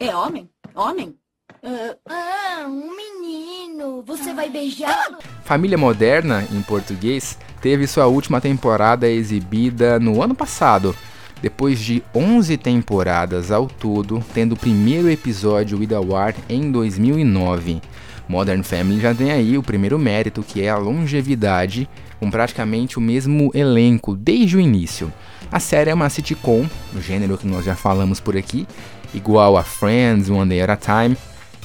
É 0.00 0.14
homem? 0.14 0.50
Homem? 0.74 1.14
Uh, 1.62 1.96
ah, 2.08 2.64
um 2.66 2.96
menino. 2.96 4.02
Você 4.02 4.34
vai 4.34 4.50
beijá-lo? 4.50 5.18
Família 5.44 5.78
Moderna, 5.78 6.44
em 6.50 6.60
português, 6.60 7.38
teve 7.62 7.86
sua 7.86 8.06
última 8.06 8.40
temporada 8.40 9.08
exibida 9.08 10.00
no 10.00 10.20
ano 10.20 10.34
passado. 10.34 10.94
Depois 11.40 11.78
de 11.78 12.02
11 12.12 12.56
temporadas 12.56 13.52
ao 13.52 13.68
todo, 13.68 14.24
tendo 14.34 14.56
o 14.56 14.58
primeiro 14.58 15.08
episódio 15.08 15.80
ido 15.80 15.94
ao 15.94 16.16
ar 16.16 16.34
em 16.48 16.72
2009. 16.72 17.80
Modern 18.28 18.64
Family 18.64 19.00
já 19.00 19.14
tem 19.14 19.30
aí 19.30 19.56
o 19.56 19.62
primeiro 19.62 20.00
mérito, 20.00 20.42
que 20.42 20.62
é 20.62 20.68
a 20.68 20.76
longevidade 20.76 21.88
com 22.18 22.30
praticamente 22.30 22.98
o 22.98 23.00
mesmo 23.00 23.50
elenco 23.54 24.14
desde 24.14 24.56
o 24.56 24.60
início. 24.60 25.12
A 25.50 25.60
série 25.60 25.90
é 25.90 25.94
uma 25.94 26.10
sitcom, 26.10 26.66
o 26.94 27.00
gênero 27.00 27.38
que 27.38 27.46
nós 27.46 27.64
já 27.64 27.74
falamos 27.74 28.20
por 28.20 28.36
aqui, 28.36 28.66
igual 29.14 29.56
a 29.56 29.62
Friends, 29.62 30.28
One 30.28 30.48
Day 30.48 30.60
at 30.60 30.70
a 30.70 30.76
Time, 30.76 31.16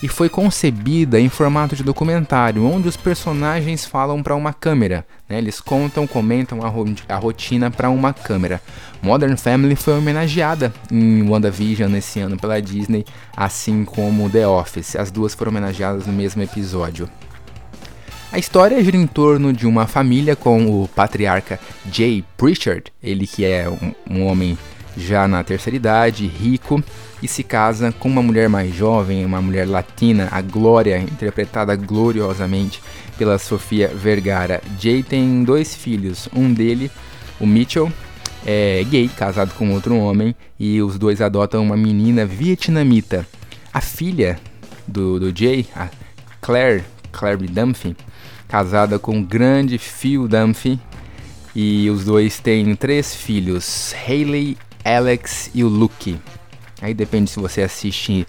e 0.03 0.07
foi 0.09 0.27
concebida 0.27 1.17
em 1.17 1.29
formato 1.29 1.77
de 1.77 1.81
documentário, 1.83 2.65
onde 2.65 2.89
os 2.89 2.97
personagens 2.97 3.85
falam 3.85 4.21
para 4.21 4.35
uma 4.35 4.51
câmera, 4.51 5.07
né? 5.29 5.37
eles 5.37 5.61
contam, 5.61 6.05
comentam 6.05 6.61
a, 6.61 6.67
ro 6.67 6.93
a 7.07 7.15
rotina 7.15 7.71
para 7.71 7.89
uma 7.89 8.13
câmera. 8.13 8.61
Modern 9.01 9.37
Family 9.37 9.77
foi 9.77 9.97
homenageada 9.97 10.73
em 10.91 11.21
WandaVision 11.27 11.95
esse 11.95 12.19
ano 12.19 12.37
pela 12.37 12.61
Disney, 12.61 13.05
assim 13.35 13.85
como 13.85 14.29
The 14.29 14.45
Office, 14.45 14.97
as 14.97 15.09
duas 15.09 15.33
foram 15.33 15.51
homenageadas 15.51 16.05
no 16.05 16.11
mesmo 16.11 16.41
episódio. 16.41 17.09
A 18.33 18.39
história 18.39 18.83
gira 18.83 18.97
em 18.97 19.05
torno 19.05 19.53
de 19.53 19.67
uma 19.67 19.85
família 19.85 20.35
com 20.35 20.65
o 20.65 20.87
patriarca 20.87 21.59
Jay 21.91 22.25
Pritchard, 22.35 22.91
ele 23.01 23.27
que 23.27 23.45
é 23.45 23.69
um, 23.69 23.93
um 24.09 24.25
homem 24.25 24.57
já 24.97 25.27
na 25.27 25.43
terceira 25.43 25.77
idade, 25.77 26.25
rico, 26.25 26.83
e 27.21 27.27
se 27.27 27.43
casa 27.43 27.91
com 27.91 28.09
uma 28.09 28.23
mulher 28.23 28.49
mais 28.49 28.73
jovem, 28.73 29.23
uma 29.23 29.39
mulher 29.39 29.67
latina, 29.67 30.29
a 30.31 30.41
Glória, 30.41 30.97
interpretada 30.97 31.75
gloriosamente 31.75 32.81
pela 33.19 33.37
Sofia 33.37 33.89
Vergara. 33.89 34.63
Jay 34.79 35.03
tem 35.03 35.43
dois 35.43 35.75
filhos, 35.75 36.27
um 36.33 36.51
dele, 36.51 36.89
o 37.39 37.45
Mitchell, 37.45 37.93
é 38.43 38.83
gay, 38.89 39.11
casado 39.15 39.53
com 39.53 39.71
outro 39.71 39.95
homem, 39.95 40.35
e 40.59 40.81
os 40.81 40.97
dois 40.97 41.21
adotam 41.21 41.61
uma 41.61 41.77
menina 41.77 42.25
vietnamita. 42.25 43.27
A 43.71 43.79
filha 43.79 44.39
do, 44.87 45.19
do 45.19 45.31
Jay, 45.37 45.67
a 45.75 45.87
Claire, 46.41 46.83
Claire 47.11 47.45
Dunphy, 47.45 47.95
casada 48.53 48.99
com 48.99 49.17
o 49.17 49.23
grande 49.23 49.79
Phil 49.79 50.27
Dunphy. 50.27 50.79
E 51.55 51.89
os 51.89 52.05
dois 52.05 52.39
têm 52.39 52.75
três 52.75 53.15
filhos, 53.15 53.95
Hayley, 54.07 54.55
Alex 54.85 55.49
e 55.55 55.63
o 55.63 55.67
Luke. 55.67 56.19
Aí 56.79 56.93
depende 56.93 57.31
se 57.31 57.39
você 57.39 57.63
assiste 57.63 58.27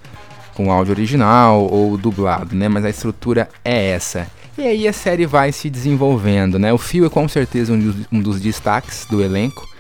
com 0.54 0.72
áudio 0.72 0.94
original 0.94 1.66
ou 1.70 1.98
dublado, 1.98 2.56
né? 2.56 2.68
Mas 2.68 2.86
a 2.86 2.90
estrutura 2.90 3.50
é 3.62 3.90
essa. 3.90 4.26
E 4.56 4.62
aí 4.62 4.88
a 4.88 4.94
série 4.94 5.26
vai 5.26 5.52
se 5.52 5.68
desenvolvendo, 5.68 6.58
né? 6.58 6.72
O 6.72 6.78
Phil 6.78 7.04
é 7.04 7.10
com 7.10 7.28
certeza 7.28 7.74
um 7.74 7.78
dos, 7.78 7.96
um 8.10 8.20
dos 8.20 8.40
destaques 8.40 9.06
do 9.10 9.22
elenco 9.22 9.73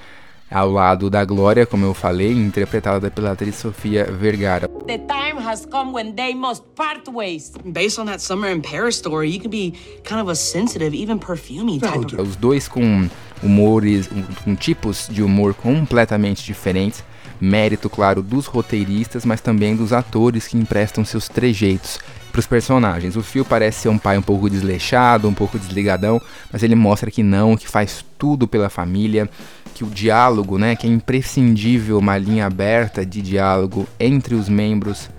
ao 0.54 0.70
lado 0.70 1.10
da 1.10 1.24
Glória, 1.24 1.66
como 1.66 1.84
eu 1.84 1.92
falei, 1.92 2.30
interpretada 2.30 3.10
pela 3.10 3.32
atriz 3.32 3.56
Sofia 3.56 4.04
Vergara. 4.04 4.68
The 4.86 4.98
time 4.98 5.44
has 5.44 5.66
come 5.66 5.92
when 5.92 6.12
they 6.12 6.32
must 6.32 6.62
part 6.76 7.10
ways. 7.10 7.52
Based 7.64 8.00
on 8.00 8.06
that 8.06 8.22
Summer 8.22 8.52
in 8.52 8.60
Paris 8.60 8.96
story, 8.96 9.34
you 9.34 9.40
can 9.40 9.50
be 9.50 9.72
kind 10.04 10.20
of 10.20 10.30
a 10.30 10.34
sensitive, 10.36 10.96
even 10.96 11.18
perfumey 11.18 11.80
type 11.80 12.20
Os 12.20 12.36
dois 12.36 12.68
com 12.68 13.08
humores, 13.42 14.08
com 14.44 14.54
tipos 14.54 15.08
de 15.10 15.24
humor 15.24 15.54
completamente 15.54 16.44
diferentes, 16.44 17.02
Mérito, 17.40 17.90
claro, 17.90 18.22
dos 18.22 18.46
roteiristas, 18.46 19.24
mas 19.24 19.40
também 19.40 19.74
dos 19.74 19.92
atores 19.92 20.46
que 20.46 20.56
emprestam 20.56 21.04
seus 21.04 21.28
trejeitos 21.28 21.98
para 22.30 22.38
os 22.40 22.46
personagens. 22.46 23.16
O 23.16 23.22
Phil 23.22 23.44
parece 23.44 23.82
ser 23.82 23.88
um 23.88 23.98
pai 23.98 24.16
um 24.16 24.22
pouco 24.22 24.48
desleixado, 24.48 25.28
um 25.28 25.34
pouco 25.34 25.58
desligadão, 25.58 26.20
mas 26.52 26.62
ele 26.62 26.74
mostra 26.74 27.10
que 27.10 27.22
não, 27.22 27.56
que 27.56 27.68
faz 27.68 28.04
tudo 28.16 28.46
pela 28.46 28.70
família, 28.70 29.28
que 29.74 29.82
o 29.82 29.88
diálogo, 29.88 30.56
né, 30.56 30.76
que 30.76 30.86
é 30.86 30.90
imprescindível 30.90 31.98
uma 31.98 32.16
linha 32.16 32.46
aberta 32.46 33.04
de 33.04 33.20
diálogo 33.20 33.86
entre 33.98 34.34
os 34.34 34.48
membros 34.48 35.10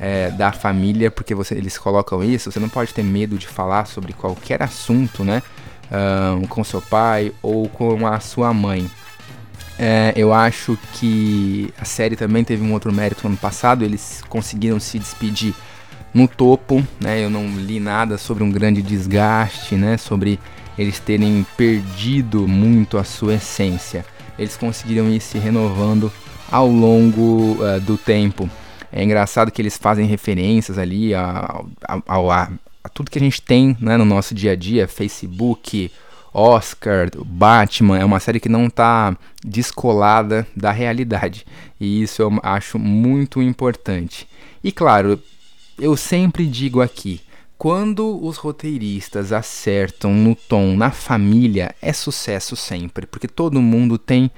é, 0.00 0.30
da 0.30 0.50
família, 0.50 1.10
porque 1.10 1.34
você, 1.34 1.54
eles 1.54 1.78
colocam 1.78 2.24
isso, 2.24 2.50
você 2.50 2.58
não 2.58 2.68
pode 2.68 2.92
ter 2.92 3.04
medo 3.04 3.38
de 3.38 3.46
falar 3.46 3.86
sobre 3.86 4.12
qualquer 4.12 4.62
assunto, 4.62 5.22
né? 5.22 5.42
Um, 5.92 6.46
com 6.46 6.62
seu 6.62 6.80
pai 6.80 7.32
ou 7.42 7.68
com 7.68 8.06
a 8.06 8.20
sua 8.20 8.54
mãe. 8.54 8.88
É, 9.78 10.12
eu 10.16 10.32
acho 10.32 10.78
que 10.94 11.72
a 11.80 11.84
série 11.84 12.14
também 12.14 12.44
teve 12.44 12.62
um 12.62 12.72
outro 12.72 12.92
mérito 12.92 13.22
no 13.24 13.30
ano 13.30 13.36
passado, 13.36 13.84
eles 13.84 14.22
conseguiram 14.28 14.78
se 14.78 14.98
despedir 14.98 15.54
no 16.14 16.28
topo, 16.28 16.84
né? 17.00 17.24
Eu 17.24 17.30
não 17.30 17.46
li 17.46 17.80
nada 17.80 18.18
sobre 18.18 18.42
um 18.42 18.50
grande 18.50 18.82
desgaste, 18.82 19.74
né? 19.74 19.96
Sobre 19.96 20.38
eles 20.80 20.98
terem 20.98 21.46
perdido 21.58 22.48
muito 22.48 22.96
a 22.96 23.04
sua 23.04 23.34
essência. 23.34 24.02
Eles 24.38 24.56
conseguiram 24.56 25.10
ir 25.10 25.20
se 25.20 25.36
renovando 25.36 26.10
ao 26.50 26.66
longo 26.66 27.58
uh, 27.62 27.78
do 27.82 27.98
tempo. 27.98 28.48
É 28.90 29.04
engraçado 29.04 29.50
que 29.50 29.60
eles 29.60 29.76
fazem 29.76 30.06
referências 30.06 30.78
ali 30.78 31.14
a, 31.14 31.62
a, 31.86 32.00
a, 32.08 32.50
a 32.82 32.88
tudo 32.88 33.10
que 33.10 33.18
a 33.18 33.22
gente 33.22 33.42
tem 33.42 33.76
né, 33.78 33.98
no 33.98 34.06
nosso 34.06 34.34
dia 34.34 34.52
a 34.52 34.56
dia, 34.56 34.88
Facebook, 34.88 35.92
Oscar, 36.32 37.10
Batman, 37.26 37.98
é 37.98 38.04
uma 38.04 38.18
série 38.18 38.40
que 38.40 38.48
não 38.48 38.66
está 38.66 39.14
descolada 39.44 40.46
da 40.56 40.72
realidade. 40.72 41.44
E 41.78 42.00
isso 42.02 42.22
eu 42.22 42.40
acho 42.42 42.78
muito 42.78 43.42
importante. 43.42 44.26
E 44.64 44.72
claro, 44.72 45.20
eu 45.78 45.94
sempre 45.94 46.46
digo 46.46 46.80
aqui, 46.80 47.20
quando 47.60 48.18
os 48.24 48.38
roteiristas 48.38 49.34
acertam 49.34 50.14
no 50.14 50.34
tom 50.34 50.74
na 50.74 50.90
família, 50.90 51.74
é 51.82 51.92
sucesso 51.92 52.56
sempre, 52.56 53.06
porque 53.06 53.28
todo 53.28 53.60
mundo 53.60 53.98
tem 53.98 54.30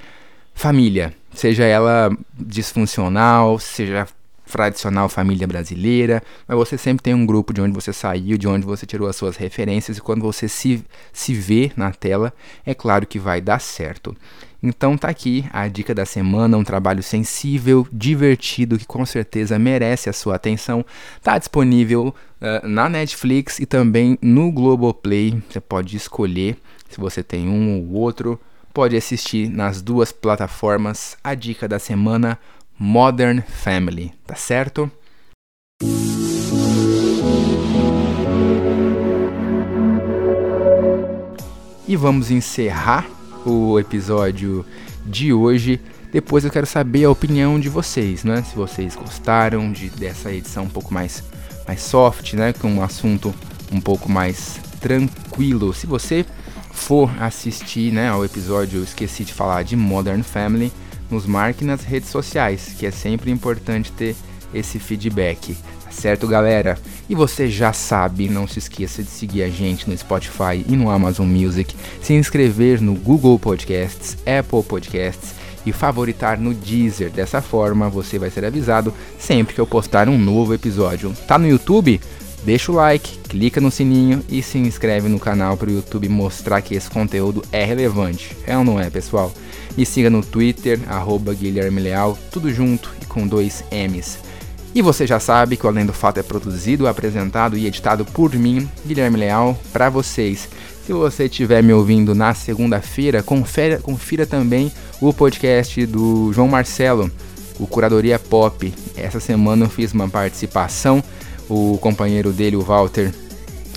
família, 0.53 1.15
seja 1.33 1.63
ela 1.63 2.11
disfuncional, 2.37 3.57
seja 3.59 4.05
tradicional 4.53 5.09
família 5.09 5.47
brasileira, 5.47 6.21
mas 6.47 6.55
você 6.55 6.77
sempre 6.77 7.01
tem 7.01 7.13
um 7.15 7.25
grupo 7.25 7.51
de 7.51 7.59
onde 7.59 7.73
você 7.73 7.91
saiu, 7.91 8.37
de 8.37 8.47
onde 8.47 8.65
você 8.65 8.85
tirou 8.85 9.09
as 9.09 9.15
suas 9.15 9.35
referências, 9.35 9.97
e 9.97 10.01
quando 10.01 10.21
você 10.21 10.47
se, 10.47 10.85
se 11.11 11.33
vê 11.33 11.71
na 11.75 11.91
tela, 11.91 12.31
é 12.63 12.75
claro 12.75 13.07
que 13.07 13.17
vai 13.17 13.41
dar 13.41 13.59
certo. 13.59 14.15
Então 14.61 14.95
tá 14.95 15.09
aqui 15.09 15.43
a 15.51 15.67
dica 15.67 15.93
da 15.93 16.05
semana, 16.05 16.55
um 16.55 16.63
trabalho 16.63 17.01
sensível, 17.01 17.85
divertido, 17.91 18.77
que 18.77 18.85
com 18.85 19.05
certeza 19.05 19.57
merece 19.57 20.07
a 20.07 20.13
sua 20.13 20.35
atenção. 20.35 20.85
Tá 21.21 21.37
disponível 21.37 22.15
uh, 22.39 22.67
na 22.67 22.87
Netflix 22.87 23.59
e 23.59 23.65
também 23.65 24.17
no 24.21 24.51
Globoplay. 24.51 25.41
Você 25.49 25.59
pode 25.59 25.97
escolher 25.97 26.55
se 26.89 26.97
você 26.99 27.21
tem 27.21 27.49
um 27.49 27.77
ou 27.77 27.93
outro. 27.93 28.39
Pode 28.73 28.95
assistir 28.95 29.49
nas 29.49 29.81
duas 29.81 30.13
plataformas. 30.13 31.17
A 31.21 31.35
dica 31.35 31.67
da 31.67 31.77
semana, 31.77 32.39
Modern 32.77 33.41
Family, 33.41 34.13
tá 34.25 34.35
certo? 34.35 34.91
E 41.87 41.95
vamos 41.95 42.31
encerrar 42.31 43.05
o 43.45 43.79
episódio 43.79 44.65
de 45.05 45.33
hoje. 45.33 45.79
Depois 46.11 46.45
eu 46.45 46.51
quero 46.51 46.65
saber 46.65 47.05
a 47.05 47.11
opinião 47.11 47.59
de 47.59 47.69
vocês, 47.69 48.23
né? 48.23 48.41
Se 48.43 48.55
vocês 48.55 48.95
gostaram 48.95 49.71
de, 49.71 49.89
dessa 49.89 50.31
edição 50.31 50.63
um 50.63 50.69
pouco 50.69 50.93
mais, 50.93 51.23
mais 51.67 51.81
soft, 51.81 52.33
né? 52.33 52.53
Com 52.53 52.69
um 52.69 52.83
assunto 52.83 53.33
um 53.71 53.81
pouco 53.81 54.09
mais 54.09 54.59
tranquilo. 54.79 55.73
Se 55.73 55.87
você 55.87 56.25
for 56.71 57.09
assistir 57.21 57.93
né, 57.93 58.09
ao 58.09 58.25
episódio, 58.25 58.79
eu 58.79 58.83
esqueci 58.83 59.23
de 59.23 59.33
falar 59.33 59.63
de 59.63 59.75
Modern 59.75 60.23
Family, 60.23 60.71
nos 61.13 61.25
marque 61.25 61.63
nas 61.63 61.83
redes 61.83 62.09
sociais, 62.09 62.75
que 62.77 62.85
é 62.85 62.91
sempre 62.91 63.31
importante 63.31 63.91
ter 63.91 64.15
esse 64.53 64.79
feedback. 64.79 65.55
Tá 65.83 65.91
certo, 65.91 66.27
galera? 66.27 66.77
E 67.07 67.15
você 67.15 67.47
já 67.47 67.71
sabe, 67.71 68.27
não 68.27 68.47
se 68.47 68.59
esqueça 68.59 69.03
de 69.03 69.09
seguir 69.09 69.43
a 69.43 69.49
gente 69.49 69.89
no 69.89 69.97
Spotify 69.97 70.65
e 70.67 70.75
no 70.75 70.89
Amazon 70.89 71.27
Music, 71.27 71.75
se 72.01 72.13
inscrever 72.13 72.81
no 72.81 72.95
Google 72.95 73.37
Podcasts, 73.37 74.17
Apple 74.25 74.63
Podcasts 74.63 75.35
e 75.65 75.71
favoritar 75.71 76.39
no 76.39 76.53
Deezer. 76.53 77.11
Dessa 77.11 77.41
forma, 77.41 77.89
você 77.89 78.17
vai 78.17 78.29
ser 78.29 78.43
avisado 78.43 78.93
sempre 79.19 79.53
que 79.53 79.61
eu 79.61 79.67
postar 79.67 80.09
um 80.09 80.17
novo 80.17 80.53
episódio. 80.53 81.13
Tá 81.27 81.37
no 81.37 81.47
YouTube? 81.47 82.01
Deixa 82.45 82.73
o 82.73 82.75
like, 82.75 83.19
clica 83.29 83.61
no 83.61 83.71
sininho 83.71 84.21
e 84.27 84.43
se 84.43 84.57
inscreve 84.57 85.07
no 85.07 85.17
canal 85.17 85.55
para 85.55 85.69
o 85.69 85.73
YouTube 85.73 86.09
mostrar 86.09 86.61
que 86.61 86.75
esse 86.75 86.89
conteúdo 86.89 87.41
é 87.53 87.63
relevante. 87.63 88.35
É 88.45 88.57
ou 88.57 88.65
não 88.65 88.77
é, 88.77 88.89
pessoal? 88.89 89.31
Me 89.77 89.85
siga 89.85 90.09
no 90.09 90.21
Twitter, 90.21 90.79
arroba 90.87 91.33
Guilherme 91.33 91.79
Leal, 91.79 92.17
tudo 92.31 92.53
junto 92.53 92.91
e 93.01 93.05
com 93.05 93.25
dois 93.25 93.63
M's. 93.71 94.19
E 94.75 94.81
você 94.81 95.07
já 95.07 95.21
sabe 95.21 95.55
que 95.55 95.65
o 95.65 95.69
Além 95.69 95.85
do 95.85 95.93
Fato 95.93 96.19
é 96.19 96.23
produzido, 96.23 96.85
apresentado 96.85 97.57
e 97.57 97.65
editado 97.65 98.03
por 98.03 98.33
mim, 98.35 98.69
Guilherme 98.85 99.19
Leal, 99.19 99.57
para 99.71 99.89
vocês. 99.89 100.49
Se 100.85 100.91
você 100.91 101.25
estiver 101.25 101.63
me 101.63 101.71
ouvindo 101.71 102.13
na 102.13 102.33
segunda-feira, 102.33 103.23
confira, 103.23 103.77
confira 103.79 104.25
também 104.25 104.69
o 104.99 105.13
podcast 105.13 105.85
do 105.85 106.33
João 106.33 106.49
Marcelo, 106.49 107.09
o 107.57 107.65
Curadoria 107.65 108.19
Pop. 108.19 108.73
Essa 108.97 109.21
semana 109.21 109.65
eu 109.65 109.69
fiz 109.69 109.93
uma 109.93 110.09
participação 110.09 111.01
o 111.53 111.77
companheiro 111.77 112.31
dele, 112.31 112.55
o 112.55 112.61
Walter, 112.61 113.13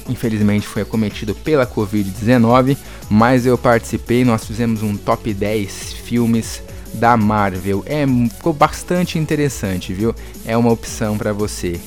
infelizmente 0.09 0.67
foi 0.67 0.83
acometido 0.83 1.35
pela 1.35 1.67
Covid-19, 1.67 2.77
mas 3.11 3.45
eu 3.45 3.59
participei, 3.59 4.25
nós 4.25 4.45
fizemos 4.45 4.83
um 4.83 4.97
top 4.97 5.33
10 5.33 5.93
filmes 5.93 6.63
da 6.95 7.17
Marvel. 7.17 7.83
É, 7.87 8.07
ficou 8.35 8.53
bastante 8.53 9.19
interessante, 9.19 9.93
viu? 9.93 10.15
É 10.45 10.57
uma 10.57 10.73
opção 10.73 11.19
para 11.19 11.33
você. 11.33 11.79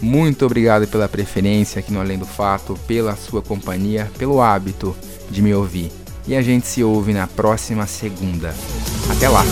Muito 0.00 0.44
obrigado 0.44 0.86
pela 0.86 1.08
preferência 1.08 1.78
aqui 1.78 1.92
no 1.92 2.00
Além 2.00 2.18
do 2.18 2.26
Fato, 2.26 2.78
pela 2.86 3.16
sua 3.16 3.40
companhia, 3.40 4.10
pelo 4.18 4.40
hábito 4.40 4.94
de 5.30 5.40
me 5.40 5.54
ouvir. 5.54 5.90
E 6.26 6.34
a 6.34 6.42
gente 6.42 6.66
se 6.66 6.82
ouve 6.82 7.12
na 7.12 7.26
próxima 7.26 7.86
segunda. 7.86 8.54
Até 9.10 9.28
lá! 9.28 9.44